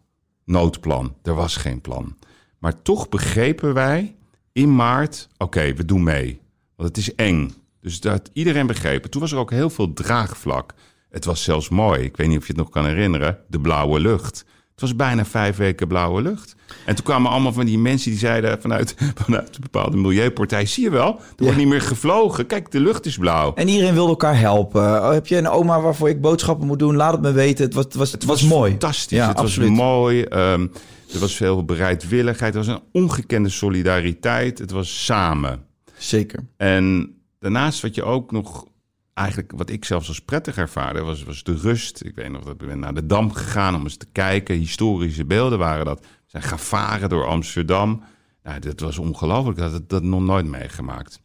[0.44, 1.16] Noodplan.
[1.22, 2.16] Er was geen plan.
[2.58, 4.16] Maar toch begrepen wij
[4.52, 6.40] in maart, oké, we doen mee.
[6.76, 7.54] Want het is eng.
[7.80, 9.10] Dus dat iedereen begrepen.
[9.10, 10.74] Toen was er ook heel veel draagvlak.
[11.10, 12.02] Het was zelfs mooi.
[12.02, 13.38] Ik weet niet of je het nog kan herinneren.
[13.48, 14.44] De blauwe lucht.
[14.72, 16.54] Het was bijna vijf weken blauwe lucht.
[16.86, 18.94] En toen kwamen allemaal van die mensen die zeiden vanuit,
[19.24, 20.66] vanuit een bepaalde milieupartij...
[20.66, 22.46] zie je wel, er wordt niet meer gevlogen.
[22.46, 23.54] Kijk, de lucht is blauw.
[23.54, 24.82] En iedereen wilde elkaar helpen.
[24.82, 26.96] Oh, heb je een oma waarvoor ik boodschappen moet doen?
[26.96, 27.64] Laat het me weten.
[27.64, 28.70] Het was, het was, het was, mooi.
[28.70, 29.18] Fantastisch.
[29.18, 29.68] Ja, het absoluut.
[29.68, 30.22] was mooi.
[30.22, 30.66] ehm,
[31.12, 32.54] er was veel bereidwilligheid.
[32.54, 34.58] Er was een ongekende solidariteit.
[34.58, 35.64] Het was samen.
[35.96, 36.46] Zeker.
[36.56, 38.66] En daarnaast wat je ook nog
[39.14, 42.04] eigenlijk wat ik zelfs als prettig ervaarde, was, was de rust.
[42.04, 44.56] Ik weet nog dat ben naar de Dam gegaan om eens te kijken.
[44.56, 46.00] Historische beelden waren dat.
[46.00, 48.02] We zijn gaan varen door Amsterdam.
[48.42, 49.58] Nou, dat was ongelooflijk.
[49.58, 51.20] Dat had dat nog nooit meegemaakt.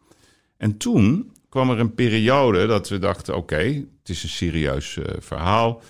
[0.57, 5.15] En toen kwam er een periode dat we dachten: oké, het is een serieus eh,
[5.19, 5.81] verhaal.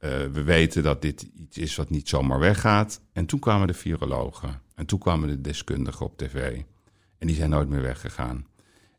[0.00, 3.00] Uh, we weten dat dit iets is wat niet zomaar weggaat.
[3.12, 4.60] En toen kwamen de virologen.
[4.74, 6.60] En toen kwamen de deskundigen op tv.
[7.18, 8.46] En die zijn nooit meer weggegaan.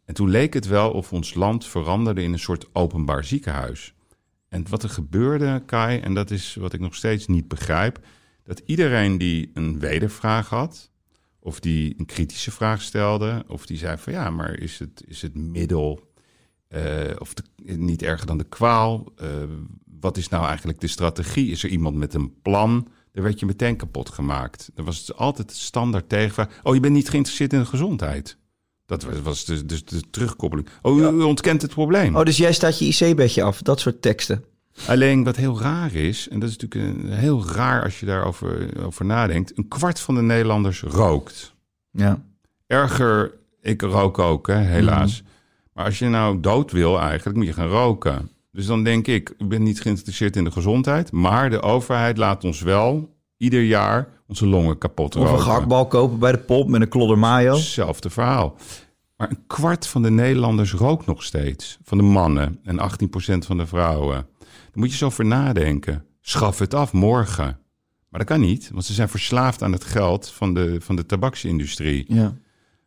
[0.09, 3.93] En toen leek het wel of ons land veranderde in een soort openbaar ziekenhuis.
[4.47, 7.99] En wat er gebeurde, Kai, en dat is wat ik nog steeds niet begrijp,
[8.43, 10.91] dat iedereen die een wedervraag had,
[11.39, 15.21] of die een kritische vraag stelde, of die zei van ja, maar is het, is
[15.21, 16.11] het middel
[16.69, 16.81] uh,
[17.19, 17.33] of
[17.63, 19.13] niet erger dan de kwaal?
[19.21, 19.27] Uh,
[19.99, 21.51] wat is nou eigenlijk de strategie?
[21.51, 22.87] Is er iemand met een plan?
[23.11, 24.71] Dan werd je meteen kapot gemaakt.
[24.75, 26.59] Er was altijd standaard tegenvraag.
[26.63, 28.37] Oh, je bent niet geïnteresseerd in de gezondheid.
[28.89, 30.67] Dat was dus de, de, terugkoppeling.
[30.81, 32.15] Oh, u, ontkent het probleem.
[32.15, 33.61] Oh, dus jij staat je IC-bedje af.
[33.61, 34.43] Dat soort teksten.
[34.87, 38.69] Alleen wat heel raar is, en dat is natuurlijk een, heel raar als je daarover
[38.85, 39.57] over nadenkt.
[39.57, 41.53] Een kwart van de Nederlanders rookt.
[41.91, 42.23] Ja.
[42.67, 45.21] Erger, ik rook ook, hè, helaas.
[45.21, 45.27] Mm.
[45.73, 48.29] Maar als je nou dood wil eigenlijk, moet je gaan roken.
[48.51, 51.11] Dus dan denk ik, ik ben niet geïnteresseerd in de gezondheid.
[51.11, 55.31] Maar de overheid laat ons wel ieder jaar onze longen kapot roken.
[55.31, 57.53] Of een gehaktbal kopen bij de pop met een klodder mayo.
[57.53, 58.55] Hetzelfde verhaal.
[59.17, 61.77] Maar een kwart van de Nederlanders rookt nog steeds.
[61.83, 64.27] Van de mannen en 18% van de vrouwen.
[64.39, 66.05] Daar moet je zo over nadenken.
[66.21, 67.59] Schaf het af morgen.
[68.09, 71.05] Maar dat kan niet, want ze zijn verslaafd aan het geld van de, van de
[71.05, 72.05] tabaksindustrie.
[72.07, 72.33] Ja.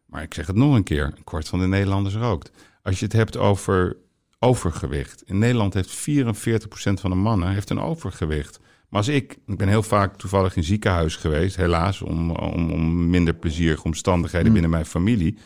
[0.06, 2.50] Maar ik zeg het nog een keer, een kwart van de Nederlanders rookt.
[2.82, 3.96] Als je het hebt over
[4.38, 5.22] overgewicht.
[5.26, 8.60] In Nederland heeft 44% van de mannen heeft een overgewicht.
[8.92, 13.10] Maar als ik, ik ben heel vaak toevallig in ziekenhuis geweest, helaas, om, om, om
[13.10, 14.52] minder plezierige omstandigheden Mm.
[14.52, 15.36] binnen mijn familie.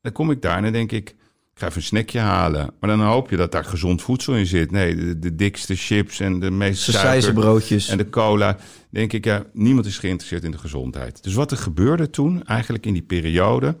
[0.00, 1.16] Dan kom ik daar en dan denk ik, ik
[1.54, 2.70] ga even een snackje halen.
[2.80, 4.70] Maar dan hoop je dat daar gezond voedsel in zit.
[4.70, 7.88] Nee, de, de dikste chips en de meest Sausijzenbroodjes.
[7.88, 8.56] en de cola.
[8.90, 11.22] Denk ik, ja, niemand is geïnteresseerd in de gezondheid.
[11.22, 13.76] Dus wat er gebeurde toen, eigenlijk in die periode,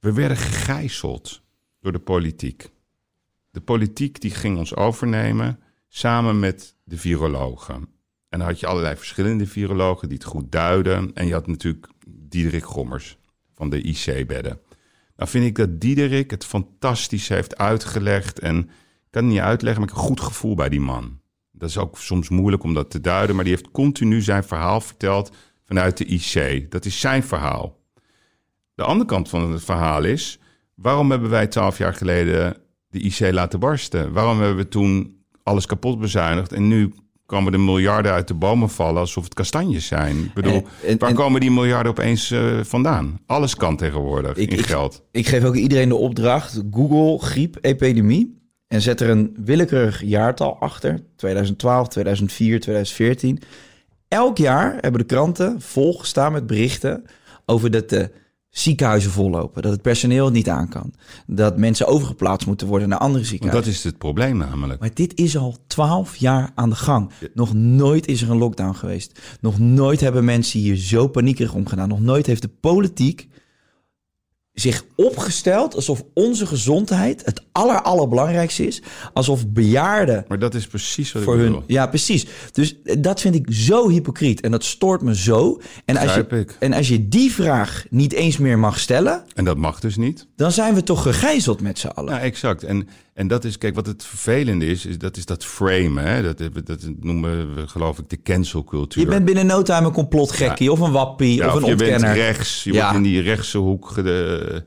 [0.00, 1.42] we werden gegijzeld
[1.80, 2.70] door de politiek.
[3.50, 7.88] De politiek die ging ons overnemen samen met de virologen.
[8.34, 11.10] En dan had je allerlei verschillende virologen die het goed duiden.
[11.14, 13.18] En je had natuurlijk Diederik Gommers
[13.54, 14.60] van de IC-bedden.
[15.16, 18.38] Nou vind ik dat Diederik het fantastisch heeft uitgelegd.
[18.38, 18.66] En ik
[19.10, 21.20] kan het niet uitleggen, maar ik heb een goed gevoel bij die man.
[21.52, 23.34] Dat is ook soms moeilijk om dat te duiden.
[23.34, 26.70] Maar die heeft continu zijn verhaal verteld vanuit de IC.
[26.70, 27.80] Dat is zijn verhaal.
[28.74, 30.38] De andere kant van het verhaal is...
[30.74, 32.56] waarom hebben wij twaalf jaar geleden
[32.88, 34.12] de IC laten barsten?
[34.12, 36.52] Waarom hebben we toen alles kapot bezuinigd...
[36.52, 36.92] en nu
[37.26, 40.16] komen de miljarden uit de bomen vallen alsof het kastanjes zijn.
[40.24, 43.20] Ik bedoel, En- en- waar en- komen die miljarden opeens eh, vandaan?
[43.26, 45.02] Alles kan tegenwoordig Ik- in ik- geld.
[45.10, 48.42] Ik geef ook iedereen de opdracht: Google griep epidemie.
[48.68, 51.00] En zet er een willekeurig jaartal achter.
[51.16, 53.38] 2012, 2004, 2014.
[54.08, 57.04] Elk jaar hebben de kranten volgestaan met berichten
[57.46, 58.10] over dat de
[58.54, 59.62] ziekenhuizen vollopen.
[59.62, 60.92] Dat het personeel het niet aan kan.
[61.26, 63.72] Dat mensen overgeplaatst moeten worden naar andere Want ziekenhuizen.
[63.72, 64.80] dat is het probleem namelijk.
[64.80, 67.10] Maar dit is al twaalf jaar aan de gang.
[67.34, 69.20] Nog nooit is er een lockdown geweest.
[69.40, 71.88] Nog nooit hebben mensen hier zo paniekerig omgedaan.
[71.88, 73.28] Nog nooit heeft de politiek
[74.54, 78.82] zich opgesteld alsof onze gezondheid het aller, allerbelangrijkste is.
[79.12, 81.48] Alsof bejaarden Maar dat is precies wat voor ik hun...
[81.48, 81.64] bedoel.
[81.66, 82.26] Ja, precies.
[82.52, 84.40] Dus dat vind ik zo hypocriet.
[84.40, 85.60] En dat stoort me zo.
[85.84, 86.56] En als, je, ik.
[86.58, 89.24] en als je die vraag niet eens meer mag stellen...
[89.34, 90.26] En dat mag dus niet.
[90.36, 92.14] dan zijn we toch gegijzeld met z'n allen.
[92.14, 92.62] Ja, exact.
[92.62, 96.00] En, en dat is, kijk, wat het vervelende is, is dat is dat frame.
[96.00, 96.22] Hè?
[96.34, 99.02] Dat, dat noemen we, geloof ik, de cancelcultuur.
[99.02, 101.90] je bent binnen no time een complotgekkie of een wappie Ja, of een je bent
[101.90, 102.14] ontkenner.
[102.16, 102.80] rechts, je Ja.
[102.82, 103.88] wordt in die rechtse hoek.
[103.90, 104.66] gede-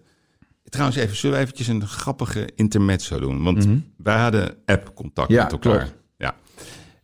[0.70, 3.44] Trouwens, even, zullen we eventjes een grappige intermezzo doen?
[3.44, 3.68] Want
[3.98, 5.38] wij hadden app-contact Mhm.
[5.38, 5.78] Ja, met elkaar.
[5.80, 5.96] klopt.
[6.18, 6.36] Ja.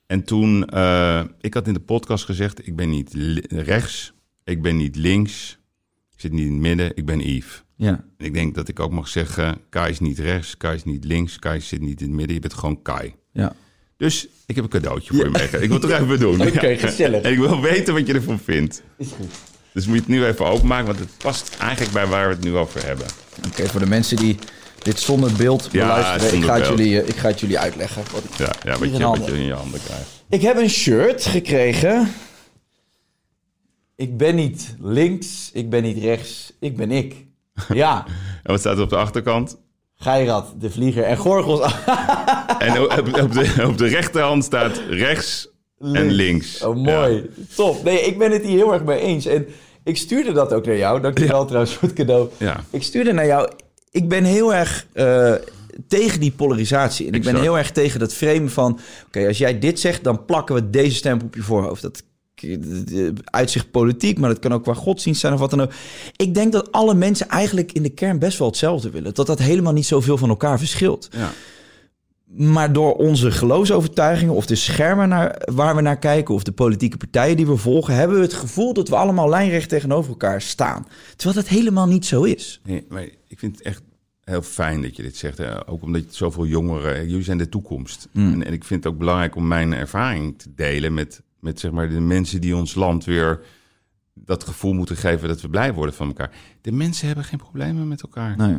[0.08, 3.14] En toen, eh, ik had in de podcast gezegd, ik ben niet
[3.50, 4.14] rechts,
[4.44, 5.60] ik ben niet links,
[6.14, 7.63] ik zit niet in het midden, ik ben Yves.
[7.76, 8.04] Ja.
[8.18, 11.40] Ik denk dat ik ook mag zeggen, Kai is niet rechts, Kai is niet links,
[11.40, 13.16] Kai zit niet in het midden, je bent gewoon Kai.
[13.32, 13.56] Ja.
[13.98, 15.62] Dus ik heb een cadeautje voor je meegegeven.
[15.62, 16.42] Ik wil het toch even doen.
[16.48, 17.22] Oké, gezellig.
[17.22, 18.84] En ik wil weten wat je ervan vindt.
[19.74, 22.44] Dus moet je het nu even openmaken, want het past eigenlijk bij waar we het
[22.44, 23.06] nu over hebben.
[23.48, 24.38] Oké, voor de mensen die
[24.78, 28.04] dit zonder beeld Ja, beluisteren, ik, ga het jullie, eh, ik ga het jullie uitleggen.
[28.12, 28.34] Wat ik...
[28.38, 30.24] Ja, ja wat, je, wat je in je handen krijgt.
[30.30, 32.12] ik heb een shirt gekregen.
[33.96, 37.16] Ik ben niet links, ik ben niet rechts, ik ben ik.
[37.74, 38.06] Ja,
[38.44, 39.58] En wat staat er op de achterkant?
[39.96, 41.74] Geirat, de vlieger en Gorgels.
[42.60, 42.92] En op,
[43.22, 45.48] op, de, op de rechterhand staat rechts
[45.80, 46.64] en links.
[46.64, 47.14] Oh, mooi.
[47.16, 47.44] Ja.
[47.56, 47.84] Top.
[47.84, 49.26] Nee, ik ben het hier heel erg mee eens.
[49.26, 49.48] En
[49.84, 51.02] ik stuurde dat ook naar jou.
[51.02, 52.30] Dankjewel trouwens voor het cadeau.
[52.38, 52.64] Ja.
[52.70, 53.50] Ik stuurde naar jou.
[53.92, 54.86] Ik ben heel erg...
[54.94, 55.34] eh,
[55.88, 57.08] tegen die polarisatie.
[57.08, 58.80] En ik ben heel erg tegen dat framen van...
[59.06, 61.82] oké, als jij dit zegt, dan plakken we deze stempel op je voorhoofd.
[61.82, 62.04] Dat
[63.24, 65.72] uitzicht politiek, maar dat kan ook qua godsdienst zijn of wat dan ook.
[66.16, 69.14] Ik denk dat alle mensen eigenlijk in de kern best wel hetzelfde willen.
[69.14, 71.08] Dat dat helemaal niet zoveel van elkaar verschilt.
[71.12, 71.32] Ja.
[72.36, 76.34] Maar door onze geloofsovertuigingen of de schermen naar, waar we naar kijken...
[76.34, 77.96] of de politieke partijen die we volgen...
[77.96, 80.88] hebben we het gevoel dat we allemaal lijnrecht tegenover elkaar staan.
[81.16, 82.62] Terwijl dat helemaal niet zo is.
[82.64, 83.82] Nee, maar ik vind het echt
[84.24, 85.38] heel fijn dat je dit zegt.
[85.38, 85.68] Hè?
[85.70, 88.08] Ook omdat je zoveel jongeren, jullie zijn de toekomst.
[88.14, 91.72] En, en ik vind het ook belangrijk om mijn ervaring te delen met, met zeg
[91.72, 93.42] maar, de mensen die ons land weer
[94.14, 96.32] dat gevoel moeten geven dat we blij worden van elkaar.
[96.62, 98.38] De mensen hebben geen problemen met elkaar.
[98.38, 98.58] Nee.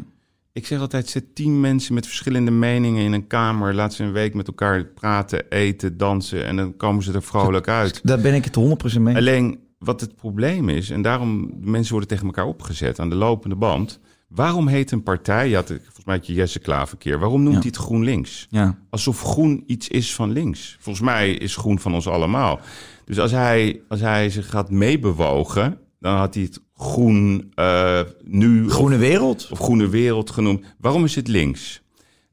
[0.53, 3.75] Ik zeg altijd, zet tien mensen met verschillende meningen in een kamer.
[3.75, 6.45] Laat ze een week met elkaar praten, eten, dansen.
[6.47, 8.01] En dan komen ze er vrolijk uit.
[8.03, 9.17] Daar ben ik het 100% mee.
[9.17, 13.57] Alleen wat het probleem is, en daarom mensen worden tegen elkaar opgezet aan de lopende
[13.57, 14.01] band.
[14.35, 17.55] Waarom heet een partij, had, volgens mij had je Jesse Klaver een keer, waarom noemt
[17.55, 17.61] Ja.
[17.61, 18.47] hij het GroenLinks?
[18.51, 18.79] Ja.
[18.91, 20.77] Alsof groen iets is van links.
[20.81, 22.61] Volgens mij is groen van ons allemaal.
[23.05, 28.71] Dus als hij, als hij zich gaat meebewogen, dan had hij het groen eh, nu
[28.71, 29.49] Groene wereld.
[29.51, 30.65] of groene wereld genoemd.
[30.79, 31.83] Waarom is het links?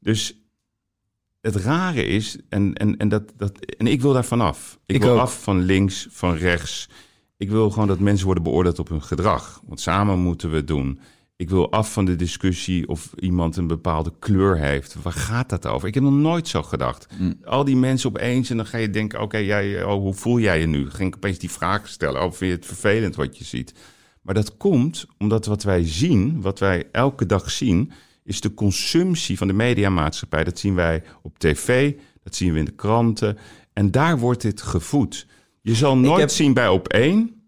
[0.00, 0.36] Dus
[1.40, 4.78] het rare is, en, en, en, dat, dat, en ik wil daar vanaf.
[4.86, 5.20] Ik, Ik wil ook.
[5.20, 6.88] af van links, van rechts.
[7.36, 9.60] Ik wil gewoon dat mensen worden beoordeeld op hun gedrag.
[9.66, 11.00] Want samen moeten we het doen.
[11.42, 14.96] Ik wil af van de discussie of iemand een bepaalde kleur heeft.
[15.02, 15.88] Waar gaat dat over?
[15.88, 17.06] Ik heb nog nooit zo gedacht.
[17.44, 19.20] Al die mensen opeens en dan ga je denken...
[19.20, 20.90] oké, jij, oh, hoe voel jij je nu?
[20.90, 22.22] Ging ik opeens die vraag stellen.
[22.22, 23.74] Oh, vind je het vervelend wat je ziet?
[24.20, 27.92] Maar dat komt omdat wat wij zien, wat wij elke dag zien...
[28.24, 30.44] is de consumptie van de mediamaatschappij.
[30.44, 33.38] Dat zien wij op tv, dat zien we in de kranten.
[33.72, 35.26] En daar wordt dit gevoed.
[35.60, 37.41] Je zal nooit heb- zien bij op één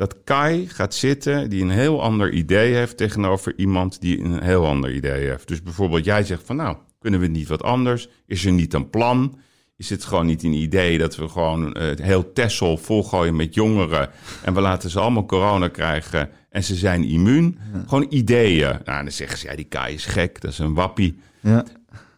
[0.00, 4.66] dat Kai gaat zitten die een heel ander idee heeft tegenover iemand die een heel
[4.66, 5.48] ander idee heeft.
[5.48, 8.08] Dus bijvoorbeeld jij zegt van nou, kunnen we niet wat anders?
[8.26, 9.38] Is er niet een plan?
[9.76, 14.10] Is het gewoon niet een idee dat we gewoon het heel Tessel volgooien met jongeren
[14.44, 17.58] en we laten ze allemaal corona krijgen en ze zijn immuun?
[17.86, 18.78] Gewoon ideeën.
[18.84, 21.18] Nou, dan zeggen ze ja, die Kai is gek, dat is een wappie.
[21.40, 21.64] Ja.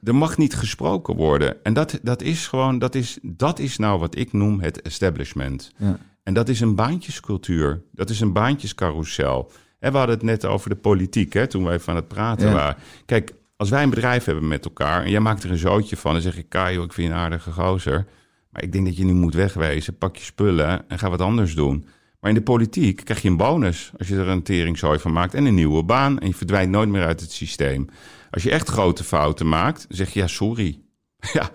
[0.02, 1.56] Er mag niet gesproken worden.
[1.62, 5.72] En dat, dat is gewoon, dat is, dat is nou wat ik noem het establishment.
[5.76, 5.98] Ja.
[6.22, 7.82] En dat is een baantjescultuur.
[7.92, 9.50] Dat is een baantjescarousel.
[9.78, 12.54] En we hadden het net over de politiek, hè, toen wij van het praten Ja.
[12.54, 12.76] waren.
[13.06, 16.12] Kijk, als wij een bedrijf hebben met elkaar en jij maakt er een zootje van,
[16.12, 18.06] dan zeg ik, Kajo, ik vind je een aardige gozer.
[18.50, 19.98] Maar ik denk dat je nu moet wegwezen.
[19.98, 21.84] Pak je spullen en ga wat anders doen.
[22.20, 25.34] Maar in de politiek krijg je een bonus als je er een teringzooi van maakt
[25.34, 26.18] en een nieuwe baan.
[26.18, 27.86] En je verdwijnt nooit meer uit het systeem.
[28.30, 30.80] Als je echt grote fouten maakt, zeg je ja, sorry.
[31.32, 31.50] Ja,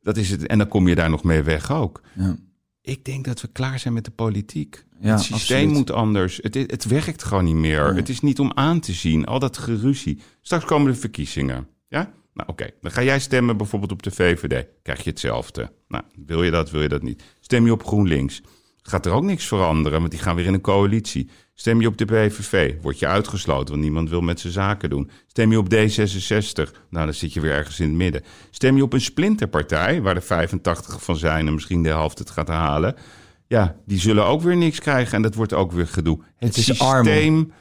[0.00, 0.46] dat is het.
[0.46, 2.00] En dan kom je daar nog mee weg ook.
[2.14, 2.36] Ja.
[2.82, 4.84] Ik denk dat we klaar zijn met de politiek.
[5.00, 5.76] Ja, het systeem absoluut.
[5.78, 6.38] moet anders.
[6.42, 7.94] Het, het werkt gewoon niet meer.
[7.94, 9.24] Het is niet om aan te zien.
[9.24, 10.18] Al dat geruzie.
[10.40, 11.68] Straks komen de verkiezingen.
[11.88, 12.12] Ja?
[12.34, 12.70] Nou, oké.
[12.80, 14.66] Dan ga jij stemmen bijvoorbeeld op de VVD.
[14.82, 15.72] Krijg je hetzelfde.
[15.88, 17.22] Nou, wil je dat, wil je dat niet.
[17.40, 18.42] Stem je op GroenLinks.
[18.82, 21.28] Gaat er ook niks veranderen, want die gaan weer in een coalitie.
[21.54, 25.10] Stem je op de PVV, word je uitgesloten, want niemand wil met zijn zaken doen.
[25.26, 28.22] Stem je op D66, nou dan zit je weer ergens in het midden.
[28.50, 32.30] Stem je op een splinterpartij, waar er 85 van zijn en misschien de helft het
[32.30, 32.94] gaat halen.
[33.46, 36.20] Ja, die zullen ook weer niks krijgen en dat wordt ook weer gedoe.
[36.36, 37.52] Het, systeem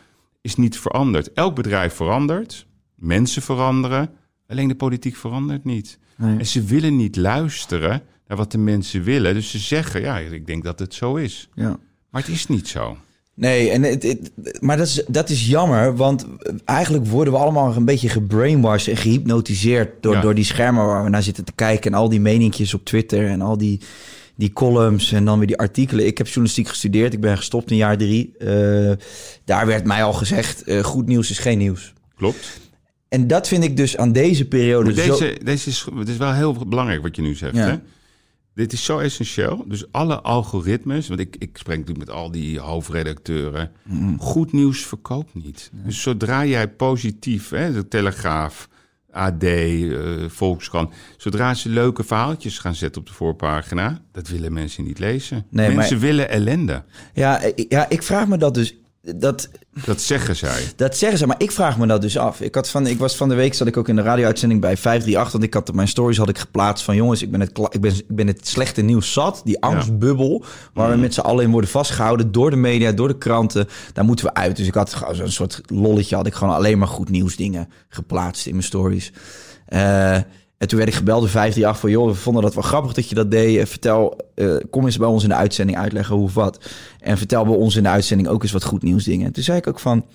[0.42, 1.34] is niet veranderd.
[1.34, 4.10] Elk bedrijf verandert, mensen veranderen,
[4.48, 6.00] alleen de politiek verandert niet.
[6.18, 6.38] Nee.
[6.38, 8.04] En ze willen niet luisteren
[8.38, 9.34] wat de mensen willen.
[9.34, 11.50] Dus ze zeggen, ja, ik denk dat het zo is.
[11.56, 11.80] Ja.
[12.10, 12.98] Maar het is niet zo.
[13.34, 16.26] Nee, en het, het- maar dat is, dat is jammer, want
[16.66, 20.22] eigenlijk worden we allemaal een beetje gebrainwashed en gehypnotiseerd door, Ja.
[20.22, 23.28] door die schermen waar we naar zitten te kijken en al die meninkjes op Twitter
[23.28, 23.80] en al die,
[24.36, 26.06] die columns en dan weer die artikelen.
[26.06, 28.38] Ik heb journalistiek gestudeerd, ik ben gestopt in jaar drie.
[28.38, 28.92] Eh,
[29.46, 31.94] daar werd mij al gezegd, eh, goed nieuws is geen nieuws.
[32.16, 32.60] Klopt.
[33.10, 35.18] En dat vind ik dus aan deze periode Maar zo...
[35.20, 37.56] deze, deze is, het is wel heel belangrijk wat je nu zegt.
[37.56, 37.66] Ja.
[37.68, 37.76] Hè?
[38.54, 39.64] Dit is zo essentieel.
[39.68, 43.72] Dus alle algoritmes, want ik, ik spreek natuurlijk met al die hoofdredacteuren.
[44.18, 45.72] Goed nieuws verkoopt niet.
[45.74, 48.70] Dus zodra jij positief, hè, de Telegraaf,
[49.12, 49.90] AD, eh,
[50.28, 55.46] Volkskrant, zodra ze leuke verhaaltjes gaan zetten op de voorpagina, dat willen mensen niet lezen.
[55.50, 56.84] Nee, mensen maar- willen ellende.
[57.14, 58.76] Ja, ja, ik vraag me dat dus...
[59.02, 59.50] Dat,
[59.86, 60.64] Dat zeggen zij.
[60.76, 62.42] Dat zeggen ze, maar ik vraag me dat dus af.
[62.42, 64.78] Ik, had van, ik was van de week, zat ik ook in de radio-uitzending bij
[64.78, 65.32] 538.
[65.32, 66.96] Want ik had mijn stories had ik geplaatst van...
[66.96, 69.42] jongens, ik ben het, ik ben, ik ben het slechte nieuws zat.
[69.44, 72.32] Die angstbubbel waar we met z'n allen in worden vastgehouden...
[72.32, 73.68] door de media, door de kranten.
[73.94, 74.56] Daar moeten we uit.
[74.56, 76.16] Dus ik had gewoon zo'n soort lolletje.
[76.16, 79.12] Had ik gewoon alleen maar goed nieuws dingen geplaatst in mijn stories.
[79.66, 80.18] Eh,
[80.62, 81.92] en toen werd ik gebeld door 538 van...
[81.92, 83.58] joh, we vonden dat wel grappig dat je dat deed.
[83.58, 86.70] Eh, Vertel, eh, kom eens bij ons in de uitzending uitleggen hoe of wat.
[87.00, 89.32] En vertel bij ons in de uitzending ook eens wat goed nieuws dingen.
[89.32, 90.06] Toen zei ik ook van...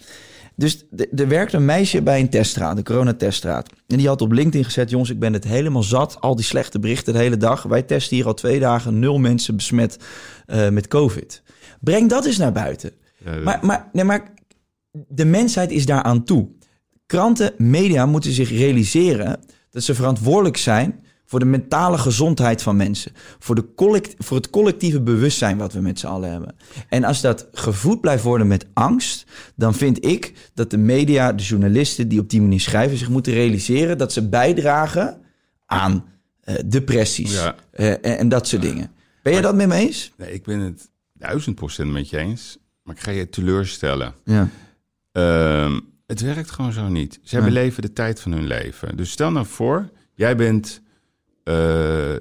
[0.56, 0.86] Dus
[1.16, 3.70] er werkte een meisje bij een teststraat, een coronateststraat.
[3.86, 6.20] En die had op LinkedIn gezet, jongens, ik ben het helemaal zat.
[6.20, 7.62] Al die slechte berichten de hele dag.
[7.62, 9.98] Wij testen hier al twee dagen, nul mensen besmet
[10.46, 11.42] eh, met COVID.
[11.80, 12.90] Breng dat eens naar buiten.
[13.24, 14.32] Ja, Maar, maar, nee, maar
[15.08, 16.48] de mensheid is daaraan toe.
[17.06, 19.38] Kranten, media moeten zich realiseren
[19.76, 23.12] dat ze verantwoordelijk zijn voor de mentale gezondheid van mensen.
[23.38, 26.56] Voor, de collect, voor het collectieve bewustzijn wat we met z'n allen hebben.
[26.88, 29.24] En als dat gevoed blijft worden met angst,
[29.56, 33.32] dan vind ik dat de media, de journalisten die op die manier schrijven, zich moeten
[33.32, 35.20] realiseren dat ze bijdragen
[35.66, 36.04] aan
[36.40, 37.54] eh, depressies Ja.
[37.70, 38.90] eh, en, en dat soort dingen.
[39.22, 40.12] Ben je dat met me eens?
[40.16, 42.58] Nee, ik ben het duizend procent met je eens.
[42.82, 44.14] Maar ik ga je teleurstellen.
[44.24, 44.48] Ja.
[45.12, 47.18] Ehm, het werkt gewoon zo niet.
[47.22, 47.48] Zij Nee.
[47.48, 48.96] beleven de tijd van hun leven.
[48.96, 50.80] Dus stel nou voor, jij bent
[51.44, 51.54] eh,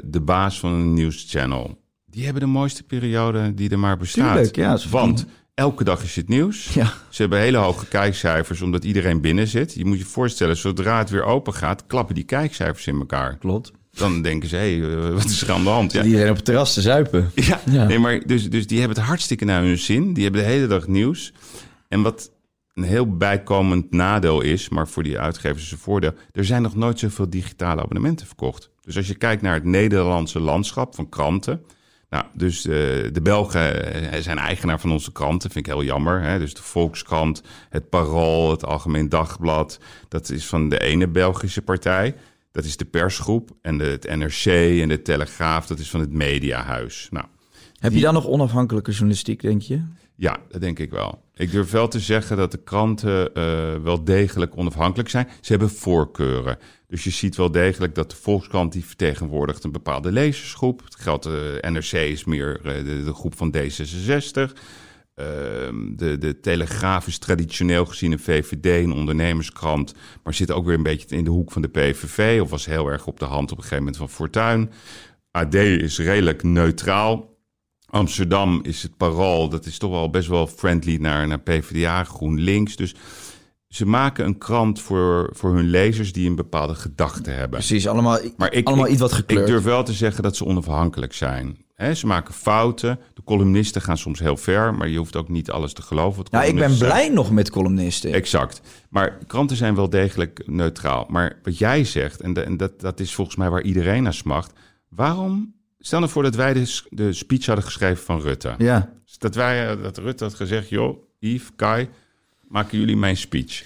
[0.04, 1.78] de baas van een nieuwschannel.
[2.06, 4.34] Die hebben de mooiste periode die er maar bestaat.
[4.34, 6.74] Tuurlijk, ja, ze Want elke dag is het nieuws.
[6.74, 6.94] Ja.
[7.10, 9.74] Ze hebben hele hoge kijkcijfers omdat iedereen binnen zit.
[9.74, 13.38] Je moet je voorstellen, zodra het weer open gaat, klappen die kijkcijfers in elkaar.
[13.38, 13.72] Klopt.
[13.92, 15.92] Dan denken ze, hé, hey, wat is er aan de hand?
[15.92, 17.32] Ja, Iedereen op het terras te zuipen.
[17.36, 17.86] ja, Ja.
[17.86, 20.14] Nee, maar dus, dus die hebben het hartstikke naar hun zin.
[20.14, 21.34] Die hebben de hele dag nieuws.
[21.88, 22.32] En wat
[22.76, 26.14] een heel bijkomend nadeel is, maar voor die uitgevers is een voordeel.
[26.32, 28.70] Er zijn nog nooit zoveel digitale abonnementen verkocht.
[28.82, 31.64] Dus als je kijkt naar het Nederlandse landschap van kranten.
[32.10, 32.74] Nou, dus eh,
[33.12, 36.22] de Belgen eh, zijn eigenaar van onze kranten, vind ik heel jammer.
[36.22, 36.40] Hè?
[36.40, 39.80] Dus de Volkskrant, het Parool, het Algemeen Dagblad.
[40.08, 42.16] Dat is van de ene Belgische partij.
[42.52, 43.50] Dat is de persgroep.
[43.62, 44.46] En de, het NRC
[44.82, 47.08] en de Telegraaf, dat is van het Mediahuis.
[47.12, 47.26] Nou,
[47.80, 49.84] Heb je dan nog onafhankelijke journalistiek, denk je?
[50.16, 51.24] ja, dat denk ik wel.
[51.38, 55.28] Ik durf wel te zeggen dat de kranten eh, wel degelijk onafhankelijk zijn.
[55.42, 56.58] Ze hebben voorkeuren.
[56.88, 60.84] Dus je ziet wel degelijk dat de Volkskrant die vertegenwoordigt een bepaalde lezersgroep.
[60.84, 64.52] Het geldt, de NRC is meer eh, de, de groep van D66.
[65.16, 69.94] Ehm, de, de Telegraaf is traditioneel gezien een VVD, een ondernemerskrant,
[70.24, 72.88] maar zit ook weer een beetje in de hoek van de PVV of was heel
[72.88, 74.72] erg op de hand op een gegeven moment van Fortuin.
[75.32, 77.35] AD is redelijk neutraal.
[77.96, 82.76] Amsterdam is het parool, dat is toch wel best wel friendly naar, naar PvdA, GroenLinks.
[82.76, 82.96] Dus
[83.68, 87.50] ze maken een krant voor, voor hun lezers die een bepaalde gedachte hebben.
[87.50, 89.42] Precies, allemaal, Maar ik, allemaal ik- iets wat gekleurd.
[89.48, 91.58] Ik durf wel te zeggen dat ze onafhankelijk zijn.
[91.74, 93.00] Hè, ze maken fouten.
[93.14, 96.18] De columnisten gaan soms heel ver, maar je hoeft ook niet alles te geloven.
[96.24, 98.14] wat nou, ik ben blij nog met columnisten.
[98.14, 98.62] Exact.
[98.90, 101.06] Maar kranten zijn wel degelijk neutraal.
[101.10, 104.14] Maar wat jij zegt, en, de- en dat, dat is volgens mij waar iedereen naar
[104.14, 104.52] smacht.
[104.90, 105.54] Waarom?
[105.86, 108.56] Stel nou voor dat wij de, de speech hadden geschreven van Rutte.
[108.58, 111.90] Ja, Dat, wij, eh, dat Rutte had gezegd, joh, Yves, Kai,
[112.48, 113.64] maken jullie mijn speech.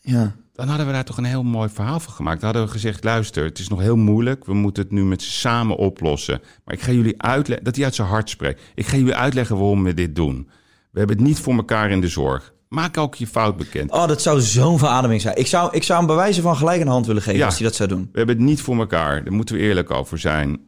[0.00, 0.36] ja.
[0.52, 2.40] Dan hadden we daar toch een heel mooi verhaal van gemaakt.
[2.40, 4.44] Dan hadden we gezegd, luister, het is nog heel moeilijk.
[4.44, 6.40] We moeten het nu met z'n samen oplossen.
[6.64, 8.60] Maar ik ga jullie uitleggen, dat hij uit zijn hart spreekt.
[8.74, 10.48] Ik ga jullie uitleggen waarom we dit doen.
[10.90, 12.52] We hebben het niet voor elkaar in de zorg.
[12.68, 13.90] Maak ook je fout bekend.
[13.90, 15.36] Oh, dat zou zo'n verademing zijn.
[15.36, 17.44] Ik zou, ik zou hem bij wijze van gelijk een hand willen geven Ja.
[17.46, 18.08] als hij dat zou doen.
[18.12, 19.24] We hebben het niet voor elkaar.
[19.24, 20.60] Daar moeten we eerlijk over zijn.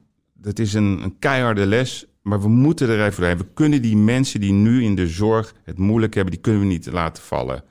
[0.43, 2.07] Dat is een, een keiharde les.
[2.23, 3.39] Maar we moeten er even doorheen.
[3.39, 6.67] We kunnen die mensen die nu in de zorg het moeilijk hebben, die kunnen we
[6.67, 7.65] niet laten vallen.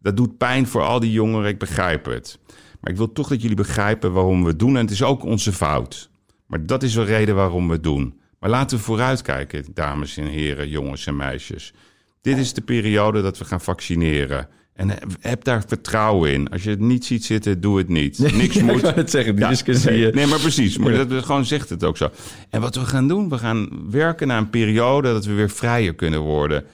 [0.00, 2.38] Dat doet pijn voor al die jongeren, ik begrijp het.
[2.80, 4.76] Maar ik wil toch dat jullie begrijpen waarom we doen.
[4.76, 6.10] En het is ook onze fout.
[6.46, 8.20] Maar dat is de reden waarom we het doen.
[8.38, 11.72] Maar laten we vooruitkijken, dames en heren, jongens en meisjes.
[12.20, 14.48] Dit is de periode dat we gaan vaccineren.
[14.78, 14.90] En
[15.20, 16.48] heb daar vertrouwen in.
[16.48, 18.18] Als je het niet ziet zitten, doe het niet.
[18.18, 18.88] Niks Ja, moet.
[18.88, 20.14] ik het zeggen, die Ja, discussie, Nee, eh.
[20.14, 20.78] nee, maar precies.
[20.78, 22.10] Maar dat, gewoon zegt het ook zo.
[22.50, 25.94] En wat we gaan doen, we gaan werken naar een periode dat we weer vrijer
[25.94, 26.64] kunnen worden.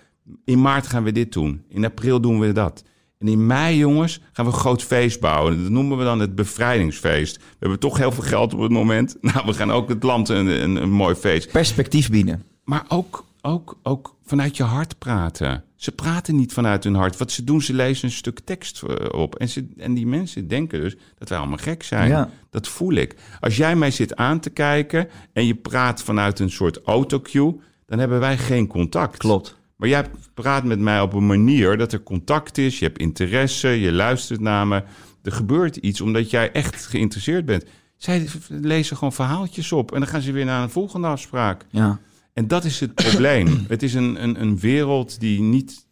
[0.45, 1.63] In maart gaan we dit doen.
[1.69, 2.85] In april doen we dat.
[3.19, 5.63] En in mei, jongens, gaan we een groot feest bouwen.
[5.63, 7.37] Dat noemen we dan het bevrijdingsfeest.
[7.37, 9.17] We hebben toch heel veel geld op het moment.
[9.21, 11.51] Nou, we gaan ook het land een, een, een mooi feest.
[11.53, 12.43] Perspectief bieden.
[12.65, 15.65] Maar ook, ook, ook vanuit je hart praten.
[15.77, 17.17] Ze praten niet vanuit hun hart.
[17.17, 19.35] Wat ze doen, ze lezen een stuk tekst eh, op.
[19.35, 22.09] En, ze, en die mensen denken dus dat wij allemaal gek zijn.
[22.09, 22.31] Ja.
[22.51, 23.17] Dat voel ik.
[23.41, 27.99] Als jij mij zit aan te kijken en je praat vanuit een soort autocue, dan
[27.99, 29.17] hebben wij geen contact.
[29.17, 29.57] Klopt.
[29.77, 33.69] Maar jij praat met mij op een manier dat er contact is, je hebt interesse,
[33.69, 34.83] je luistert naar me.
[35.23, 37.65] Er gebeurt iets omdat jij echt geïnteresseerd bent.
[37.97, 41.67] Zij lezen gewoon verhaaltjes op en dan gaan ze weer naar een volgende afspraak.
[41.71, 41.99] Ja.
[42.35, 43.65] En dat is het probleem.
[43.69, 45.87] het is een, een, een wereld die niet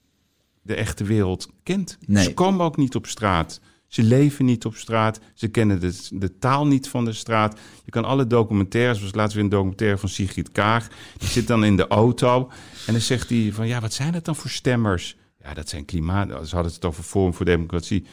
[0.63, 1.99] de echte wereld kent.
[2.07, 2.25] Nee.
[2.25, 3.61] Ze komen ook niet op straat.
[3.87, 5.21] Ze leven niet op straat.
[5.35, 7.59] Ze kennen de, de taal niet van de straat.
[7.85, 10.89] Je kan alle documentaires, zoals laten we een documentaire van Sigrid Kaag.
[11.19, 12.51] Die zit dan in de auto
[12.87, 15.17] en dan zegt hij van ja, wat zijn dat dan voor stemmers?
[15.43, 16.49] Ja, dat zijn klimaat.
[16.49, 18.05] Ze hadden het over Forum voor Democratie.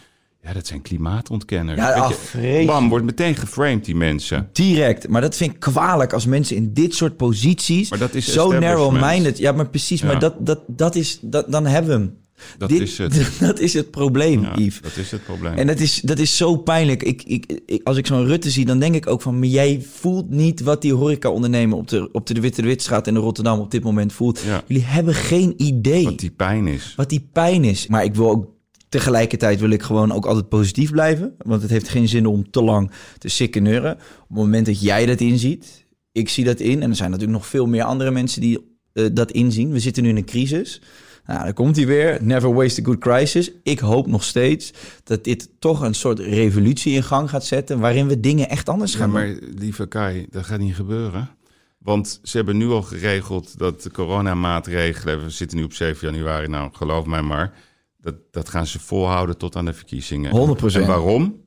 [0.44, 1.78] Ja, dat zijn klimaatontkenners.
[1.80, 2.68] Ja, je, vreselijk.
[2.68, 4.50] Bam, wordt meteen geframed, die mensen.
[4.54, 5.08] Direct.
[5.08, 8.52] Maar dat vind ik kwalijk als mensen in dit soort posities Maar dat is zo
[8.60, 9.38] narrow-minded.
[9.38, 10.02] Ja, maar precies.
[10.02, 10.08] Ja.
[10.08, 12.18] Maar dat, dat, dat is, dat, dan hebben we hem.
[12.58, 13.30] Dat Dit- is het.
[13.40, 14.82] Dat is het probleem, Ja, Yves.
[14.82, 15.54] dat is het probleem.
[15.54, 17.04] En dat is, dat is zo pijnlijk.
[17.04, 19.40] Ik, ik, ik- als ik zo'n Rutte zie, dan denk ik ook van...
[19.40, 23.16] maar jij voelt niet wat die horeca-ondernemer op de, op de Witte de Witstraat in
[23.16, 24.40] Rotterdam op dit moment voelt.
[24.46, 24.62] Ja.
[24.68, 26.94] Jullie hebben geen idee Wat die pijn is.
[26.96, 27.88] wat die pijn is.
[27.88, 28.48] Maar ik wil ook
[28.90, 31.36] tegelijkertijd wil ik gewoon ook altijd positief blijven.
[31.38, 33.92] Want het heeft geen zin om te lang te sikkeneuren.
[33.94, 36.82] Op het moment dat jij dat inziet, ik zie dat in.
[36.82, 39.72] En er zijn natuurlijk nog veel meer andere mensen die eh, dat inzien.
[39.72, 40.82] We zitten nu in een crisis.
[41.26, 42.18] Nou, dan komt hij weer.
[42.22, 43.52] Never waste a good crisis.
[43.64, 47.80] Ik hoop nog steeds dat dit toch een soort revolutie in gang gaat zetten...
[47.80, 51.30] waarin we dingen echt anders gaan maar lieve Kai, dat gaat niet gebeuren.
[51.78, 55.24] Want ze hebben nu al geregeld dat de coronamaatregelen...
[55.24, 57.54] we zitten nu op 7 januari, nou geloof mij maar...
[58.02, 60.58] dat, dat gaan ze volhouden tot aan de verkiezingen.
[60.58, 60.64] 100%.
[60.76, 61.44] En waarom?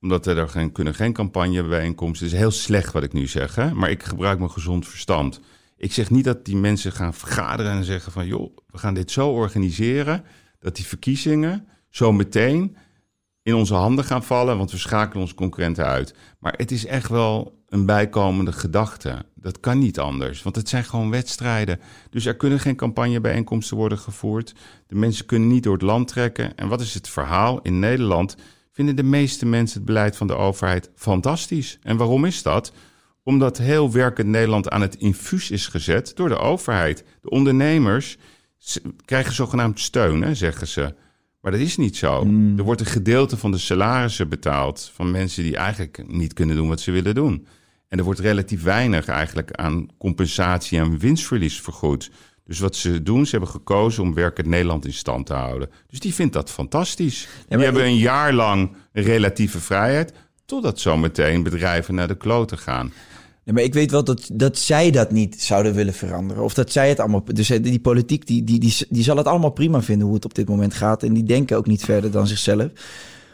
[0.00, 2.26] Omdat er geen, kunnen geen campagnebijeenkomsten...
[2.26, 3.74] Het is heel slecht wat ik nu zeg, hè?
[3.74, 5.40] maar ik gebruik mijn gezond verstand.
[5.76, 8.26] Ik zeg niet dat die mensen gaan vergaderen en zeggen van...
[8.26, 10.24] joh, we gaan dit zo organiseren...
[10.58, 12.76] dat die verkiezingen zo meteen
[13.42, 16.14] in onze handen gaan vallen, want we schakelen onze concurrenten uit.
[16.38, 19.24] Maar het is echt wel een bijkomende gedachte.
[19.34, 21.80] Dat kan niet anders, want het zijn gewoon wedstrijden.
[22.10, 24.54] Dus er kunnen geen campagnebijeenkomsten worden gevoerd.
[24.86, 26.56] De mensen kunnen niet door het land trekken.
[26.56, 27.60] En wat is het verhaal?
[27.62, 28.36] In Nederland
[28.72, 31.78] vinden de meeste mensen het beleid van de overheid fantastisch.
[31.82, 32.72] En waarom is dat?
[33.22, 37.04] Omdat heel werkend Nederland aan het infuus is gezet door de overheid.
[37.20, 38.16] De ondernemers
[39.04, 40.94] krijgen zogenaamd steun, hè, zeggen ze.
[41.40, 42.26] Maar dat is niet zo.
[42.56, 46.68] Er wordt een gedeelte van de salarissen betaald van mensen die eigenlijk niet kunnen doen
[46.68, 47.46] wat ze willen doen.
[47.88, 52.10] En er wordt relatief weinig eigenlijk aan compensatie en winstverlies vergoed.
[52.44, 55.70] Dus wat ze doen, ze hebben gekozen om werkend Nederland in stand te houden.
[55.86, 57.28] Dus die vindt dat fantastisch.
[57.48, 60.12] die hebben ik- een jaar lang relatieve vrijheid,
[60.44, 62.92] totdat zometeen bedrijven naar de kloten gaan.
[63.48, 66.42] Nee, maar ik weet wel dat, dat zij dat niet zouden willen veranderen.
[66.42, 67.24] Of dat zij het allemaal...
[67.24, 70.24] Dus eh, die politiek, die, die, die, die zal het allemaal prima vinden hoe het
[70.24, 71.02] op dit moment gaat.
[71.02, 72.66] En die denken ook niet verder dan zichzelf.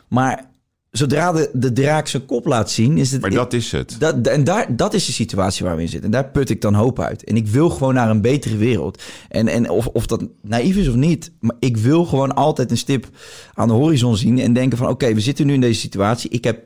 [0.08, 0.50] Maar
[0.90, 2.98] zodra de, de draak zijn kop laat zien...
[2.98, 3.96] Is het, Maar dat is het.
[3.98, 6.12] dat, en daar, dat is de situatie waar we in zitten.
[6.12, 7.24] En daar put ik dan hoop uit.
[7.24, 9.02] En ik wil gewoon naar een betere wereld.
[9.28, 12.76] En, en of, of dat naïef is of niet, maar ik wil gewoon altijd een
[12.76, 13.08] stip
[13.54, 16.30] aan de horizon zien en denken van oké, we zitten nu in deze situatie.
[16.30, 16.62] Ik heb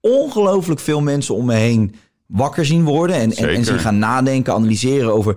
[0.00, 1.94] ongelooflijk veel mensen om me heen
[2.32, 5.36] wakker zien worden en, en, en zien gaan nadenken, analyseren over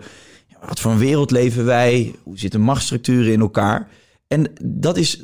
[0.68, 3.88] wat voor een wereld leven wij, hoe zitten machtsstructuren in elkaar.
[4.28, 5.24] En dat is,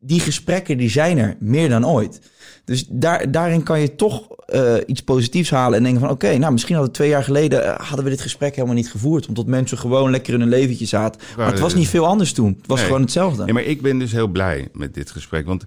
[0.00, 2.20] die gesprekken die zijn er meer dan ooit.
[2.64, 6.10] Dus daar, daarin kan je toch eh, iets positiefs halen en denken van...
[6.10, 7.64] oké, nou misschien hadden we twee jaar geleden...
[7.64, 9.26] eh, hadden we dit gesprek helemaal niet gevoerd...
[9.28, 11.20] omdat mensen gewoon lekker in hun leventje zaten.
[11.36, 12.54] Maar het was niet veel anders toen.
[12.58, 12.86] Het was Nee.
[12.86, 13.44] gewoon hetzelfde.
[13.44, 15.46] Nee, maar ik ben dus heel blij met dit gesprek.
[15.46, 15.64] Want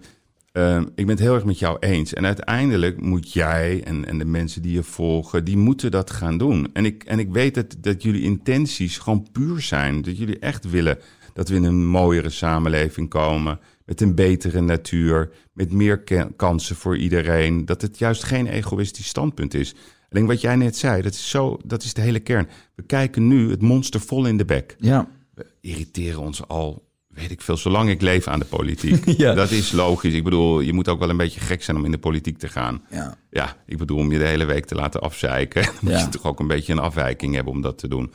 [0.52, 2.14] eh, ik ben het heel erg met jou eens.
[2.14, 6.38] En uiteindelijk moet jij en, en de mensen die je volgen, die moeten dat gaan
[6.38, 6.70] doen.
[6.74, 10.02] En ik, en ik weet dat, dat jullie intenties gewoon puur zijn.
[10.02, 10.98] Dat jullie echt willen
[11.34, 13.60] dat we in een mooiere samenleving komen.
[13.86, 15.32] Met een betere natuur.
[15.54, 16.04] Met meer
[16.36, 17.66] kansen voor iedereen.
[17.66, 19.76] Dat het juist geen egoïstisch standpunt is.
[20.10, 22.48] Alleen wat jij net zei, dat is, zo, dat is de hele kern.
[22.76, 27.32] We kijken nu het monster vol in de bek Ja, we irriteren ons al, weet
[27.32, 29.06] ik veel, zolang ik leef aan de politiek.
[29.18, 29.34] Ja.
[29.34, 30.14] Dat is logisch.
[30.14, 32.48] Ik bedoel, je moet ook wel een beetje gek zijn om in de politiek te
[32.48, 32.82] gaan.
[32.90, 33.18] ja.
[33.30, 36.00] Ja, ik bedoel, om je de hele week te laten afzeiken, dan moet Ja.
[36.00, 38.12] je toch ook een beetje een afwijking hebben om dat te doen.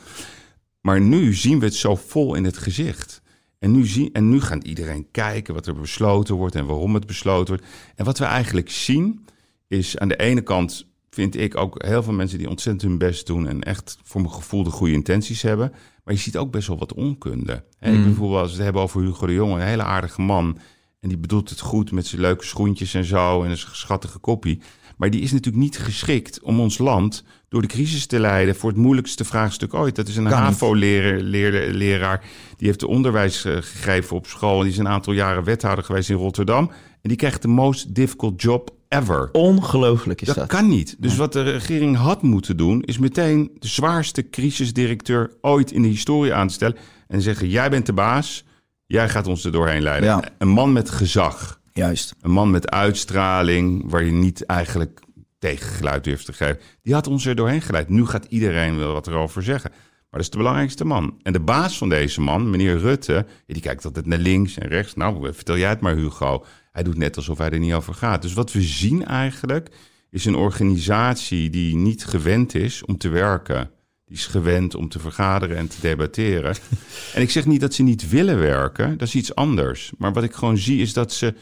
[0.81, 3.23] Maar nu zien we het zo vol in het gezicht.
[3.59, 7.07] En nu, zien, en nu gaat iedereen kijken wat er besloten wordt en waarom het
[7.07, 7.71] besloten wordt.
[7.95, 9.25] En wat we eigenlijk zien,
[9.69, 13.27] is aan de ene kant vind ik ook heel veel mensen die ontzettend hun best
[13.27, 15.73] doen en echt voor mijn gevoel de goede intenties hebben.
[16.07, 17.65] Maar je ziet ook best wel wat onkunde.
[17.79, 20.59] En ik bijvoorbeeld als we het hebben over Hugo de Jonge, een hele aardige man.
[21.01, 24.61] En die bedoelt het goed met zijn leuke schoentjes en zo en een schattige koppie.
[24.97, 28.71] Maar die is natuurlijk niet geschikt om ons land door de crisis te leiden voor
[28.71, 29.97] het moeilijkste vraagstuk ooit.
[29.97, 30.27] Dat is een.
[30.27, 32.25] HAVO-leraar.
[32.57, 34.61] Die heeft de onderwijs eh, gegeven op school.
[34.61, 36.71] Die is een aantal jaren wethouder geweest in Rotterdam.
[37.07, 39.29] En die krijgt de most difficult job ever.
[39.33, 40.47] Ongelooflijk is Dat, dat.
[40.47, 40.97] kan niet.
[40.99, 45.89] Dus wat de regering had moeten doen, is meteen de zwaarste crisisdirecteur ooit in de
[45.89, 46.77] historie aanstellen.
[47.09, 48.45] En zeggen: Jij bent de baas,
[48.87, 50.09] jij gaat ons er doorheen leiden.
[50.09, 50.25] Ja.
[50.39, 51.61] Een man met gezag.
[51.73, 52.15] Juist.
[52.21, 55.01] Een man met uitstraling, waar je niet eigenlijk
[55.39, 56.59] tegengeluid durft te geven.
[56.83, 57.89] Die had ons er doorheen geleid.
[57.89, 59.71] Nu gaat iedereen wel wat erover zeggen.
[59.71, 61.19] Maar dat is de belangrijkste man.
[61.23, 64.95] En de baas van deze man, meneer Rutte, die kijkt altijd naar links en rechts.
[64.95, 66.45] Nou, vertel jij het maar, Hugo.
[66.77, 68.23] Hij doet net alsof hij er niet over gaat.
[68.23, 69.69] Dus wat we zien eigenlijk,
[70.11, 73.71] is een organisatie die niet gewend is om te werken.
[74.05, 76.57] Die is gewend om te vergaderen en te debatteren.
[77.15, 79.93] en ik zeg niet dat ze niet willen werken, dat is iets anders.
[79.99, 81.35] Maar wat ik gewoon zie is dat ze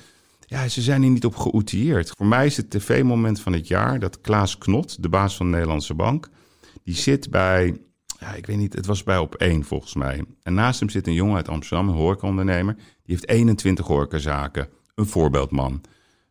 [0.47, 2.13] ja, ze zijn hier niet op geoutilleerd.
[2.17, 5.53] Voor mij is het tv-moment van het jaar dat Klaas Knot, de baas van de
[5.53, 6.29] Nederlandse Bank,
[6.83, 7.79] die zit bij
[8.19, 10.25] ja, ik weet niet, het was bij op één volgens mij.
[10.43, 12.75] En naast hem zit een jongen uit Amsterdam, een horecaondernemer.
[12.75, 14.69] Die heeft 21 horecazaken.
[14.95, 15.81] Een voorbeeldman.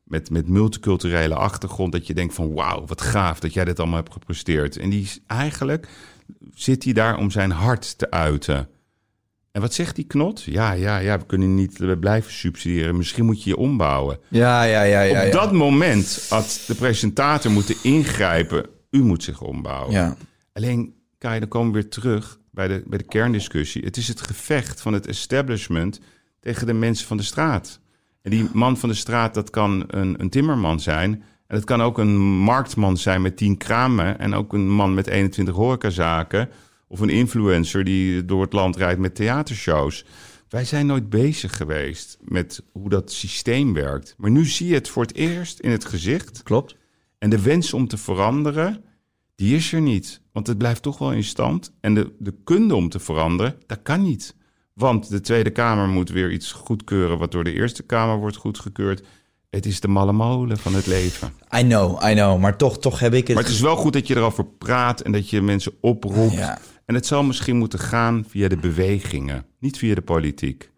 [0.03, 1.91] Met, met multiculturele achtergrond.
[1.91, 4.77] Dat je denkt van wauw, wat gaaf dat jij dit allemaal hebt gepresteerd.
[4.77, 5.87] En die eigenlijk
[6.53, 8.69] zit hij daar om zijn hart te uiten.
[9.51, 10.43] En wat zegt die knot?
[10.43, 12.97] Ja, ja, ja, we kunnen niet blijven subsidiëren.
[12.97, 14.19] Misschien moet je je ombouwen.
[14.29, 15.01] Ja, ja, ja.
[15.01, 15.31] ja, Op ja.
[15.31, 18.65] dat moment had de presentator moeten ingrijpen.
[18.89, 19.91] U moet zich ombouwen.
[19.91, 20.15] Ja.
[20.53, 23.83] Alleen, Kai, dan komen we weer terug bij de, bij de kerndiscussie.
[23.83, 25.99] Het is het gevecht van het establishment
[26.39, 27.79] tegen de mensen van de straat.
[28.23, 31.23] En die man van de straat, dat kan een, een timmerman zijn.
[31.47, 34.19] En het kan ook een marktman zijn met tien kramen.
[34.19, 36.49] En ook een man met 21 horecazaken.
[36.87, 40.05] Of een influencer die door het land rijdt met theatershows.
[40.49, 44.15] Wij zijn nooit bezig geweest met hoe dat systeem werkt.
[44.17, 46.43] Maar nu zie je het voor het eerst in het gezicht.
[46.43, 46.75] Klopt.
[47.17, 48.83] En de wens om te veranderen,
[49.35, 50.21] die is er niet.
[50.31, 51.73] Want het blijft toch wel in stand.
[51.79, 54.35] En de, de kunde om te veranderen, dat kan niet.
[54.73, 57.17] Want de Tweede Kamer moet weer iets goedkeuren...
[57.17, 59.03] wat door de Eerste Kamer wordt goedgekeurd.
[59.49, 61.33] Het is de malle molen van het leven.
[61.57, 62.39] I know, I know.
[62.39, 63.35] Maar toch, toch heb ik het...
[63.35, 66.33] Maar het is wel goed dat je erover praat en dat je mensen oproept.
[66.33, 66.59] Ja.
[66.85, 70.71] En het zal misschien moeten gaan via de bewegingen, niet via de politiek.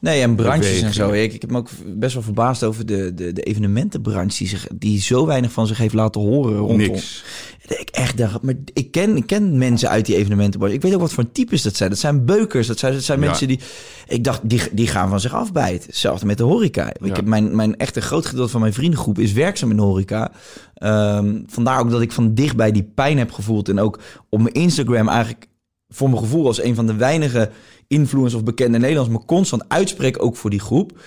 [0.00, 1.10] Nee, en branches en zo.
[1.10, 4.38] Ik, ik heb me ook best wel verbaasd over de, de, de evenementenbranche...
[4.38, 6.76] Die, zich, die zo weinig van zich heeft laten horen rondom...
[6.76, 7.24] Niks.
[7.68, 10.76] Ik echt dacht, maar ik ken, ik ken mensen uit die evenementenbranche.
[10.76, 11.90] Ik weet ook wat voor types dat zijn.
[11.90, 12.66] Dat zijn beukers.
[12.66, 13.26] Dat zijn, dat zijn Ja.
[13.26, 13.60] mensen die...
[14.06, 15.86] Ik dacht, die, die gaan van zich afbijten.
[15.86, 16.88] Hetzelfde met de horeca.
[16.88, 17.14] Ik Ja.
[17.14, 20.30] heb mijn, mijn echt een groot gedeelte van mijn vriendengroep is werkzaam in de horeca.
[20.74, 23.68] Ehm, vandaar ook dat ik van dichtbij die pijn heb gevoeld.
[23.68, 25.46] En ook op mijn Instagram eigenlijk
[25.88, 27.50] voor mijn gevoel als een van de weinige
[27.88, 30.98] influencers of bekende Nederlanders me constant uitspreek ook voor die groep.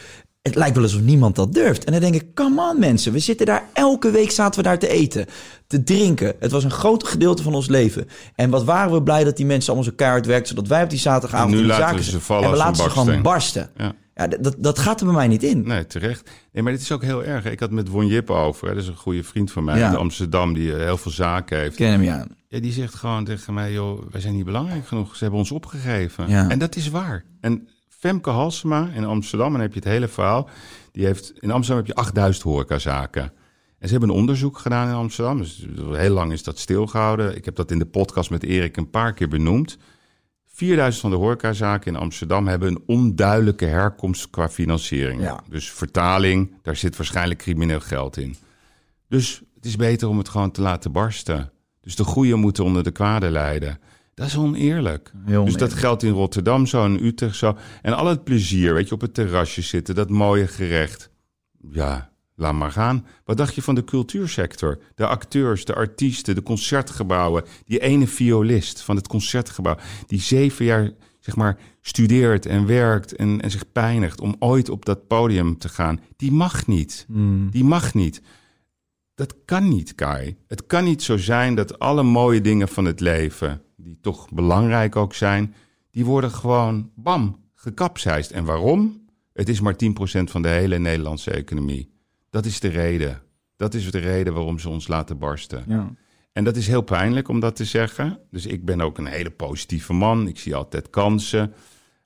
[0.41, 1.84] Het lijkt wel alsof niemand dat durft.
[1.84, 4.80] En dan denk ik, come on mensen, we zitten daar elke week zaten we daar
[4.80, 5.26] te eten,
[5.68, 6.34] te drinken.
[6.40, 8.08] Het was een groot gedeelte van ons leven.
[8.36, 10.90] En wat waren we blij dat die mensen allemaal zo keihard werkten, zodat wij op
[10.90, 13.70] die zaterdagavond nu in de zaken ze vallen en we laten ze gewoon barsten.
[13.78, 13.94] Ja.
[14.16, 15.68] Ja, dat, dat gaat er bij mij niet in.
[15.68, 16.30] Nee, terecht.
[16.52, 17.45] Nee, maar dit is ook heel erg.
[17.45, 19.90] Ik had met Won Jip over, hè, dat is een goede vriend van mij Ja.
[19.90, 21.76] in Amsterdam, die eh, heel veel zaken heeft.
[21.76, 22.26] Ken hem, ja.
[22.52, 25.15] Ja, die zegt gewoon tegen mij, joh, wij zijn niet belangrijk genoeg.
[25.15, 26.30] Ze hebben ons opgegeven.
[26.30, 26.49] Ja.
[26.49, 27.26] En dat is waar.
[27.40, 30.49] En Femke Halsema in Amsterdam, en dan heb je het hele verhaal.
[30.91, 33.23] Die heeft, in Amsterdam heb je 8000 horecazaken.
[33.80, 35.38] En ze hebben een onderzoek gedaan in Amsterdam.
[35.38, 37.36] Dus heel lang is dat stilgehouden.
[37.36, 39.78] Ik heb dat in de podcast met Erik een paar keer benoemd.
[40.45, 45.22] 4000 van de horecazaken in Amsterdam hebben een onduidelijke herkomst qua financiering.
[45.22, 45.44] Ja.
[45.49, 48.36] Dus vertaling, daar zit waarschijnlijk crimineel geld in.
[49.07, 51.52] Dus het is beter om het gewoon te laten barsten.
[51.82, 53.80] Dus de goede moeten onder de kwade lijden.
[54.14, 55.12] Dat is oneerlijk.
[55.26, 57.58] Dus dat geldt in Rotterdam zo, in Utrecht zo.
[57.82, 61.10] En al het plezier, weet je, op het terrasje zitten, dat mooie gerecht.
[61.72, 63.06] Ja, laat maar gaan.
[63.26, 64.80] Wat dacht je van de cultuursector?
[64.95, 67.44] De acteurs, de artiesten, de concertgebouwen.
[67.66, 69.78] Die ene violist van het concertgebouw,
[70.08, 74.86] die zeven jaar, zeg maar, studeert en werkt en, en zich pijnigt om ooit op
[74.86, 75.99] dat podium te gaan.
[76.16, 77.06] Die mag niet.
[77.49, 78.22] Die mag niet.
[79.16, 80.38] Dat kan niet, Kai.
[80.48, 84.96] Het kan niet zo zijn dat alle mooie dingen van het leven, die toch belangrijk
[84.96, 85.56] ook zijn,
[85.92, 88.32] die worden gewoon, bam, gekapseist.
[88.32, 89.06] En waarom?
[89.34, 89.78] Het is maar 10%
[90.24, 91.92] van de hele Nederlandse economie.
[92.30, 93.22] Dat is de reden.
[93.56, 95.64] Dat is de reden waarom ze ons laten barsten.
[95.68, 95.94] Ja.
[96.32, 98.20] En dat is heel pijnlijk om dat te zeggen.
[98.30, 100.28] Dus ik ben ook een hele positieve man.
[100.28, 101.54] Ik zie altijd kansen.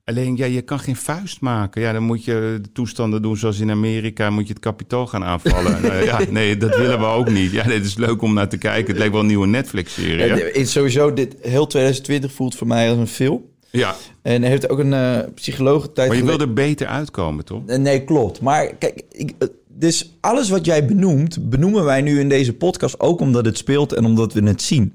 [0.06, 1.82] Alleen, ja, je kan geen vuist maken.
[1.82, 4.30] Ja, dan moet je de toestanden doen zoals in Amerika.
[4.30, 5.82] Moet je het kapitool gaan aanvallen.
[5.82, 7.52] Nou ja, nee, dat willen we ook niet.
[7.52, 8.88] Ja, dit is leuk om naar te kijken.
[8.88, 10.54] Het lijkt wel een nieuwe Netflix-serie.
[10.60, 13.42] Ja, sowieso, dit heel 2020 voelt voor mij als een film.
[13.70, 17.46] Ja, En hij heeft ook een eh psycholoog tijd maar je wil er beter uitkomen,
[17.46, 17.62] toch?
[17.66, 18.42] Eh, Nee, klopt.
[18.42, 23.00] Maar kijk, ik, eh, dus alles wat jij benoemt, benoemen wij nu in deze podcast
[23.00, 24.94] ook omdat het speelt en omdat we het zien.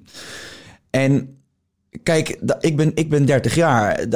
[0.91, 1.37] En
[2.03, 4.07] kijk, ik ben, ik ben 30 jaar.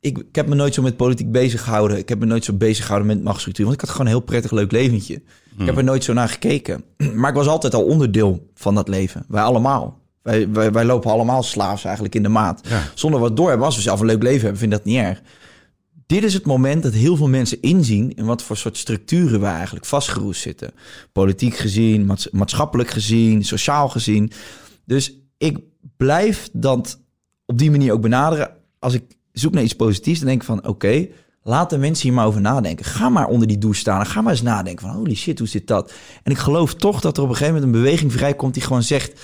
[0.00, 1.98] Ik, ik heb me nooit zo met politiek bezig gehouden.
[1.98, 3.64] Ik heb me nooit zo bezig gehouden met machtsstructuur.
[3.64, 5.14] Want ik had gewoon een heel prettig, leuk leventje.
[5.58, 6.84] Ik heb er nooit zo naar gekeken.
[7.14, 9.24] Maar ik was altijd al onderdeel van dat leven.
[9.28, 9.98] Wij allemaal.
[10.22, 12.60] Wij, wij, wij lopen allemaal slaafs eigenlijk in de maat.
[12.68, 12.82] Ja.
[12.94, 13.66] Zonder wat door hebben.
[13.66, 15.22] Als we zelf een leuk leven hebben, vind ik dat niet erg.
[16.06, 19.46] Dit is het moment dat heel veel mensen inzien in wat voor soort structuren we
[19.46, 20.72] eigenlijk vastgeroest zitten.
[21.12, 24.32] Politiek gezien, maats- maatschappelijk gezien, sociaal gezien.
[24.84, 25.58] Dus ik
[25.96, 27.00] blijf dat
[27.46, 28.50] op die manier ook benaderen.
[28.78, 29.02] Als ik
[29.40, 31.06] zoek naar iets positiefs, dan denk ik van oké,
[31.42, 32.84] laat de mensen hier maar over nadenken.
[32.84, 35.48] Ga maar onder die douche staan en ga maar eens nadenken van holy shit, hoe
[35.48, 35.92] zit dat?
[36.22, 38.82] En ik geloof toch dat er op een gegeven moment een beweging vrijkomt die gewoon
[38.82, 39.20] zegt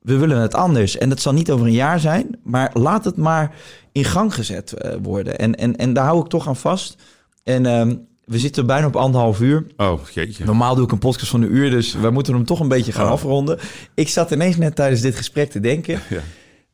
[0.00, 0.98] we willen het anders.
[0.98, 3.54] En dat zal niet over een jaar zijn, maar laat het maar
[3.92, 5.38] in gang gezet eh, worden.
[5.38, 6.96] En, en, en daar hou ik toch aan vast.
[7.44, 9.66] En ehm, we zitten bijna op anderhalf uur.
[9.76, 10.44] Oh, jeetje.
[10.44, 12.92] Normaal doe ik een podcast van een uur, dus wij moeten hem toch een beetje
[12.92, 13.12] gaan Oh.
[13.12, 13.58] afronden.
[13.94, 16.00] Ik zat ineens net tijdens dit gesprek te denken.
[16.10, 16.20] Ja.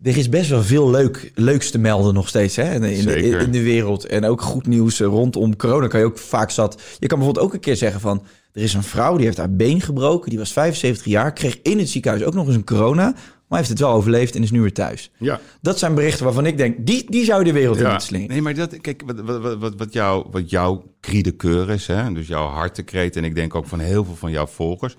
[0.02, 3.39] Er is best wel veel leuk, leuks te melden nog steeds hè, in, in, in,
[3.40, 4.06] in de wereld.
[4.06, 6.82] En ook goed nieuws eh, rondom corona kan je ook vaak zat.
[6.98, 8.22] Je kan bijvoorbeeld ook een keer zeggen van...
[8.52, 11.32] er is een vrouw die heeft haar been gebroken, die was 75 jaar...
[11.32, 13.14] kreeg in het ziekenhuis ook nog eens een corona...
[13.48, 15.10] maar heeft het wel overleefd en is nu weer thuis.
[15.18, 15.40] Ja.
[15.60, 18.06] Dat zijn berichten waarvan ik denk, die, die zou je de wereld in Ja, moeten
[18.09, 18.28] slingen.
[18.28, 21.70] nee, maar dat, kijk, wat, wat, wat- wat, wat, jou, wat jouw cri de coeur
[21.70, 22.12] is, hè?
[22.12, 24.97] dus jouw hartekreet, en ik denk ook van heel veel van jouw volgers,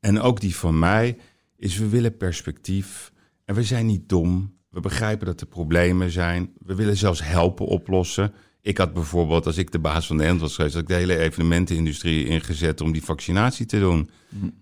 [0.00, 1.16] en ook die van mij,
[1.58, 3.12] is we willen perspectief.
[3.50, 4.56] En we zijn niet dom.
[4.68, 6.52] We begrijpen dat er problemen zijn.
[6.58, 8.32] We willen zelfs helpen oplossen.
[8.62, 11.18] Ik had bijvoorbeeld, als ik de baas van Nederland was geweest, had ik de hele
[11.18, 14.10] evenementenindustrie ingezet om die vaccinatie te doen.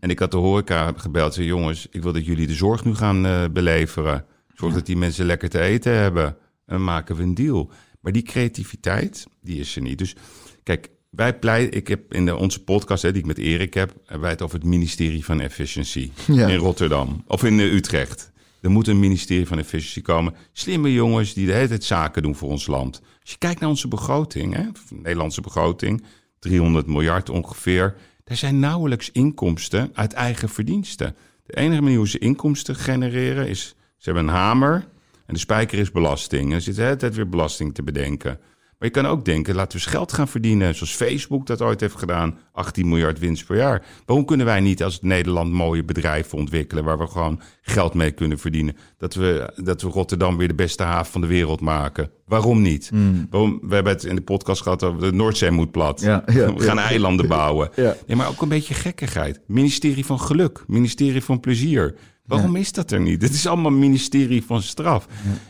[0.01, 1.35] En ik had de horeca gebeld.
[1.35, 4.25] Zei, jongens, ik wil dat jullie de zorg nu gaan eh, beleveren.
[4.55, 6.27] Zorg dat die mensen lekker te eten hebben.
[6.27, 6.37] En
[6.77, 7.71] dan maken we een deal.
[8.01, 9.99] Maar die creativiteit, die is er niet.
[9.99, 10.15] Dus
[10.63, 13.95] kijk, wij pleiten, ik heb in de, onze podcast hè, die ik met Erik heb,
[14.03, 16.49] hebben wij het over het ministerie van Efficiëntie Ja.
[16.49, 17.25] in Rotterdam.
[17.27, 18.33] Of in eh, Utrecht.
[18.61, 20.35] Er moet een ministerie van Efficiëntie komen.
[20.53, 23.01] Slimme jongens die de hele tijd zaken doen voor ons land.
[23.21, 26.05] Als je kijkt naar onze begroting, hè, de Nederlandse begroting,
[26.39, 27.97] 300 miljard ongeveer.
[28.25, 31.17] Daar zijn nauwelijks inkomsten uit eigen verdiensten.
[31.47, 34.89] De enige manier hoe ze inkomsten genereren is, ze hebben een hamer
[35.27, 36.53] en de spijker is belasting.
[36.53, 38.41] En zit de hele tijd weer belasting te bedenken.
[38.79, 40.75] Maar je kan ook denken, laten we eens geld gaan verdienen.
[40.75, 42.39] Zoals Facebook dat ooit heeft gedaan.
[42.53, 43.87] 18 miljard winst per jaar.
[44.07, 46.85] Waarom kunnen wij niet als Nederland mooie bedrijven ontwikkelen...
[46.85, 48.77] waar we gewoon geld mee kunnen verdienen?
[48.97, 52.11] Dat we, dat we Rotterdam weer de beste haven van de wereld maken.
[52.27, 52.91] Waarom niet?
[53.31, 56.01] Waarom, we hebben het in de podcast gehad over de Noordzee moet plat.
[56.01, 56.83] Ja, ja, we gaan ja.
[56.83, 57.71] eilanden bouwen.
[57.75, 57.97] Ja.
[58.07, 59.41] Nee, maar ook een beetje gekkigheid.
[59.47, 61.95] Ministerie van Geluk, ministerie van Plezier.
[62.29, 63.23] Waarom is dat er niet?
[63.23, 65.07] Het is allemaal ministerie van straf.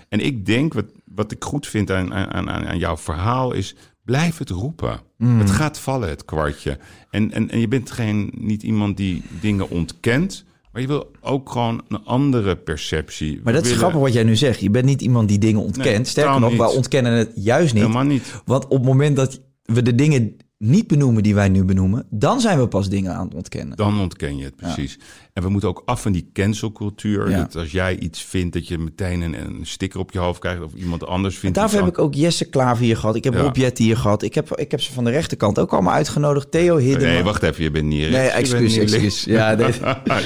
[0.08, 0.84] En ik denk, wat,
[1.18, 3.74] wat ik goed vind aan, aan, aan, aan jouw verhaal is...
[4.04, 5.00] blijf het roepen.
[5.16, 5.38] Mm.
[5.38, 6.78] Het gaat vallen, het kwartje.
[7.10, 10.44] En, en, en je bent geen, niet iemand die dingen ontkent...
[10.72, 13.40] maar je wil ook gewoon een andere perceptie.
[13.44, 14.60] Maar dat is grappig wat jij nu zegt.
[14.60, 15.96] Je bent niet iemand die dingen ontkent.
[15.96, 16.76] Nee, Sterker nog, wij niet.
[16.76, 17.82] ontkennen het juist niet.
[17.82, 18.42] Helemaal niet.
[18.44, 22.40] Want op het moment dat we de dingen niet benoemen die wij nu benoemen, dan
[22.40, 23.76] zijn we pas dingen aan het ontkennen.
[23.76, 24.98] Dan ontken je het precies.
[25.32, 27.30] En we moeten ook af van die cancelcultuur.
[27.30, 27.36] Ja.
[27.38, 30.62] Dat als jij iets vindt, dat je meteen een, een sticker op je hoofd krijgt...
[30.62, 33.16] of iemand anders vindt Daarvoor iets heb ik ook Jesse Klaver hier gehad.
[33.16, 33.40] Ik heb Ja.
[33.40, 34.22] Rob Jet hier gehad.
[34.22, 36.50] Ik heb, ik heb ze van de rechterkant ook allemaal uitgenodigd.
[36.50, 37.08] Theo Hidden.
[37.08, 38.16] Nee, wacht even, je bent niet rechts.
[38.16, 39.24] Nee, je excuus, niet excuus.
[39.24, 39.72] Ja, nee.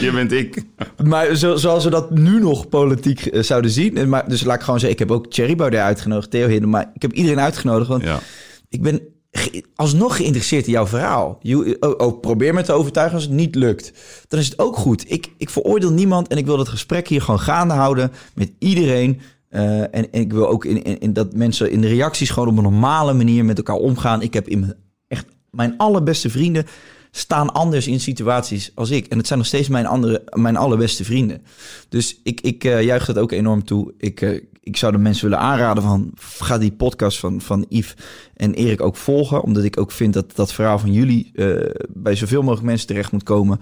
[0.05, 0.63] je bent ik.
[1.05, 3.97] Maar zo, zoals we dat nu nog politiek eh, zouden zien.
[3.97, 6.69] En Maar, dus laat ik gewoon zeggen, ik heb ook Thierry Baudet uitgenodigd, Theo Hidden.
[6.69, 8.19] Maar ik heb iedereen uitgenodigd, want Ja.
[8.69, 9.01] ik ben
[9.75, 11.39] alsnog geïnteresseerd in jouw verhaal.
[11.41, 13.93] Je, probeer me te overtuigen als het niet lukt.
[14.29, 15.11] Dan is het ook goed.
[15.11, 19.21] Ik, ik veroordeel niemand en ik wil dat gesprek hier gewoon gaande houden met iedereen.
[19.49, 22.63] Eh, en, ik wil ook in, in, dat mensen in de reacties gewoon op een
[22.63, 24.23] normale manier met elkaar omgaan.
[24.23, 24.75] Ik heb in
[25.09, 26.67] echt mijn allerbeste vrienden
[27.15, 29.07] staan anders in situaties als ik.
[29.07, 31.43] En het zijn nog steeds mijn, andere, mijn allerbeste vrienden.
[31.89, 33.93] Dus ik, ik eh, juich dat ook enorm toe.
[33.99, 36.13] Ik, eh, ik zou de mensen willen aanraden van...
[36.19, 37.95] ga die podcast van, van Yves
[38.37, 39.43] en Erik ook volgen.
[39.43, 41.31] Omdat ik ook vind dat dat verhaal van jullie...
[41.35, 43.61] eh, bij zoveel mogelijk mensen terecht moet komen.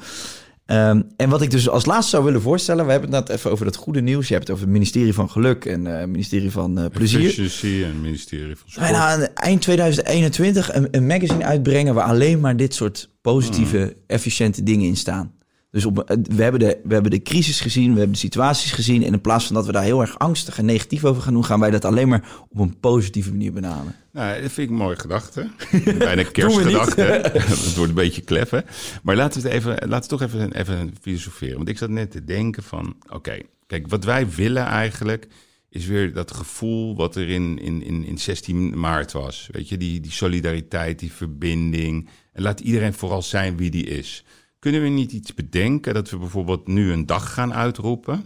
[0.71, 2.85] Ehm, en wat ik dus als laatste zou willen voorstellen...
[2.85, 4.29] we hebben het net even over dat goede nieuws.
[4.29, 7.21] Je hebt het over het ministerie van Geluk en eh, het ministerie van eh, Plezier.
[7.21, 8.87] Efficiëntie en ministerie van Sport.
[8.87, 14.87] Gaan eind 2021 een, een magazine uitbrengen waar alleen maar dit soort positieve, efficiënte dingen
[14.87, 15.33] in staan.
[15.71, 18.73] Dus op, eh, we, hebben de, we hebben de crisis gezien, we hebben de situaties
[18.73, 19.05] gezien.
[19.05, 21.45] En in plaats van dat we daar heel erg angstig en negatief over gaan doen,
[21.45, 23.95] gaan wij dat alleen maar op een positieve manier benaderen.
[24.13, 25.51] Nou, dat vind ik een mooie gedachte.
[25.99, 27.03] Bijna kerstgedachte.
[27.35, 28.61] Het wordt een beetje klef, hè?
[29.03, 31.57] Maar laten we het even, laten we toch even, even filosoferen.
[31.57, 32.97] Want ik zat net te denken van...
[33.09, 35.27] Oké, kijk, wat wij willen eigenlijk...
[35.69, 39.49] is weer dat gevoel wat er in, in, in, in 16 maart was.
[39.53, 42.09] Weet je, die, die solidariteit, die verbinding.
[42.33, 44.25] En laat iedereen vooral zijn wie die is.
[44.61, 48.25] Kunnen we niet iets bedenken dat we bijvoorbeeld nu een dag gaan uitroepen?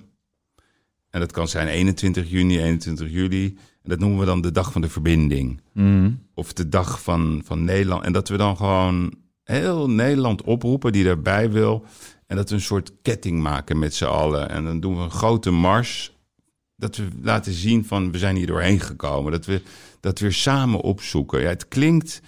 [1.11, 3.47] En dat kan zijn 21 juni, 21 juli.
[3.82, 5.61] En dat noemen we dan de dag van de verbinding.
[6.35, 8.05] Of de dag van, van Nederland.
[8.05, 11.85] En dat we dan gewoon heel Nederland oproepen die daarbij wil.
[12.27, 14.48] En dat we een soort ketting maken met z'n allen.
[14.48, 16.16] En dan doen we een grote mars.
[16.77, 19.32] Dat we laten zien van we zijn hier doorheen gekomen.
[19.32, 19.62] Dat we
[20.01, 21.40] dat weer samen opzoeken.
[21.40, 22.20] Ja, het klinkt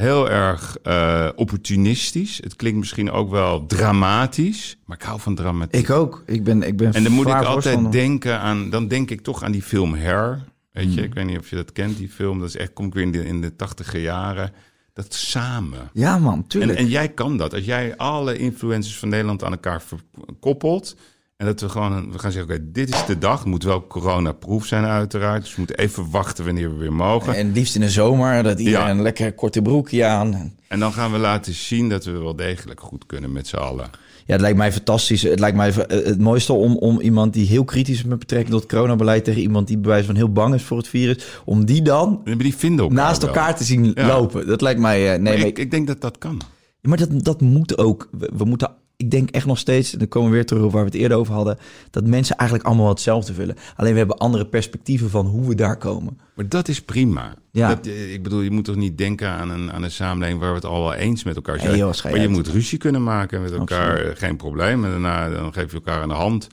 [0.00, 2.40] heel erg eh, opportunistisch.
[2.42, 4.76] Het klinkt misschien ook wel dramatisch.
[4.86, 5.80] Maar ik hou van dramatiek.
[5.80, 6.22] Ik ook.
[6.26, 9.42] Ik ben, ik ben En dan moet ik altijd denken aan, dan denk ik toch
[9.42, 10.44] aan die film Hair.
[10.72, 10.94] Weet Hmm.
[10.94, 12.38] je, ik weet niet of je dat kent, die film.
[12.38, 14.52] Dat is echt, kom ik weer in de, in de tachtiger jaren.
[14.92, 15.90] Dat samen.
[15.92, 16.78] Ja man, En, tuurlijk.
[16.78, 17.54] en jij kan dat.
[17.54, 20.96] Als jij alle influencers van Nederland aan elkaar verkoppelt.
[21.40, 23.38] En dat we gewoon, we gaan zeggen, oké, dit is de dag.
[23.38, 25.40] Het moet wel coronaproof zijn uiteraard.
[25.42, 27.34] Dus we moeten even wachten wanneer we weer mogen.
[27.34, 28.90] En liefst in de zomer, dat iedereen Ja.
[28.90, 30.52] een lekker korte broekje aan.
[30.68, 33.90] En dan gaan we laten zien dat we wel degelijk goed kunnen met z'n allen.
[34.26, 35.22] Ja, het lijkt mij fantastisch.
[35.22, 38.50] Het lijkt mij eh, het mooiste om, om iemand die heel kritisch is met betrekking
[38.52, 41.24] tot het coronabeleid tegen iemand die bij wijze van heel bang is voor het virus,
[41.44, 43.34] om die dan die vinden elkaar naast wel.
[43.34, 44.06] elkaar te zien Ja.
[44.06, 44.46] lopen.
[44.46, 45.00] Dat lijkt mij.
[45.04, 46.40] eh, nee, Maar maar, ik, ik denk dat dat kan.
[46.82, 48.08] Maar dat, dat moet ook.
[48.12, 50.72] We, we moeten, ik denk echt nog steeds, en dan komen we weer terug op
[50.72, 51.58] waar we het eerder over hadden,
[51.90, 53.56] dat mensen eigenlijk allemaal hetzelfde willen.
[53.76, 56.18] Alleen we hebben andere perspectieven van hoe we daar komen.
[56.34, 57.34] Maar dat is prima.
[57.50, 57.68] Ja.
[57.68, 60.48] Dat, eh, ik bedoel, je moet toch niet denken aan een, aan een samenleving waar
[60.48, 61.94] we het al wel eens met elkaar zijn.
[61.94, 62.36] Schei maar je uit.
[62.36, 64.12] moet ruzie kunnen maken met elkaar, Absoluut.
[64.12, 64.84] eh, geen probleem.
[64.84, 66.48] En daarna dan geef je elkaar aan de hand.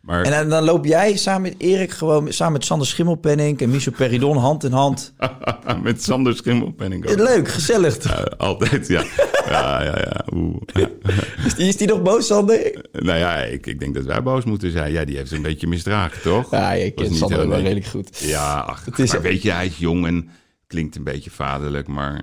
[0.00, 3.70] Maar En dan, dan loop jij samen met Erik gewoon, samen met Sander Schimmelpenning en
[3.70, 5.12] Michel Peridon hand in hand.
[5.82, 7.16] met Sander Schimmelpenning ook.
[7.16, 7.96] Leuk, gezellig.
[7.98, 8.12] toch?
[8.12, 9.04] Ja, altijd, ja.
[9.48, 10.24] Ja, ja, ja.
[11.46, 12.84] Is die, is die nog boos, Sander?
[12.92, 14.92] Nou ja, ik, ik denk dat wij boos moeten zijn.
[14.92, 16.50] Ja, die heeft een beetje misdragen, toch?
[16.50, 18.18] Ja, kent niet Sander wel redelijk goed.
[18.18, 20.28] Ja, ach, Het is- maar weet je, hij is jong en
[20.66, 22.22] klinkt een beetje vaderlijk, maar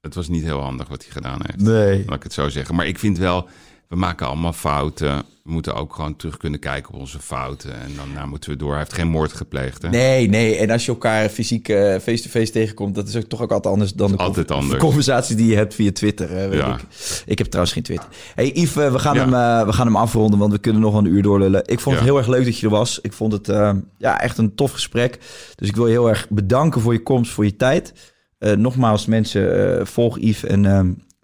[0.00, 1.60] het was niet heel handig wat hij gedaan heeft.
[1.60, 2.02] Nee.
[2.06, 2.74] Laat ik het zo zeggen.
[2.74, 3.48] Maar ik vind wel,
[3.88, 5.22] we maken allemaal fouten.
[5.44, 7.72] We moeten ook gewoon terug kunnen kijken op onze fouten.
[7.80, 8.70] En dan nou, moeten we door.
[8.70, 9.88] Hij heeft geen moord gepleegd, hè?
[9.88, 10.56] Nee, nee.
[10.56, 13.92] En als je elkaar fysiek eh, face-to-face tegenkomt, dat is ook toch ook altijd anders
[13.94, 16.30] dan de Altijd conversatie die je hebt via Twitter.
[16.30, 16.74] hè, weet Ja.
[16.74, 16.80] ik.
[17.26, 18.08] ik heb trouwens geen Twitter.
[18.34, 19.20] Hey Yves, eh, we gaan, Ja.
[19.20, 21.62] hem, eh, we gaan hem afronden, want we kunnen nog een uur doorlullen.
[21.66, 22.98] Ik vond het heel erg leuk dat je er was.
[23.02, 23.46] Ik vond het
[23.98, 25.18] ja, echt een tof gesprek.
[25.54, 27.92] Dus ik wil je heel erg bedanken voor je komst, voor je tijd.
[28.56, 30.80] Nogmaals, mensen, volg Yves en eh,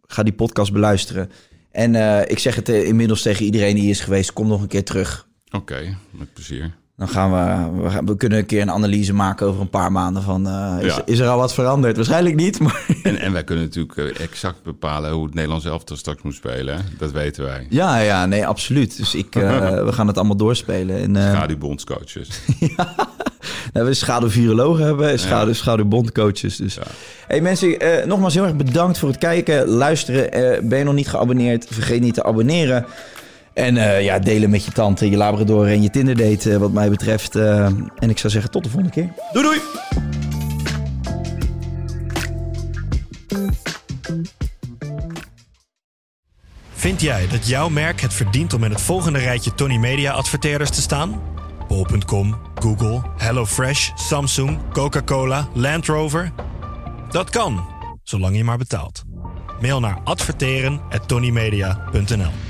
[0.06, 1.30] ga die podcast beluisteren.
[1.70, 4.68] En eh, ik zeg het eh, inmiddels tegen iedereen die is geweest, kom nog een
[4.68, 5.28] keer terug.
[5.50, 6.74] Oké, met plezier.
[7.00, 9.92] Dan gaan we, we, gaan- we kunnen een keer een analyse maken over een paar
[9.92, 11.02] maanden van, eh, is, Ja.
[11.04, 11.96] is er al wat veranderd?
[11.96, 15.96] Waarschijnlijk niet, maar En, en wij kunnen natuurlijk eh, exact bepalen hoe het Nederlands elftal
[15.96, 16.74] straks moet spelen.
[16.76, 16.80] hè?
[16.98, 17.66] Dat weten wij.
[17.70, 18.96] ja, ja, nee, absoluut.
[18.96, 20.96] Dus ik, eh, we gaan het allemaal doorspelen.
[21.02, 22.28] En, eh Schaduwbondscoaches.
[23.72, 26.56] nou, we schaduwvirologen hebben, schaduw, schaduwbondcoaches.
[26.56, 26.78] Dus.
[27.26, 27.76] Hey mensen,
[28.08, 30.68] nogmaals heel erg bedankt voor het kijken, luisteren.
[30.68, 31.66] Ben je nog niet geabonneerd?
[31.70, 32.84] Vergeet niet te abonneren.
[33.52, 36.72] En eh, ja, delen met je tante, je Labrador en je Tinder date, eh, wat
[36.72, 37.36] mij betreft.
[37.36, 37.64] Eh,
[37.96, 39.12] en ik zou zeggen, tot de volgende keer.
[39.32, 39.60] Doei doei!
[46.72, 50.70] Vind jij dat jouw merk het verdient om in het volgende rijtje Tony Media adverteerders
[50.70, 51.22] te staan?
[51.68, 56.32] Bol.com, Google, HelloFresh, Samsung, Coca-Cola, Land Rover?
[57.10, 57.66] Dat kan,
[58.02, 59.02] zolang je maar betaalt.
[59.60, 62.49] Mail naar adverteren@tonymedia.nl.